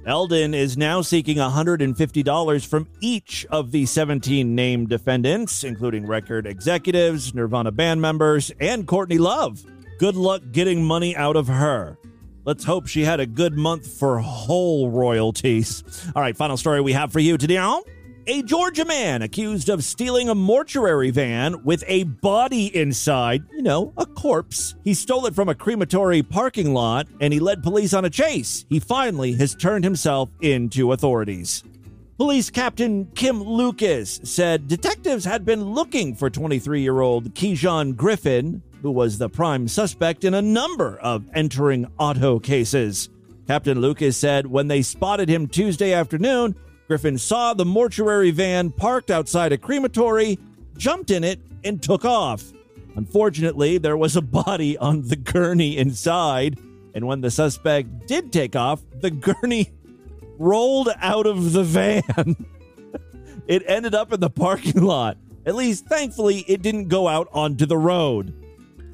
Elden 0.06 0.52
is 0.52 0.76
now 0.76 1.00
seeking 1.00 1.38
$150 1.38 2.66
from 2.66 2.88
each 3.00 3.46
of 3.50 3.70
the 3.70 3.86
17 3.86 4.54
named 4.54 4.90
defendants, 4.90 5.64
including 5.64 6.06
record 6.06 6.46
executives, 6.46 7.34
Nirvana 7.34 7.72
band 7.72 8.02
members, 8.02 8.52
and 8.60 8.86
Courtney 8.86 9.18
Love. 9.18 9.64
Good 10.04 10.16
luck 10.16 10.42
getting 10.52 10.84
money 10.84 11.16
out 11.16 11.34
of 11.34 11.48
her. 11.48 11.96
Let's 12.44 12.62
hope 12.62 12.86
she 12.86 13.04
had 13.04 13.20
a 13.20 13.26
good 13.26 13.56
month 13.56 13.86
for 13.86 14.18
Hole 14.18 14.90
royalties. 14.90 15.82
All 16.14 16.20
right, 16.20 16.36
final 16.36 16.58
story 16.58 16.82
we 16.82 16.92
have 16.92 17.10
for 17.10 17.20
you 17.20 17.38
today. 17.38 17.56
A 18.26 18.42
Georgia 18.42 18.84
man 18.84 19.22
accused 19.22 19.70
of 19.70 19.82
stealing 19.82 20.28
a 20.28 20.34
mortuary 20.34 21.10
van 21.10 21.64
with 21.64 21.82
a 21.86 22.02
body 22.02 22.66
inside, 22.76 23.44
you 23.50 23.62
know, 23.62 23.94
a 23.96 24.04
corpse. 24.04 24.74
He 24.84 24.92
stole 24.92 25.24
it 25.24 25.34
from 25.34 25.48
a 25.48 25.54
crematory 25.54 26.22
parking 26.22 26.74
lot 26.74 27.06
and 27.18 27.32
he 27.32 27.40
led 27.40 27.62
police 27.62 27.94
on 27.94 28.04
a 28.04 28.10
chase. 28.10 28.66
He 28.68 28.80
finally 28.80 29.32
has 29.36 29.54
turned 29.54 29.84
himself 29.84 30.28
into 30.42 30.92
authorities. 30.92 31.64
Police 32.18 32.50
Captain 32.50 33.06
Kim 33.14 33.42
Lucas 33.42 34.20
said 34.22 34.68
detectives 34.68 35.24
had 35.24 35.46
been 35.46 35.64
looking 35.64 36.14
for 36.14 36.28
23 36.28 36.82
year 36.82 37.00
old 37.00 37.34
Keyshawn 37.34 37.96
Griffin, 37.96 38.62
who 38.84 38.90
was 38.90 39.16
the 39.16 39.30
prime 39.30 39.66
suspect 39.66 40.24
in 40.24 40.34
a 40.34 40.42
number 40.42 40.98
of 40.98 41.24
entering 41.32 41.86
auto 41.98 42.38
cases. 42.38 43.08
Captain 43.46 43.80
Lucas 43.80 44.14
said 44.14 44.46
when 44.46 44.68
they 44.68 44.82
spotted 44.82 45.26
him 45.26 45.48
Tuesday 45.48 45.94
afternoon, 45.94 46.54
Griffin 46.86 47.16
saw 47.16 47.54
the 47.54 47.64
mortuary 47.64 48.30
van 48.30 48.70
parked 48.70 49.10
outside 49.10 49.52
a 49.52 49.56
crematory, 49.56 50.38
jumped 50.76 51.10
in 51.10 51.24
it, 51.24 51.40
and 51.64 51.82
took 51.82 52.04
off. 52.04 52.52
Unfortunately, 52.94 53.78
there 53.78 53.96
was 53.96 54.16
a 54.16 54.20
body 54.20 54.76
on 54.76 55.08
the 55.08 55.16
gurney 55.16 55.78
inside, 55.78 56.58
and 56.94 57.06
when 57.06 57.22
the 57.22 57.30
suspect 57.30 58.06
did 58.06 58.34
take 58.34 58.54
off, 58.54 58.82
the 59.00 59.10
gurney 59.10 59.72
rolled 60.38 60.90
out 61.00 61.24
of 61.24 61.54
the 61.54 61.64
van. 61.64 62.36
it 63.48 63.62
ended 63.66 63.94
up 63.94 64.12
in 64.12 64.20
the 64.20 64.28
parking 64.28 64.82
lot. 64.82 65.16
At 65.46 65.54
least, 65.54 65.86
thankfully, 65.86 66.40
it 66.40 66.60
didn't 66.60 66.88
go 66.88 67.08
out 67.08 67.28
onto 67.32 67.64
the 67.64 67.78
road. 67.78 68.43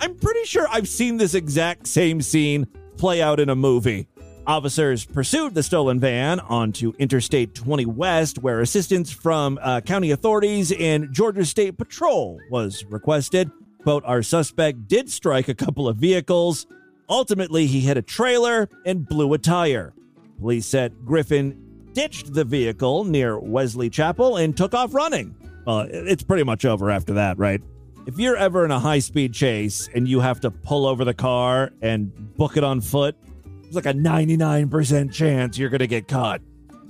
I'm 0.01 0.14
pretty 0.16 0.44
sure 0.44 0.66
I've 0.70 0.88
seen 0.88 1.18
this 1.18 1.34
exact 1.34 1.86
same 1.86 2.22
scene 2.22 2.66
play 2.96 3.20
out 3.20 3.38
in 3.38 3.51
a 3.51 3.55
movie. 3.55 4.09
Officers 4.46 5.05
pursued 5.05 5.55
the 5.55 5.62
stolen 5.62 6.01
van 6.01 6.40
onto 6.40 6.94
Interstate 6.98 7.55
20 7.55 7.84
West, 7.84 8.38
where 8.38 8.62
assistance 8.62 9.12
from 9.12 9.59
uh, 9.61 9.82
county 9.82 10.11
authorities 10.11 10.72
and 10.72 11.12
Georgia 11.12 11.44
State 11.44 11.76
Patrol 11.76 12.40
was 12.51 12.84
requested. 12.86 13.51
Quote, 13.82 14.03
our 14.07 14.22
suspect 14.22 14.88
did 14.88 15.11
strike 15.11 15.48
a 15.48 15.55
couple 15.55 15.86
of 15.86 15.98
vehicles. 15.98 16.66
Ultimately, 17.09 17.66
he 17.66 17.80
hit 17.80 17.98
a 17.98 18.03
trailer 18.03 18.68
and 18.86 19.07
blew 19.07 19.32
a 19.34 19.38
tire. 19.38 19.92
Police 20.38 20.66
said 20.66 20.94
Griffin 21.05 21.57
ditched 21.92 22.32
the 22.32 22.44
vehicle 22.44 23.05
near 23.05 23.38
Wesley 23.38 23.90
Chapel 23.90 24.38
and 24.38 24.57
took 24.57 24.72
off 24.72 24.94
running. 24.94 25.36
Well, 25.66 25.86
it's 25.90 26.22
pretty 26.22 26.44
much 26.44 26.64
over 26.64 26.90
after 26.90 27.14
that, 27.14 27.36
right? 27.38 27.61
If 28.11 28.18
you're 28.18 28.36
ever 28.36 28.64
in 28.64 28.72
a 28.72 28.80
high 28.80 28.98
speed 28.98 29.32
chase 29.32 29.88
and 29.94 30.08
you 30.08 30.18
have 30.18 30.40
to 30.40 30.50
pull 30.50 30.84
over 30.84 31.04
the 31.04 31.14
car 31.14 31.70
and 31.80 32.12
book 32.36 32.56
it 32.56 32.64
on 32.64 32.80
foot, 32.80 33.14
there's 33.62 33.76
like 33.76 33.86
a 33.86 33.92
99% 33.92 35.12
chance 35.12 35.56
you're 35.56 35.68
going 35.68 35.78
to 35.78 35.86
get 35.86 36.08
caught. 36.08 36.40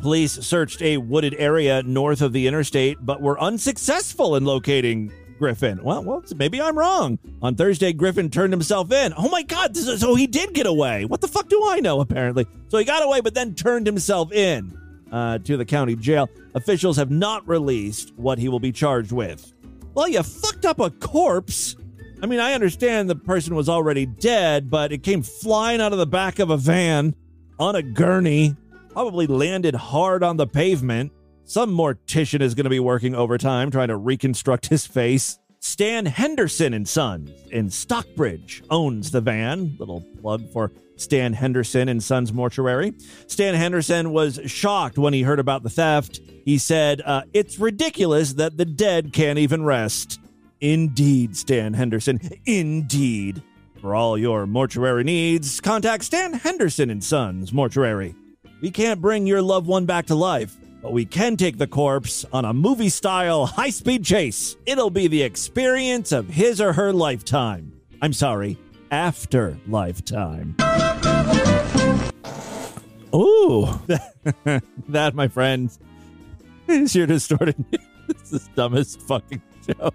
Police 0.01 0.33
searched 0.33 0.81
a 0.81 0.97
wooded 0.97 1.35
area 1.37 1.83
north 1.83 2.23
of 2.23 2.33
the 2.33 2.47
interstate, 2.47 2.97
but 3.03 3.21
were 3.21 3.39
unsuccessful 3.39 4.35
in 4.35 4.47
locating 4.47 5.13
Griffin. 5.39 5.85
Well, 5.85 6.03
well, 6.03 6.25
maybe 6.37 6.59
I'm 6.59 6.79
wrong. 6.79 7.19
On 7.43 7.55
Thursday, 7.55 7.93
Griffin 7.93 8.31
turned 8.31 8.55
himself 8.55 8.91
in. 8.91 9.13
Oh 9.15 9.29
my 9.29 9.43
God, 9.43 9.77
is, 9.77 10.01
so 10.01 10.15
he 10.15 10.27
did 10.27 10.55
get 10.55 10.65
away. 10.65 11.05
What 11.05 11.21
the 11.21 11.29
fuck 11.29 11.51
do 11.51 11.63
I 11.69 11.81
know, 11.81 12.01
apparently? 12.01 12.47
So 12.69 12.79
he 12.79 12.87
got 12.87 13.05
away, 13.05 13.21
but 13.21 13.35
then 13.35 13.55
turned 13.55 13.87
himself 13.87 14.33
in 14.33 14.75
uh, 15.13 15.37
to 15.41 15.59
the 15.59 15.67
county 15.67 15.97
jail. 15.97 16.31
Officials 16.55 16.97
have 16.97 17.11
not 17.11 17.47
released 17.47 18.15
what 18.17 18.39
he 18.39 18.49
will 18.49 18.59
be 18.59 18.73
charged 18.73 19.13
with. 19.13 19.53
Well, 19.95 20.09
you 20.09 20.23
fucked 20.23 20.65
up 20.65 20.79
a 20.81 20.91
corpse. 20.91 21.77
I 22.23 22.27
mean, 22.27 22.39
I 22.39 22.53
understand 22.53 23.11
the 23.11 23.17
person 23.17 23.55
was 23.55 23.69
already 23.69 24.07
dead, 24.07 24.71
but 24.71 24.93
it 24.93 25.03
came 25.03 25.23
flying 25.23 25.81
out 25.81 25.93
of 25.93 25.99
the 25.99 26.07
back 26.07 26.39
of 26.39 26.51
a 26.51 26.57
van 26.57 27.15
on 27.59 27.75
a 27.77 27.83
gurney, 27.83 28.57
probably 28.91 29.27
landed 29.27 29.75
hard 29.75 30.23
on 30.23 30.37
the 30.37 30.47
pavement. 30.47 31.13
Some 31.45 31.77
mortician 31.77 32.41
is 32.41 32.55
going 32.55 32.65
to 32.65 32.71
be 32.71 32.81
working 32.81 33.15
overtime 33.15 33.71
trying 33.71 33.89
to 33.89 33.97
reconstruct 33.97 34.67
his 34.67 34.87
face. 34.87 35.39
Stan 35.59 36.07
Henderson 36.07 36.73
and 36.73 36.89
Sons 36.89 37.31
in 37.51 37.69
Stockbridge 37.69 38.63
owns 38.71 39.11
the 39.11 39.21
van. 39.21 39.77
Little 39.79 40.03
plug 40.21 40.49
for 40.53 40.71
Stan 41.01 41.33
Henderson 41.33 41.89
and 41.89 42.03
Sons 42.03 42.33
Mortuary. 42.33 42.93
Stan 43.27 43.55
Henderson 43.55 44.13
was 44.13 44.39
shocked 44.47 44.99
when 44.99 45.13
he 45.13 45.23
heard 45.23 45.39
about 45.39 45.63
the 45.63 45.71
theft. 45.71 46.21
He 46.45 46.59
said, 46.59 47.01
uh, 47.05 47.23
It's 47.33 47.59
ridiculous 47.59 48.35
that 48.35 48.57
the 48.57 48.65
dead 48.65 49.13
can't 49.13 49.39
even 49.39 49.65
rest. 49.65 50.21
Indeed, 50.61 51.37
Stan 51.37 51.75
Henderson. 51.75 52.21
Indeed. 52.45 53.43
For 53.81 53.95
all 53.95 54.19
your 54.19 54.47
mortuary 54.47 55.05
needs, 55.05 55.61
contact 55.61 56.05
Stan 56.05 56.35
Henderson 56.35 56.91
and 56.91 57.03
Sons 57.03 57.51
Mortuary. 57.51 58.15
We 58.61 58.71
can't 58.71 59.01
bring 59.01 59.27
your 59.27 59.41
loved 59.41 59.67
one 59.67 59.87
back 59.87 60.05
to 60.07 60.15
life, 60.15 60.55
but 60.83 60.93
we 60.93 61.07
can 61.07 61.39
take 61.39 61.57
the 61.57 61.67
corpse 61.67 62.27
on 62.31 62.45
a 62.45 62.53
movie 62.53 62.91
style 62.91 63.47
high 63.47 63.71
speed 63.71 64.05
chase. 64.05 64.57
It'll 64.67 64.91
be 64.91 65.09
the 65.09 65.23
experience 65.23 66.13
of 66.13 66.29
his 66.29 66.61
or 66.61 66.75
her 66.75 66.93
lifetime. 66.93 67.73
I'm 68.03 68.13
sorry, 68.13 68.59
after 68.91 69.57
lifetime. 69.67 70.57
Ooh, 73.15 73.67
that, 74.89 75.15
my 75.15 75.29
friends, 75.29 75.79
is 76.69 76.95
your 76.95 77.07
distorted 77.07 77.59
news. 77.73 77.87
This 78.09 78.33
is 78.33 78.49
the 78.49 78.55
dumbest 78.55 79.01
fucking 79.03 79.43
show. 79.67 79.91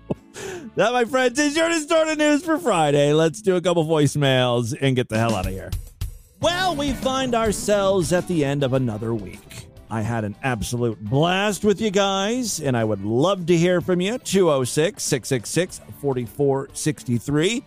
That, 0.76 0.92
my 0.92 1.06
friends, 1.06 1.40
is 1.40 1.56
your 1.56 1.70
distorted 1.70 2.18
news 2.18 2.44
for 2.44 2.58
Friday. 2.58 3.14
Let's 3.14 3.42
do 3.42 3.56
a 3.56 3.62
couple 3.62 3.86
voicemails 3.86 4.76
and 4.80 4.96
get 4.96 5.10
the 5.10 5.18
hell 5.18 5.36
out 5.36 5.46
of 5.46 5.52
here. 5.54 5.72
Well, 6.42 6.76
we 6.76 6.92
find 6.94 7.34
ourselves 7.34 8.12
at 8.12 8.28
the 8.28 8.44
end 8.44 8.64
of 8.64 8.74
another 8.74 9.14
week. 9.14 9.68
I 9.90 10.02
had 10.02 10.24
an 10.24 10.36
absolute 10.44 11.00
blast 11.04 11.64
with 11.64 11.80
you 11.80 11.92
guys, 11.92 12.60
and 12.60 12.76
I 12.76 12.84
would 12.84 13.04
love 13.04 13.46
to 13.46 13.58
hear 13.58 13.82
from 13.82 14.02
you. 14.02 14.18
206 14.18 15.02
666 15.02 15.80
4463. 16.02 17.64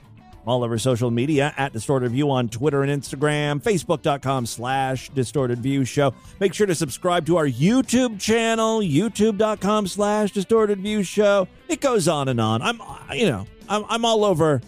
All 0.49 0.65
over 0.65 0.79
social 0.79 1.11
media 1.11 1.53
at 1.59 1.75
Distorted 1.75 2.13
View 2.13 2.31
on 2.31 2.49
Twitter 2.49 2.83
and 2.83 2.91
Instagram, 2.91 3.63
Facebook.com 3.63 4.47
slash 4.47 5.11
Distorted 5.11 5.59
View 5.59 5.85
Show. 5.85 6.15
Make 6.41 6.55
sure 6.55 6.67
to 6.67 6.75
subscribe 6.75 7.27
to 7.27 7.37
our 7.37 7.47
YouTube 7.47 8.19
channel, 8.19 8.81
YouTube.com 8.81 9.87
slash 9.87 10.31
Distorted 10.31 10.81
View 10.81 11.03
Show. 11.03 11.49
It 11.69 11.83
goes 11.83 12.09
on 12.09 12.29
and 12.29 12.41
on. 12.41 12.63
I'm, 12.63 12.81
you 13.13 13.27
know, 13.27 13.47
I'm, 13.69 13.85
I'm 13.91 14.07
all 14.07 14.25
over 14.25 14.63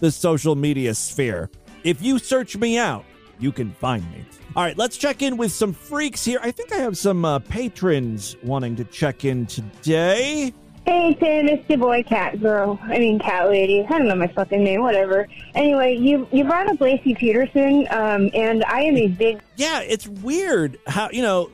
the 0.00 0.10
social 0.12 0.54
media 0.54 0.94
sphere. 0.94 1.48
If 1.84 2.02
you 2.02 2.18
search 2.18 2.58
me 2.58 2.76
out, 2.76 3.06
you 3.38 3.50
can 3.50 3.72
find 3.72 4.04
me. 4.12 4.26
All 4.56 4.62
right, 4.62 4.76
let's 4.76 4.98
check 4.98 5.22
in 5.22 5.38
with 5.38 5.52
some 5.52 5.72
freaks 5.72 6.22
here. 6.22 6.38
I 6.42 6.50
think 6.50 6.70
I 6.70 6.76
have 6.76 6.98
some 6.98 7.24
uh, 7.24 7.38
patrons 7.38 8.36
wanting 8.42 8.76
to 8.76 8.84
check 8.84 9.24
in 9.24 9.46
today. 9.46 10.52
Hey 10.88 11.12
Tim, 11.20 11.48
it's 11.48 11.68
your 11.68 11.76
boy 11.76 12.02
Cat 12.02 12.40
Girl. 12.40 12.78
I 12.82 12.98
mean 12.98 13.18
Cat 13.18 13.50
Lady. 13.50 13.84
I 13.84 13.98
don't 13.98 14.08
know 14.08 14.14
my 14.14 14.26
fucking 14.26 14.64
name, 14.64 14.80
whatever. 14.80 15.28
Anyway, 15.54 15.98
you 15.98 16.26
you 16.32 16.44
brought 16.44 16.66
up 16.66 16.78
Laci 16.78 17.14
Peterson, 17.14 17.86
um, 17.90 18.30
and 18.32 18.64
I 18.64 18.84
am 18.84 18.96
a 18.96 19.06
big 19.08 19.42
Yeah, 19.56 19.82
it's 19.82 20.08
weird 20.08 20.78
how, 20.86 21.10
you 21.10 21.20
know, 21.20 21.50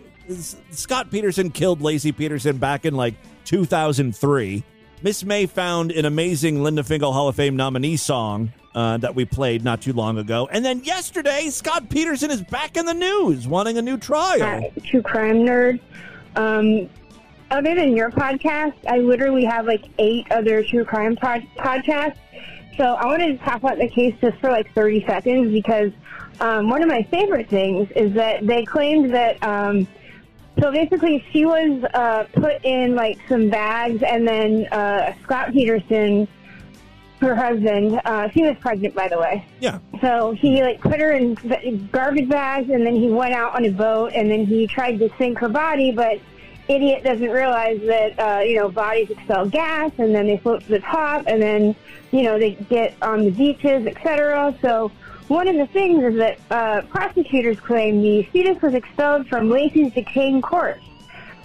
Scott 0.70 1.11
Peterson 1.11 1.51
killed 1.51 1.80
Laci 1.80 2.16
Peterson 2.16 2.59
back 2.59 2.85
in 2.85 2.95
like 2.95 3.14
2003. 3.45 4.62
Miss 5.03 5.24
May 5.24 5.47
found 5.47 5.91
an 5.91 6.05
amazing 6.05 6.62
Linda 6.62 6.85
Fingal 6.85 7.12
Hall 7.12 7.26
of 7.26 7.35
Fame 7.35 7.57
nominee 7.57 7.97
song 7.97 8.53
uh, 8.76 8.99
that 8.99 9.16
we 9.16 9.24
played 9.24 9.64
not 9.64 9.82
too 9.82 9.95
long 9.95 10.16
ago. 10.16 10.49
And 10.53 10.64
then 10.64 10.85
yesterday, 10.85 11.51
Scott 11.51 11.89
Peterson 11.89 12.30
is 12.30 12.41
back 12.41 12.76
in 12.76 12.87
the 12.87 12.95
news 12.95 13.49
wanting 13.49 13.78
a 13.78 13.82
new 13.82 13.99
trial. 13.99 14.70
true 14.85 15.03
crime 15.03 15.39
nerd. 15.39 15.80
Um, 16.37 16.89
other 17.55 17.74
than 17.76 17.96
your 17.96 18.11
podcast, 18.11 18.74
I 18.88 18.98
literally 18.98 19.44
have 19.44 19.66
like 19.66 19.84
eight 19.98 20.26
other 20.32 20.64
true 20.64 20.84
crime 20.84 21.14
pod- 21.14 21.46
podcasts. 21.57 22.18
So 22.76 22.84
I 22.84 23.07
wanted 23.07 23.38
to 23.38 23.44
talk 23.44 23.59
about 23.59 23.78
the 23.78 23.88
case 23.88 24.14
just 24.20 24.38
for 24.38 24.50
like 24.50 24.72
30 24.74 25.07
seconds 25.07 25.52
because 25.52 25.92
um, 26.40 26.68
one 26.68 26.82
of 26.82 26.88
my 26.88 27.05
favorite 27.05 27.48
things 27.48 27.88
is 27.94 28.12
that 28.14 28.44
they 28.44 28.64
claimed 28.64 29.14
that. 29.14 29.40
Um, 29.44 29.86
so 30.61 30.72
basically, 30.72 31.24
she 31.32 31.44
was 31.44 31.84
uh, 31.94 32.24
put 32.32 32.64
in 32.64 32.96
like 32.96 33.18
some 33.28 33.50
bags, 33.50 34.02
and 34.02 34.26
then 34.26 34.66
uh, 34.66 35.14
Scott 35.22 35.52
Peterson, 35.52 36.26
her 37.20 37.34
husband, 37.36 38.00
uh, 38.05 38.28
she 38.30 38.42
was 38.42 38.57
pregnant, 38.61 38.94
by 38.94 39.09
the 39.09 39.18
way. 39.18 39.46
Yeah. 39.61 39.78
So 40.00 40.32
he 40.32 40.62
like 40.62 40.80
put 40.80 40.98
her 41.00 41.12
in 41.12 41.34
garbage 41.92 42.28
bags, 42.28 42.68
and 42.70 42.84
then 42.84 42.94
he 42.96 43.11
went 43.11 43.34
out 43.34 43.55
on 43.55 43.64
a 43.64 43.70
boat, 43.70 44.12
and 44.14 44.28
then 44.28 44.44
he 44.44 44.66
tried 44.66 44.98
to 44.98 45.09
sink 45.18 45.38
her 45.38 45.48
body, 45.48 45.92
but 45.92 46.18
idiot 46.68 47.04
doesn't 47.04 47.30
realize 47.30 47.80
that 47.82 48.18
uh, 48.18 48.40
you 48.40 48.56
know 48.56 48.68
bodies 48.68 49.10
expel 49.10 49.48
gas, 49.48 49.92
and 49.98 50.14
then 50.14 50.26
they 50.26 50.38
float 50.38 50.62
to 50.62 50.68
the 50.68 50.80
top, 50.80 51.24
and 51.26 51.42
then 51.42 51.76
you 52.10 52.22
know 52.22 52.38
they 52.38 52.52
get 52.52 52.94
on 53.02 53.24
the 53.24 53.30
beaches, 53.30 53.86
etc. 53.86 54.56
So 54.62 54.90
one 55.28 55.48
of 55.48 55.56
the 55.56 55.66
things 55.66 56.02
is 56.04 56.16
that 56.16 56.38
uh, 56.50 56.82
prosecutors 56.82 57.58
claim 57.60 58.02
the 58.02 58.22
fetus 58.24 58.60
was 58.60 58.74
expelled 58.74 59.26
from 59.28 59.48
Laci's 59.48 59.92
decaying 59.92 60.42
corpse, 60.42 60.84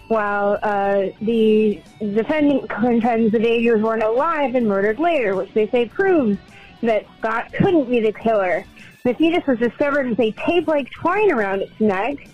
while 0.07 0.59
uh, 0.63 1.07
the 1.21 1.81
defendant 1.99 2.69
contends 2.69 3.31
the 3.31 3.39
baby 3.39 3.71
was 3.71 3.81
born 3.81 4.01
alive 4.01 4.55
and 4.55 4.67
murdered 4.67 4.99
later, 4.99 5.35
which 5.35 5.53
they 5.53 5.67
say 5.69 5.87
proves 5.87 6.37
that 6.81 7.05
Scott 7.19 7.51
couldn't 7.53 7.89
be 7.89 7.99
the 7.99 8.13
killer. 8.13 8.65
The 9.03 9.13
fetus 9.13 9.45
was 9.47 9.59
discovered 9.59 10.09
with 10.09 10.19
a 10.19 10.31
tape-like 10.31 10.89
twine 10.91 11.31
around 11.31 11.61
its 11.61 11.79
neck. 11.79 12.27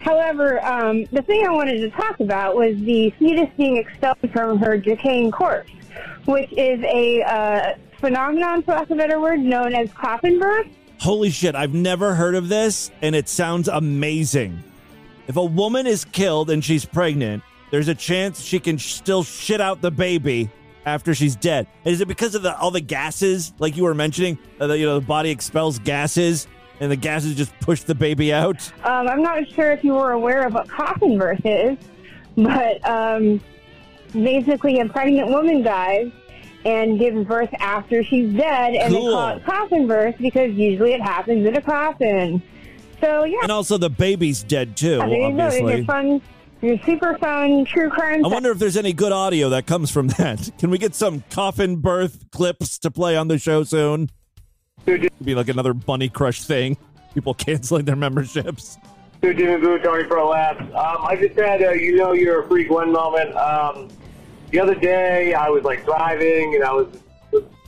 However, 0.00 0.64
um, 0.64 1.04
the 1.12 1.22
thing 1.22 1.46
I 1.46 1.50
wanted 1.50 1.78
to 1.80 1.90
talk 1.90 2.20
about 2.20 2.56
was 2.56 2.76
the 2.80 3.10
fetus 3.18 3.50
being 3.56 3.76
expelled 3.76 4.18
from 4.32 4.58
her 4.58 4.78
decaying 4.78 5.30
corpse, 5.30 5.70
which 6.24 6.50
is 6.52 6.82
a 6.84 7.22
uh, 7.22 7.74
phenomenon, 8.00 8.62
for 8.62 8.72
lack 8.72 8.84
of 8.84 8.92
a 8.92 8.94
better 8.96 9.20
word, 9.20 9.40
known 9.40 9.74
as 9.74 9.90
birth. 9.90 10.66
Holy 10.98 11.30
shit, 11.30 11.54
I've 11.54 11.74
never 11.74 12.14
heard 12.14 12.34
of 12.34 12.48
this, 12.48 12.90
and 13.02 13.14
it 13.14 13.28
sounds 13.28 13.68
amazing. 13.68 14.62
If 15.28 15.36
a 15.36 15.44
woman 15.44 15.86
is 15.86 16.04
killed 16.06 16.50
and 16.50 16.64
she's 16.64 16.84
pregnant, 16.84 17.42
there's 17.70 17.88
a 17.88 17.94
chance 17.94 18.40
she 18.40 18.58
can 18.58 18.78
still 18.78 19.22
shit 19.22 19.60
out 19.60 19.80
the 19.80 19.90
baby 19.90 20.50
after 20.86 21.14
she's 21.14 21.36
dead. 21.36 21.66
Is 21.84 22.00
it 22.00 22.08
because 22.08 22.34
of 22.34 22.42
the 22.42 22.56
all 22.58 22.70
the 22.70 22.80
gases, 22.80 23.52
like 23.58 23.76
you 23.76 23.84
were 23.84 23.94
mentioning, 23.94 24.38
uh, 24.58 24.66
that 24.66 24.78
you 24.78 24.86
know 24.86 24.98
the 24.98 25.06
body 25.06 25.30
expels 25.30 25.78
gases, 25.78 26.48
and 26.80 26.90
the 26.90 26.96
gases 26.96 27.34
just 27.36 27.58
push 27.60 27.82
the 27.82 27.94
baby 27.94 28.32
out? 28.32 28.70
Um, 28.84 29.08
I'm 29.08 29.22
not 29.22 29.48
sure 29.50 29.70
if 29.70 29.84
you 29.84 29.94
were 29.94 30.12
aware 30.12 30.46
of 30.46 30.54
what 30.54 30.68
coffin 30.68 31.18
birth 31.18 31.42
is, 31.44 31.76
but 32.36 32.86
um, 32.88 33.40
basically 34.12 34.80
a 34.80 34.88
pregnant 34.88 35.28
woman 35.28 35.62
dies 35.62 36.10
and 36.64 36.98
gives 36.98 37.26
birth 37.26 37.50
after 37.58 38.02
she's 38.02 38.32
dead, 38.34 38.74
and 38.74 38.94
they 38.94 38.98
call 38.98 39.28
it 39.36 39.44
coffin 39.44 39.86
birth 39.86 40.16
because 40.18 40.52
usually 40.52 40.92
it 40.92 41.00
happens 41.00 41.46
in 41.46 41.56
a 41.56 41.62
coffin. 41.62 42.42
So 43.00 43.24
yeah, 43.24 43.38
And 43.42 43.52
also 43.52 43.78
the 43.78 43.88
baby's 43.88 44.42
dead 44.42 44.76
too, 44.76 44.98
there 44.98 45.08
you 45.08 45.30
go. 45.30 45.36
There's 45.36 45.54
obviously. 45.54 45.76
your 45.76 45.84
fun, 45.86 46.22
your 46.60 46.78
super 46.84 47.16
fun 47.18 47.64
true 47.64 47.88
crime. 47.88 48.24
I 48.24 48.28
wonder 48.28 48.50
if 48.50 48.58
there's 48.58 48.76
any 48.76 48.92
good 48.92 49.12
audio 49.12 49.48
that 49.50 49.66
comes 49.66 49.90
from 49.90 50.08
that. 50.18 50.50
Can 50.58 50.70
we 50.70 50.76
get 50.76 50.94
some 50.94 51.24
coffin 51.30 51.76
birth 51.76 52.30
clips 52.30 52.78
to 52.80 52.90
play 52.90 53.16
on 53.16 53.28
the 53.28 53.38
show 53.38 53.64
soon? 53.64 54.10
Be 54.86 55.34
like 55.34 55.48
another 55.48 55.74
Bunny 55.74 56.08
Crush 56.08 56.42
thing. 56.42 56.76
People 57.14 57.34
canceling 57.34 57.84
their 57.84 57.96
memberships. 57.96 58.78
Dude, 59.20 59.36
Jimmy 59.36 59.60
Boo, 59.60 59.78
Tony 59.78 60.04
for 60.04 60.16
a 60.16 60.26
laugh. 60.26 60.58
Um, 60.60 61.04
I 61.04 61.16
just 61.20 61.38
had 61.38 61.60
a 61.62 61.78
you 61.78 61.96
know 61.96 62.12
you're 62.12 62.42
a 62.42 62.48
freak 62.48 62.70
one 62.70 62.90
moment. 62.90 63.36
Um, 63.36 63.88
the 64.50 64.60
other 64.60 64.74
day 64.74 65.34
I 65.34 65.48
was 65.48 65.62
like 65.62 65.84
driving 65.84 66.54
and 66.54 66.64
I 66.64 66.72
was 66.72 66.88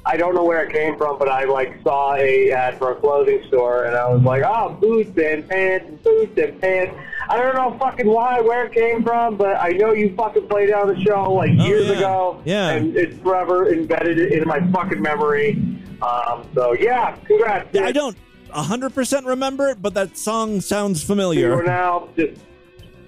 I 0.04 0.16
don't 0.16 0.34
know 0.34 0.44
where 0.44 0.64
it 0.64 0.72
came 0.72 0.96
from, 0.96 1.18
but 1.18 1.28
I 1.28 1.44
like 1.44 1.80
saw 1.82 2.14
a 2.14 2.50
ad 2.50 2.78
for 2.78 2.92
a 2.92 2.94
clothing 2.96 3.42
store 3.46 3.84
and 3.84 3.94
I 3.94 4.08
was 4.08 4.22
like, 4.22 4.42
oh, 4.44 4.76
boots 4.80 5.16
and 5.16 5.48
pants 5.48 5.86
and 5.88 6.02
boots 6.02 6.36
and 6.38 6.60
pants. 6.60 6.96
I 7.28 7.36
don't 7.36 7.54
know 7.54 7.78
fucking 7.78 8.06
why 8.06 8.40
where 8.40 8.66
it 8.66 8.72
came 8.72 9.02
from, 9.04 9.36
but 9.36 9.56
I 9.56 9.70
know 9.70 9.92
you 9.92 10.14
fucking 10.16 10.48
played 10.48 10.70
it 10.70 10.74
on 10.74 10.88
the 10.88 11.00
show 11.00 11.32
like 11.34 11.52
years 11.52 11.88
ago. 11.88 12.40
Yeah. 12.44 12.70
and 12.70 12.96
it's 12.96 13.16
forever 13.18 13.72
embedded 13.72 14.18
in 14.32 14.48
my 14.48 14.60
fucking 14.72 15.00
memory. 15.00 15.62
Um, 16.02 16.46
so 16.54 16.72
yeah, 16.72 17.16
congrats. 17.24 17.68
Yeah, 17.72 17.84
I 17.84 17.92
don't 17.92 18.16
100% 18.50 19.26
remember 19.26 19.68
it, 19.68 19.80
but 19.80 19.94
that 19.94 20.18
song 20.18 20.60
sounds 20.60 21.02
You 21.02 21.06
familiar. 21.06 21.54
are 21.54 21.62
now 21.62 22.08
just 22.16 22.40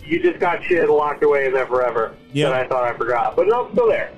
you 0.07 0.23
just 0.23 0.39
got 0.39 0.63
shit 0.65 0.89
locked 0.89 1.23
away 1.23 1.47
in 1.47 1.53
there 1.53 1.67
forever. 1.67 2.15
Yeah. 2.33 2.51
I 2.51 2.67
thought 2.69 2.85
I 2.85 2.97
forgot, 2.97 3.37
but 3.37 3.47
no, 3.49 3.65
it's 3.65 3.73
still 3.73 3.89
there. 3.89 4.13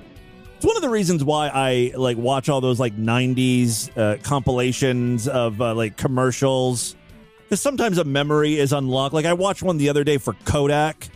It's 0.57 0.65
one 0.65 0.75
of 0.75 0.81
the 0.81 0.89
reasons 0.89 1.23
why 1.23 1.49
I 1.53 1.93
like 1.95 2.17
watch 2.17 2.49
all 2.49 2.61
those 2.61 2.79
like 2.79 2.97
'90s 2.97 3.95
uh, 3.97 4.17
compilations 4.23 5.27
of 5.27 5.61
uh, 5.61 5.73
like 5.75 5.97
commercials. 5.97 6.95
Because 7.43 7.61
sometimes 7.61 7.97
a 7.97 8.03
memory 8.03 8.59
is 8.59 8.73
unlocked. 8.73 9.13
Like 9.13 9.25
I 9.25 9.33
watched 9.33 9.63
one 9.63 9.77
the 9.77 9.87
other 9.89 10.03
day 10.03 10.17
for 10.17 10.33
Kodak, 10.45 11.07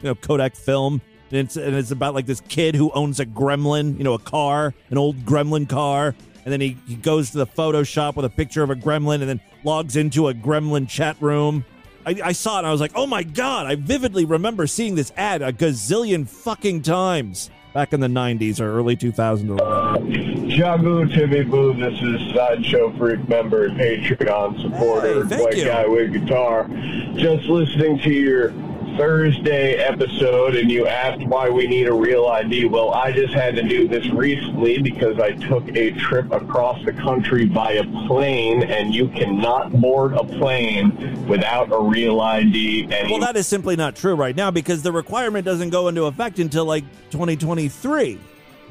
you 0.00 0.08
know, 0.08 0.14
Kodak 0.14 0.54
film, 0.56 1.02
and 1.30 1.40
it's 1.40 1.56
and 1.56 1.74
it's 1.74 1.90
about 1.90 2.14
like 2.14 2.26
this 2.26 2.40
kid 2.42 2.74
who 2.76 2.90
owns 2.92 3.20
a 3.20 3.26
Gremlin, 3.26 3.98
you 3.98 4.04
know, 4.04 4.14
a 4.14 4.18
car, 4.20 4.72
an 4.90 4.96
old 4.98 5.16
Gremlin 5.26 5.68
car, 5.68 6.14
and 6.46 6.52
then 6.52 6.60
he, 6.60 6.76
he 6.86 6.94
goes 6.94 7.32
to 7.32 7.38
the 7.38 7.46
Photoshop 7.46 8.14
with 8.14 8.24
a 8.24 8.30
picture 8.30 8.62
of 8.62 8.70
a 8.70 8.76
Gremlin, 8.76 9.16
and 9.16 9.28
then 9.28 9.40
logs 9.64 9.96
into 9.96 10.28
a 10.28 10.34
Gremlin 10.34 10.88
chat 10.88 11.16
room. 11.20 11.64
I, 12.06 12.20
I 12.26 12.32
saw 12.32 12.56
it 12.56 12.58
and 12.60 12.68
I 12.68 12.70
was 12.70 12.80
like, 12.80 12.92
oh 12.94 13.06
my 13.08 13.24
god! 13.24 13.66
I 13.66 13.74
vividly 13.74 14.24
remember 14.24 14.68
seeing 14.68 14.94
this 14.94 15.12
ad 15.16 15.42
a 15.42 15.52
gazillion 15.52 16.26
fucking 16.28 16.82
times 16.82 17.50
back 17.74 17.92
in 17.92 17.98
the 17.98 18.06
'90s 18.06 18.60
or 18.60 18.72
early 18.78 18.96
2000s 18.96 19.50
or 19.50 19.54
whatever. 19.56 20.06
Jabu 20.46 21.12
Timmy 21.12 21.42
Boo, 21.42 21.74
this 21.74 22.00
is 22.00 22.32
Sideshow 22.32 22.96
Freak 22.96 23.28
member 23.28 23.64
and 23.64 23.76
Patreon 23.76 24.62
supporter, 24.62 25.24
Hey, 25.24 25.28
thank 25.28 25.42
white 25.42 25.56
you. 25.56 25.64
guy 25.64 25.86
with 25.88 26.12
guitar. 26.12 26.68
Just 27.16 27.46
listening 27.46 27.98
to 27.98 28.10
your 28.12 28.50
Thursday 28.96 29.74
episode 29.74 30.56
and 30.56 30.70
you 30.70 30.86
asked 30.86 31.24
why 31.26 31.48
we 31.48 31.66
need 31.66 31.86
a 31.86 31.92
real 31.94 32.26
ID. 32.26 32.66
Well, 32.66 32.92
I 32.94 33.12
just 33.12 33.34
had 33.34 33.54
to 33.56 33.62
do 33.62 33.86
this 33.88 34.06
recently 34.10 34.80
because 34.80 35.18
I 35.20 35.32
took 35.32 35.68
a 35.76 35.92
trip 35.92 36.32
across 36.32 36.82
the 36.84 36.92
country 36.92 37.44
by 37.44 37.72
a 37.72 37.84
plane, 38.06 38.62
and 38.62 38.94
you 38.94 39.08
cannot 39.08 39.72
board 39.72 40.14
a 40.14 40.24
plane 40.24 41.26
without 41.26 41.72
a 41.72 41.80
real 41.80 42.20
ID. 42.20 42.88
And 42.90 43.10
Well, 43.10 43.20
that 43.20 43.36
is 43.36 43.46
simply 43.46 43.76
not 43.76 43.96
true 43.96 44.14
right 44.14 44.34
now 44.34 44.50
because 44.50 44.82
the 44.82 44.92
requirement 44.92 45.44
doesn't 45.44 45.70
go 45.70 45.88
into 45.88 46.04
effect 46.04 46.38
until 46.38 46.64
like 46.64 46.84
2023. 47.10 48.18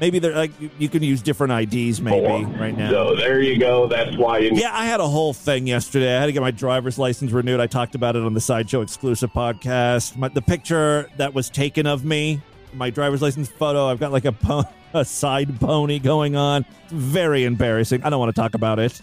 Maybe 0.00 0.18
they're 0.18 0.34
like 0.34 0.50
you- 0.60 0.70
you 0.78 0.88
can 0.88 1.02
use 1.02 1.22
different 1.22 1.52
IDs 1.52 2.00
maybe 2.02 2.44
right 2.58 2.76
now. 2.76 2.90
So 2.90 3.16
there 3.16 3.40
you 3.40 3.58
go. 3.58 3.86
That's 3.86 4.16
why 4.16 4.38
you. 4.38 4.50
Yeah, 4.52 4.70
I 4.72 4.84
had 4.86 5.00
a 5.00 5.06
whole 5.08 5.32
thing 5.32 5.66
yesterday. 5.66 6.16
I 6.16 6.20
had 6.20 6.26
to 6.26 6.32
get 6.32 6.42
my 6.42 6.50
driver's 6.50 6.98
license 6.98 7.32
renewed. 7.32 7.60
I 7.60 7.66
talked 7.66 7.94
about 7.94 8.14
it 8.16 8.22
on 8.22 8.34
the 8.34 8.40
Sideshow 8.40 8.82
exclusive 8.82 9.32
podcast. 9.32 10.16
My, 10.16 10.28
the 10.28 10.42
picture 10.42 11.08
that 11.16 11.32
was 11.34 11.48
taken 11.48 11.86
of 11.86 12.04
me, 12.04 12.40
my 12.74 12.90
driver's 12.90 13.22
license 13.22 13.48
photo, 13.48 13.86
I've 13.86 13.98
got 14.00 14.12
like 14.12 14.26
a, 14.26 14.32
po- 14.32 14.64
a 14.94 15.04
side 15.04 15.58
pony 15.60 15.98
going 15.98 16.36
on. 16.36 16.66
It's 16.84 16.92
very 16.92 17.44
embarrassing. 17.44 18.02
I 18.02 18.10
don't 18.10 18.20
want 18.20 18.34
to 18.34 18.40
talk 18.40 18.54
about 18.54 18.78
it. 18.78 19.00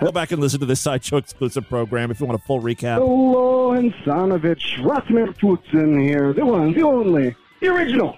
Go 0.00 0.12
back 0.12 0.30
and 0.30 0.40
listen 0.40 0.60
to 0.60 0.66
this 0.66 0.80
Sideshow 0.80 1.16
exclusive 1.16 1.68
program 1.68 2.10
if 2.12 2.20
you 2.20 2.26
want 2.26 2.40
a 2.40 2.44
full 2.46 2.60
recap. 2.60 2.98
Hello, 2.98 3.70
Insanovich. 3.72 4.78
Ratmir 4.78 5.36
Putin 5.36 6.00
here. 6.00 6.32
The 6.32 6.46
one, 6.46 6.72
the 6.72 6.82
only, 6.82 7.34
the 7.60 7.66
original. 7.68 8.16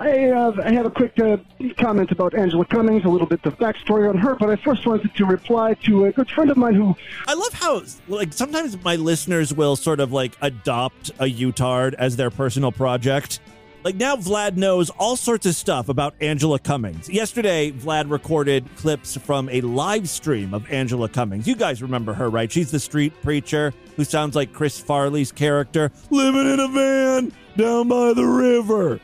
I, 0.00 0.30
uh, 0.30 0.52
I 0.64 0.72
have 0.72 0.86
a 0.86 0.90
quick 0.90 1.20
uh, 1.20 1.36
comment 1.76 2.10
about 2.10 2.34
Angela 2.34 2.64
Cummings, 2.64 3.04
a 3.04 3.08
little 3.08 3.26
bit 3.26 3.44
of 3.44 3.58
backstory 3.58 4.08
on 4.08 4.16
her, 4.16 4.34
but 4.34 4.48
I 4.48 4.56
first 4.56 4.86
wanted 4.86 5.14
to 5.14 5.26
reply 5.26 5.74
to 5.84 6.06
a 6.06 6.12
good 6.12 6.30
friend 6.30 6.50
of 6.50 6.56
mine 6.56 6.74
who 6.74 6.96
I 7.26 7.34
love 7.34 7.52
how 7.52 7.82
like 8.08 8.32
sometimes 8.32 8.82
my 8.82 8.96
listeners 8.96 9.52
will 9.52 9.76
sort 9.76 10.00
of 10.00 10.10
like 10.10 10.38
adopt 10.40 11.10
a 11.18 11.26
Utard 11.26 11.94
as 11.96 12.16
their 12.16 12.30
personal 12.30 12.72
project. 12.72 13.40
Like 13.84 13.96
now 13.96 14.16
Vlad 14.16 14.56
knows 14.56 14.88
all 14.88 15.16
sorts 15.16 15.44
of 15.44 15.54
stuff 15.54 15.90
about 15.90 16.14
Angela 16.22 16.58
Cummings. 16.58 17.10
Yesterday 17.10 17.70
Vlad 17.70 18.10
recorded 18.10 18.64
clips 18.76 19.18
from 19.18 19.50
a 19.50 19.60
live 19.60 20.08
stream 20.08 20.54
of 20.54 20.70
Angela 20.72 21.10
Cummings. 21.10 21.46
You 21.46 21.56
guys 21.56 21.82
remember 21.82 22.14
her, 22.14 22.30
right? 22.30 22.50
She's 22.50 22.70
the 22.70 22.80
street 22.80 23.12
preacher 23.20 23.74
who 23.96 24.04
sounds 24.04 24.34
like 24.34 24.54
Chris 24.54 24.80
Farley's 24.80 25.30
character, 25.30 25.92
living 26.08 26.50
in 26.50 26.58
a 26.58 26.68
van 26.68 27.32
down 27.58 27.88
by 27.88 28.14
the 28.14 28.24
river. 28.24 28.98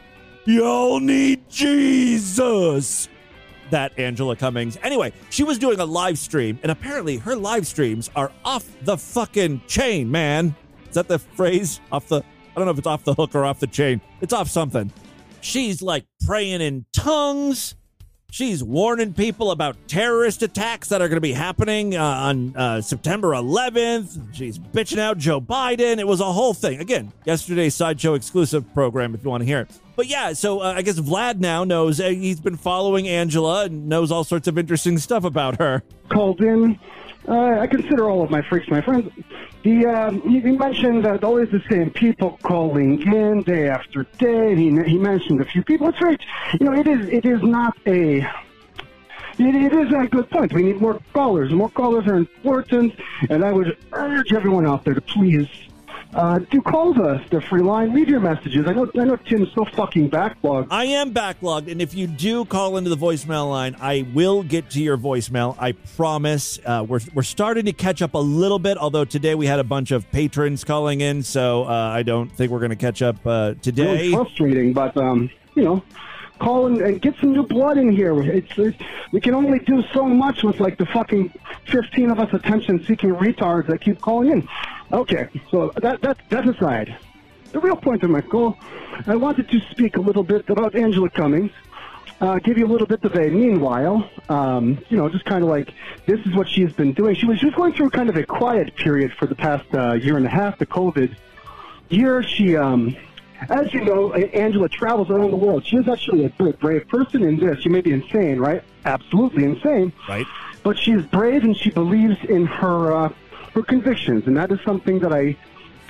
Y'all 0.47 1.01
need 1.01 1.49
Jesus 1.51 3.09
that 3.71 3.99
Angela 3.99 4.37
Cummings. 4.37 4.79
Anyway, 4.81 5.13
she 5.29 5.43
was 5.43 5.59
doing 5.59 5.81
a 5.81 5.85
live 5.85 6.19
stream, 6.19 6.57
and 6.63 6.71
apparently 6.71 7.17
her 7.17 7.35
live 7.35 7.67
streams 7.67 8.11
are 8.15 8.31
off 8.45 8.65
the 8.85 8.97
fucking 8.97 9.61
chain, 9.67 10.09
man. 10.09 10.55
Is 10.89 10.95
that 10.95 11.09
the 11.09 11.19
phrase? 11.19 11.81
Off 11.91 12.07
the 12.07 12.19
I 12.19 12.61
don't 12.61 12.67
know 12.67 12.71
if 12.71 12.79
it's 12.79 12.87
off 12.87 13.05
the 13.05 13.13
hook 13.13 13.35
or 13.35 13.45
off 13.45 13.59
the 13.59 13.67
chain. 13.67 14.01
It's 14.21 14.33
off 14.33 14.49
something. 14.49 14.93
She's 15.41 15.83
like 15.83 16.07
praying 16.25 16.61
in 16.61 16.87
tongues. 16.93 17.75
She's 18.37 18.63
warning 18.63 19.15
people 19.15 19.51
about 19.51 19.79
terrorist 19.89 20.43
attacks 20.43 20.91
that 20.91 21.01
are 21.01 21.09
going 21.09 21.17
to 21.17 21.23
be 21.23 21.33
happening 21.33 21.97
uh, 21.97 22.05
on 22.05 22.55
uh, 22.55 22.83
September 22.83 23.31
11th. 23.31 24.35
She's 24.35 24.59
bitching 24.59 24.99
out 24.99 25.17
Joe 25.17 25.41
Biden. 25.41 25.97
It 25.97 26.07
was 26.07 26.21
a 26.21 26.31
whole 26.31 26.53
thing. 26.53 26.79
Again, 26.79 27.15
yesterday's 27.25 27.75
Sideshow 27.75 28.13
exclusive 28.13 28.75
program 28.75 29.15
if 29.15 29.25
you 29.25 29.31
want 29.31 29.41
to 29.41 29.47
hear 29.47 29.61
it. 29.61 29.71
But 29.97 30.09
yeah, 30.09 30.35
so 30.35 30.61
uh, 30.61 30.75
I 30.77 30.83
guess 30.83 31.01
Vlad 31.01 31.39
now 31.39 31.65
knows 31.65 31.99
uh, 31.99 32.11
he's 32.11 32.39
been 32.39 32.59
following 32.59 33.09
Angela 33.09 33.65
and 33.65 33.89
knows 33.89 34.13
all 34.13 34.23
sorts 34.23 34.47
of 34.47 34.59
interesting 34.59 34.99
stuff 34.99 35.25
about 35.25 35.59
her. 35.59 35.83
called 36.11 36.43
in. 36.43 36.79
Uh, 37.27 37.61
I 37.61 37.67
consider 37.67 38.11
all 38.11 38.23
of 38.23 38.31
my 38.31 38.43
freaks 38.43 38.69
my 38.69 38.83
friends. 38.83 39.11
He, 39.67 39.85
uh, 39.85 40.13
he, 40.13 40.39
he 40.39 40.53
mentioned 40.53 41.05
that 41.07 41.25
always 41.25 41.51
the 41.51 41.61
same 41.69 41.91
people 41.91 42.39
calling 42.45 43.03
in 43.03 43.43
day 43.43 43.69
after 43.69 44.05
day. 44.17 44.55
He, 44.55 44.71
he 44.85 44.97
mentioned 44.97 45.41
a 45.41 45.45
few 45.45 45.65
people. 45.65 45.89
It's 45.89 46.01
right. 46.01 46.21
You 46.61 46.67
know, 46.67 46.73
it 46.73 46.87
is 46.87 47.09
it 47.09 47.25
is 47.25 47.43
not 47.43 47.77
a. 47.85 48.19
It, 49.39 49.55
it 49.57 49.73
is 49.73 49.93
a 49.93 50.07
good 50.07 50.31
point. 50.31 50.53
We 50.53 50.63
need 50.63 50.81
more 50.81 51.01
callers. 51.13 51.51
More 51.53 51.69
callers 51.69 52.07
are 52.07 52.15
important, 52.15 52.95
and 53.29 53.45
I 53.45 53.51
would 53.51 53.77
urge 53.91 54.33
everyone 54.33 54.69
out 54.69 54.85
there 54.85 54.95
to 54.95 55.01
please 55.01 55.49
uh, 56.15 56.39
do 56.39 56.63
call 56.63 57.01
us. 57.03 57.21
The 57.31 57.41
free 57.41 57.63
line. 57.63 57.95
Leave 57.95 58.09
your 58.09 58.21
messages. 58.21 58.67
I 58.67 58.73
know 58.73 58.91
I 58.99 59.05
know 59.05 59.17
Tim's 59.17 59.49
so 59.55 59.65
fucking 59.65 60.11
backlogged. 60.11 60.69
I 60.71 60.85
am 60.85 61.13
backlogged, 61.13 61.71
and 61.71 61.83
if 61.83 61.95
you 61.95 62.07
do 62.07 62.45
call 62.45 62.77
into 62.77 62.91
the 62.91 62.97
voicemail 62.97 63.51
line, 63.51 63.77
I 63.81 64.07
will 64.15 64.43
get 64.43 64.71
to 64.71 64.83
your 64.83 64.97
voicemail. 64.97 65.57
I 65.59 65.73
promise. 65.73 66.59
Uh, 66.65 66.85
we're 66.89 67.01
we're 67.15 67.23
starting 67.23 67.67
to 67.67 67.73
catch 67.73 68.03
up 68.03 68.15
a 68.15 68.19
little 68.19 68.59
bit, 68.59 68.79
although 68.79 69.05
today 69.05 69.35
we 69.35 69.47
had 69.47 69.61
a 69.61 69.65
bunch 69.65 69.91
of 69.91 70.11
patrons 70.11 70.65
calling 70.65 71.01
in, 71.01 71.23
so 71.23 71.65
uh, 71.65 71.69
I 71.69 72.03
don't 72.03 72.31
think 72.31 72.51
we're 72.51 72.61
going 72.61 72.71
to 72.71 72.77
catch 72.77 73.03
up 73.03 73.17
uh, 73.27 73.55
today. 73.61 74.11
really 74.11 74.13
frustrating, 74.13 74.73
but 74.73 74.97
um, 74.97 75.31
you 75.55 75.65
know, 75.65 75.83
call 76.39 76.67
and, 76.67 76.81
and 76.81 77.01
get 77.01 77.17
some 77.21 77.33
new 77.33 77.43
blood 77.43 77.79
in 77.79 77.91
here. 77.91 78.21
It's, 78.23 78.57
it's 78.59 78.77
we 79.13 79.21
can 79.21 79.35
only 79.35 79.59
do 79.61 79.83
so 79.93 80.07
much 80.07 80.43
with 80.43 80.61
like 80.61 80.79
the 80.79 80.87
fucking 80.87 81.33
fifteen 81.67 82.11
of 82.11 82.19
us 82.19 82.33
attention-seeking 82.33 83.15
retards 83.15 83.67
that 83.69 83.81
keep 83.81 84.01
calling 84.01 84.31
in. 84.31 84.49
Okay, 84.93 85.29
so 85.51 85.73
that 85.77 86.01
that 86.03 86.19
that 86.31 86.49
aside, 86.49 86.97
the 87.53 87.61
real 87.61 87.77
point 87.77 88.03
of 88.03 88.11
my 88.11 88.21
call, 88.21 88.57
I 89.07 89.17
wanted 89.17 89.49
to 89.51 89.61
speak 89.71 89.97
a 89.97 90.01
little 90.01 90.23
bit 90.23 90.49
about 90.49 90.75
Angela 90.75 91.11
Cummings. 91.11 91.53
Uh, 92.19 92.39
give 92.39 92.57
you 92.57 92.65
a 92.65 92.73
little 92.73 92.87
bit 92.87 93.05
of 93.05 93.15
a 93.15 93.29
meanwhile, 93.29 94.09
um, 94.31 94.79
you 94.89 94.97
know, 94.97 95.07
just 95.07 95.27
kind 95.27 95.43
of 95.45 95.51
like 95.51 95.75
this 96.07 96.19
is 96.25 96.35
what 96.35 96.49
she's 96.49 96.73
been 96.73 96.95
doing. 96.95 97.15
She 97.15 97.27
was 97.27 97.39
she 97.39 97.45
was 97.45 97.55
going 97.55 97.75
through 97.75 97.91
kind 97.91 98.09
of 98.09 98.17
a 98.17 98.25
quiet 98.25 98.75
period 98.75 99.13
for 99.19 99.27
the 99.27 99.35
past 99.35 99.67
uh, 99.75 99.93
year 99.93 100.17
and 100.17 100.25
a 100.25 100.31
half, 100.31 100.57
the 100.57 100.65
COVID 100.65 101.15
year. 101.91 102.23
She, 102.23 102.57
um, 102.57 102.97
as 103.49 103.73
you 103.73 103.85
know, 103.85 104.13
Angela 104.13 104.69
travels 104.69 105.11
around 105.11 105.31
the 105.31 105.37
world. 105.37 105.65
She 105.67 105.77
is 105.77 105.89
actually 105.89 106.25
a 106.25 106.29
very 106.31 106.53
brave 106.53 106.89
person 106.89 107.23
in 107.23 107.39
this. 107.39 107.61
She 107.61 107.69
may 107.69 107.81
be 107.81 107.93
insane, 107.93 108.39
right? 108.39 108.63
Absolutely 108.85 109.45
insane. 109.45 109.93
Right. 110.09 110.27
But 110.63 110.79
she 110.79 110.93
is 110.93 111.05
brave 111.07 111.45
and 111.45 111.57
she 111.57 111.71
believes 111.71 112.17
in 112.29 112.47
her 112.47 112.93
uh, 112.93 113.09
her 113.55 113.63
convictions, 113.63 114.27
and 114.27 114.37
that 114.37 114.53
is 114.53 114.59
something 114.65 114.99
that 114.99 115.13
I, 115.13 115.35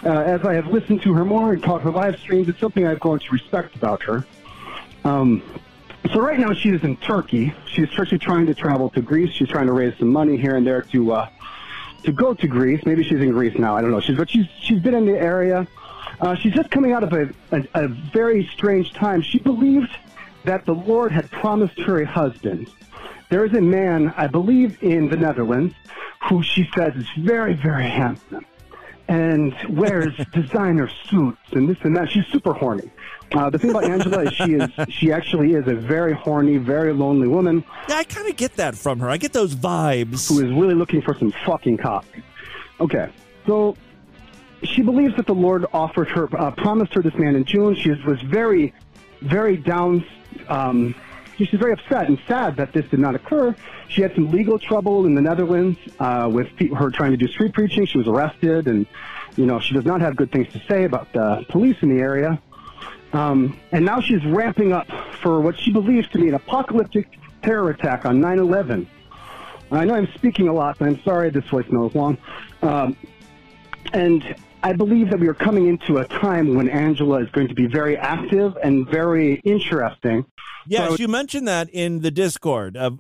uh, 0.05 0.11
as 0.11 0.45
I 0.45 0.55
have 0.55 0.69
listened 0.69 1.03
to 1.03 1.13
her 1.15 1.25
more 1.25 1.53
and 1.53 1.63
talked 1.63 1.83
her 1.83 1.91
live 1.91 2.17
streams, 2.21 2.49
it's 2.49 2.61
something 2.61 2.87
I've 2.87 3.01
grown 3.01 3.19
to 3.19 3.31
respect 3.33 3.75
about 3.75 4.03
her. 4.05 4.25
Um, 5.05 5.43
so 6.13 6.21
right 6.21 6.39
now 6.39 6.53
she 6.55 6.69
is 6.69 6.85
in 6.85 6.97
Turkey. 6.99 7.53
She's 7.67 7.89
actually 7.99 8.19
trying 8.19 8.47
to 8.47 8.55
travel 8.55 8.91
to 8.91 9.03
Greece. 9.03 9.33
She's 9.33 9.49
trying 9.49 9.67
to 9.67 9.73
raise 9.73 9.99
some 9.99 10.09
money 10.09 10.37
here 10.37 10.55
and 10.57 10.65
there 10.65 10.83
to 10.83 11.13
uh, 11.13 11.29
to 12.05 12.13
go 12.13 12.35
to 12.35 12.47
Greece. 12.47 12.83
Maybe 12.87 13.03
she's 13.03 13.21
in 13.21 13.31
Greece 13.31 13.59
now. 13.59 13.77
I 13.77 13.81
don't 13.81 13.91
know. 13.91 14.01
She's 14.01 14.17
but 14.17 14.31
she's 14.31 14.47
she's 14.61 14.81
been 14.81 14.95
in 14.95 15.07
the 15.07 15.19
area. 15.19 15.67
Uh, 16.21 16.35
she's 16.35 16.55
just 16.55 16.71
coming 16.71 16.93
out 16.93 17.03
of 17.03 17.13
a, 17.13 17.29
a, 17.53 17.85
a 17.85 17.89
very 17.89 18.49
strange 18.53 18.93
time. 18.95 19.23
She 19.23 19.39
believed 19.39 19.91
that 20.45 20.65
the 20.65 20.75
Lord 20.75 21.13
had 21.13 21.31
promised 21.31 21.79
her 21.81 22.01
a 22.01 22.07
husband. 22.07 22.71
There 23.29 23.45
is 23.45 23.53
a 23.53 23.61
man, 23.61 24.15
I 24.17 24.27
believe, 24.27 24.83
in 24.83 25.09
the 25.09 25.17
Netherlands, 25.17 25.75
who 26.29 26.43
she 26.43 26.69
says 26.75 26.95
is 26.95 27.07
very, 27.19 27.55
very 27.55 27.89
handsome 27.89 28.47
and 29.09 29.55
wears 29.69 30.13
designer 30.33 30.91
suits 31.09 31.39
and 31.53 31.69
this 31.69 31.77
and 31.83 31.97
that. 31.97 32.11
She's 32.11 32.27
super 32.27 32.53
horny. 32.53 32.91
Uh, 33.33 33.51
the 33.51 33.59
thing 33.59 33.71
about 33.71 33.85
Angela 33.85 34.25
is 34.25 34.33
she 34.33 34.55
is 34.55 34.71
she 34.89 35.13
actually 35.13 35.55
is 35.55 35.67
a 35.67 35.75
very 35.75 36.13
horny, 36.13 36.57
very 36.57 36.93
lonely 36.93 37.29
woman. 37.29 37.65
Yeah, 37.89 37.97
I 37.97 38.05
kind 38.05 38.29
of 38.29 38.37
get 38.37 38.57
that 38.57 38.77
from 38.77 39.01
her. 39.01 39.11
I 39.11 39.17
get 39.17 39.33
those 39.33 39.55
vibes. 39.55 40.29
Who 40.29 40.45
is 40.45 40.53
really 40.53 40.75
looking 40.75 41.03
for 41.03 41.15
some 41.15 41.33
fucking 41.45 41.79
cock. 41.79 42.05
Okay, 42.81 43.11
so 43.47 43.77
she 44.63 44.83
believes 44.83 45.17
that 45.17 45.27
the 45.27 45.35
Lord 45.35 45.67
offered 45.73 46.09
her, 46.09 46.29
uh, 46.39 46.51
promised 46.53 46.95
her 46.95 47.03
this 47.03 47.15
man 47.15 47.37
in 47.37 47.45
June. 47.45 47.75
She 47.75 47.91
was 47.91 48.21
very, 48.23 48.73
very 49.21 49.57
down. 49.57 50.05
Um, 50.49 50.95
she's 51.37 51.51
very 51.51 51.73
upset 51.73 52.09
and 52.09 52.19
sad 52.27 52.57
that 52.57 52.73
this 52.73 52.87
did 52.89 53.01
not 53.01 53.15
occur. 53.15 53.55
She 53.89 54.03
had 54.03 54.15
some 54.15 54.31
legal 54.31 54.59
trouble 54.59 55.07
in 55.07 55.15
the 55.15 55.21
Netherlands 55.21 55.79
uh, 55.99 56.29
with 56.33 56.49
pe- 56.57 56.69
her 56.69 56.91
trying 56.91 57.13
to 57.13 57.17
do 57.17 57.29
street 57.29 57.53
preaching. 57.53 57.87
She 57.87 57.99
was 57.99 58.09
arrested, 58.09 58.67
and 58.67 58.87
you 59.37 59.47
know 59.47 59.61
she 59.61 59.75
does 59.75 59.85
not 59.85 60.01
have 60.01 60.17
good 60.17 60.33
things 60.33 60.53
to 60.53 60.63
say 60.69 60.85
about 60.85 61.13
the 61.13 61.45
police 61.49 61.77
in 61.83 61.95
the 61.95 62.01
area. 62.01 62.41
Um, 63.13 63.59
and 63.73 63.85
now 63.85 64.01
she's 64.01 64.25
ramping 64.25 64.73
up 64.73 64.89
for 65.23 65.41
what 65.41 65.59
she 65.59 65.73
believes 65.73 66.09
to 66.09 66.19
be 66.19 66.29
an 66.29 66.35
apocalyptic 66.35 67.19
terror 67.43 67.71
attack 67.71 68.05
on 68.05 68.21
9/11. 68.21 68.87
I 69.71 69.85
know 69.85 69.95
I'm 69.95 70.09
speaking 70.15 70.49
a 70.49 70.53
lot, 70.53 70.81
and 70.81 70.89
I'm 70.89 71.03
sorry 71.03 71.31
this 71.31 71.45
voicemail 71.45 71.89
is 71.89 71.95
long. 71.95 72.19
Um, 72.63 72.97
and 73.93 74.37
I 74.63 74.73
believe 74.73 75.11
that 75.11 75.21
we 75.21 75.29
are 75.29 75.35
coming 75.35 75.69
into 75.69 75.99
a 75.99 76.07
time 76.07 76.55
when 76.55 76.69
Angela 76.69 77.23
is 77.23 77.31
going 77.31 77.49
to 77.49 77.55
be 77.55 77.67
very 77.67 77.97
active 77.97 78.57
and 78.63 78.89
very 78.89 79.35
interesting. 79.45 80.27
Yes, 80.67 80.99
you 80.99 81.09
mentioned 81.09 81.47
that 81.47 81.71
in 81.71 82.01
the 82.01 82.11
Discord. 82.11 82.77
Uh, 82.77 82.91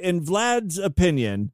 in 0.00 0.24
Vlad's 0.24 0.78
opinion, 0.78 1.52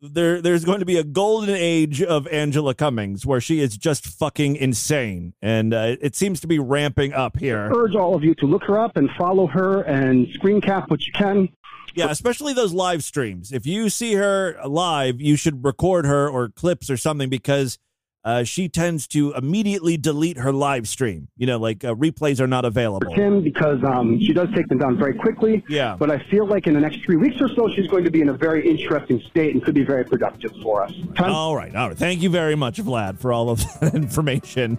there 0.00 0.40
there's 0.40 0.64
going 0.64 0.80
to 0.80 0.84
be 0.86 0.96
a 0.96 1.04
golden 1.04 1.54
age 1.54 2.02
of 2.02 2.28
Angela 2.28 2.74
Cummings 2.74 3.24
where 3.26 3.40
she 3.40 3.60
is 3.60 3.76
just 3.76 4.06
fucking 4.06 4.56
insane, 4.56 5.34
and 5.42 5.74
uh, 5.74 5.96
it 6.00 6.14
seems 6.14 6.40
to 6.40 6.46
be 6.46 6.58
ramping 6.58 7.12
up 7.12 7.38
here. 7.38 7.70
I 7.72 7.76
urge 7.76 7.96
all 7.96 8.14
of 8.14 8.22
you 8.22 8.34
to 8.36 8.46
look 8.46 8.64
her 8.64 8.78
up 8.78 8.96
and 8.96 9.10
follow 9.18 9.46
her 9.48 9.82
and 9.82 10.28
screen 10.34 10.60
cap 10.60 10.90
what 10.90 11.06
you 11.06 11.12
can. 11.12 11.48
Yeah, 11.94 12.10
especially 12.10 12.52
those 12.52 12.72
live 12.72 13.04
streams. 13.04 13.52
If 13.52 13.66
you 13.66 13.88
see 13.88 14.14
her 14.14 14.56
live, 14.66 15.20
you 15.20 15.36
should 15.36 15.64
record 15.64 16.06
her 16.06 16.28
or 16.28 16.48
clips 16.48 16.90
or 16.90 16.96
something 16.96 17.28
because 17.28 17.78
uh, 18.24 18.42
she 18.42 18.68
tends 18.68 19.06
to 19.08 19.32
immediately 19.34 19.96
delete 19.96 20.38
her 20.38 20.52
live 20.52 20.88
stream. 20.88 21.28
You 21.36 21.46
know, 21.46 21.58
like 21.58 21.84
uh, 21.84 21.94
replays 21.94 22.40
are 22.40 22.46
not 22.46 22.64
available. 22.64 23.14
Kim 23.14 23.42
because 23.42 23.82
um, 23.84 24.18
she 24.18 24.32
does 24.32 24.48
take 24.54 24.68
them 24.68 24.78
down 24.78 24.96
very 24.96 25.14
quickly. 25.14 25.62
Yeah. 25.68 25.96
But 25.98 26.10
I 26.10 26.18
feel 26.30 26.46
like 26.46 26.66
in 26.66 26.74
the 26.74 26.80
next 26.80 27.04
three 27.04 27.16
weeks 27.16 27.40
or 27.40 27.48
so, 27.54 27.68
she's 27.74 27.86
going 27.88 28.04
to 28.04 28.10
be 28.10 28.22
in 28.22 28.30
a 28.30 28.32
very 28.32 28.68
interesting 28.68 29.22
state 29.30 29.54
and 29.54 29.62
could 29.62 29.74
be 29.74 29.84
very 29.84 30.04
productive 30.04 30.52
for 30.62 30.82
us. 30.82 30.92
All 31.18 31.54
right, 31.54 31.74
all 31.74 31.88
right. 31.88 31.98
Thank 31.98 32.22
you 32.22 32.30
very 32.30 32.54
much, 32.54 32.78
Vlad, 32.78 33.18
for 33.18 33.32
all 33.32 33.50
of 33.50 33.62
that 33.80 33.94
information. 33.94 34.78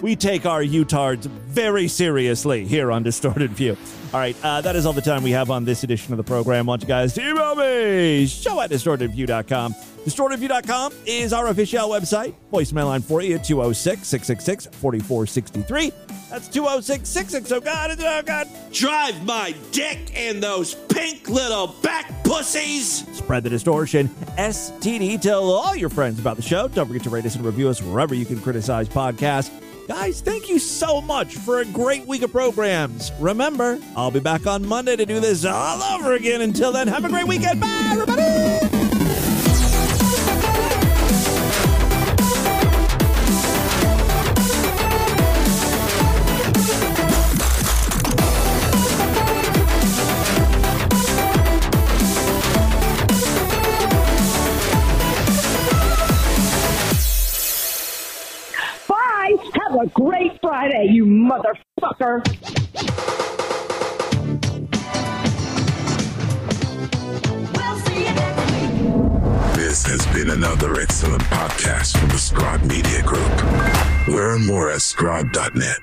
We 0.00 0.14
take 0.14 0.46
our 0.46 0.62
Utards 0.62 1.26
very 1.26 1.88
seriously 1.88 2.64
here 2.64 2.92
on 2.92 3.02
Distorted 3.02 3.50
View. 3.50 3.76
All 4.12 4.20
right, 4.20 4.36
uh, 4.44 4.60
that 4.60 4.76
is 4.76 4.86
all 4.86 4.92
the 4.92 5.02
time 5.02 5.24
we 5.24 5.32
have 5.32 5.50
on 5.50 5.64
this 5.64 5.82
edition 5.82 6.12
of 6.12 6.18
the 6.18 6.24
program. 6.24 6.66
Want 6.66 6.82
you 6.82 6.88
guys 6.88 7.14
to 7.14 7.28
email 7.28 7.56
me, 7.56 8.26
show 8.26 8.60
at 8.60 8.70
distortedview.com. 8.70 9.74
Distortedview.com 10.04 10.92
is 11.06 11.32
our 11.32 11.48
official 11.48 11.88
website. 11.88 12.34
Voicemail 12.52 12.86
line 12.86 13.02
for 13.02 13.22
you, 13.22 13.38
206 13.38 14.06
666 14.06 14.66
4463. 14.76 15.92
That's 16.30 16.48
206 16.48 17.08
660. 17.08 17.54
Oh, 17.54 17.60
God, 17.60 17.96
oh, 17.98 18.22
God. 18.22 18.48
Drive 18.72 19.24
my 19.24 19.54
dick 19.72 20.14
in 20.14 20.40
those 20.40 20.74
pink 20.74 21.28
little 21.28 21.68
back 21.82 22.22
pussies. 22.24 23.06
Spread 23.16 23.42
the 23.44 23.50
distortion. 23.50 24.08
STD. 24.36 25.20
Tell 25.20 25.50
all 25.50 25.74
your 25.74 25.88
friends 25.88 26.18
about 26.20 26.36
the 26.36 26.42
show. 26.42 26.68
Don't 26.68 26.86
forget 26.86 27.02
to 27.04 27.10
rate 27.10 27.24
us 27.24 27.34
and 27.36 27.44
review 27.44 27.68
us 27.68 27.82
wherever 27.82 28.14
you 28.14 28.26
can 28.26 28.40
criticize 28.40 28.88
podcasts. 28.88 29.50
Guys, 29.88 30.20
thank 30.20 30.50
you 30.50 30.58
so 30.58 31.00
much 31.00 31.36
for 31.36 31.60
a 31.60 31.64
great 31.64 32.06
week 32.06 32.20
of 32.20 32.30
programs. 32.30 33.10
Remember, 33.18 33.80
I'll 33.96 34.10
be 34.10 34.20
back 34.20 34.46
on 34.46 34.66
Monday 34.66 34.96
to 34.96 35.06
do 35.06 35.18
this 35.18 35.46
all 35.46 35.82
over 35.82 36.12
again. 36.12 36.42
Until 36.42 36.72
then, 36.72 36.88
have 36.88 37.06
a 37.06 37.08
great 37.08 37.26
weekend. 37.26 37.58
Bye, 37.58 37.88
everybody. 37.92 38.77
Friday, 60.68 60.92
you 60.92 61.06
motherfucker. 61.06 62.22
This 69.54 69.86
has 69.86 70.06
been 70.08 70.30
another 70.30 70.78
excellent 70.80 71.22
podcast 71.22 71.96
from 71.98 72.10
the 72.10 72.18
Scribe 72.18 72.62
Media 72.64 73.02
Group. 73.02 74.08
Learn 74.08 74.46
more 74.46 74.70
at 74.70 74.82
scribe.net. 74.82 75.78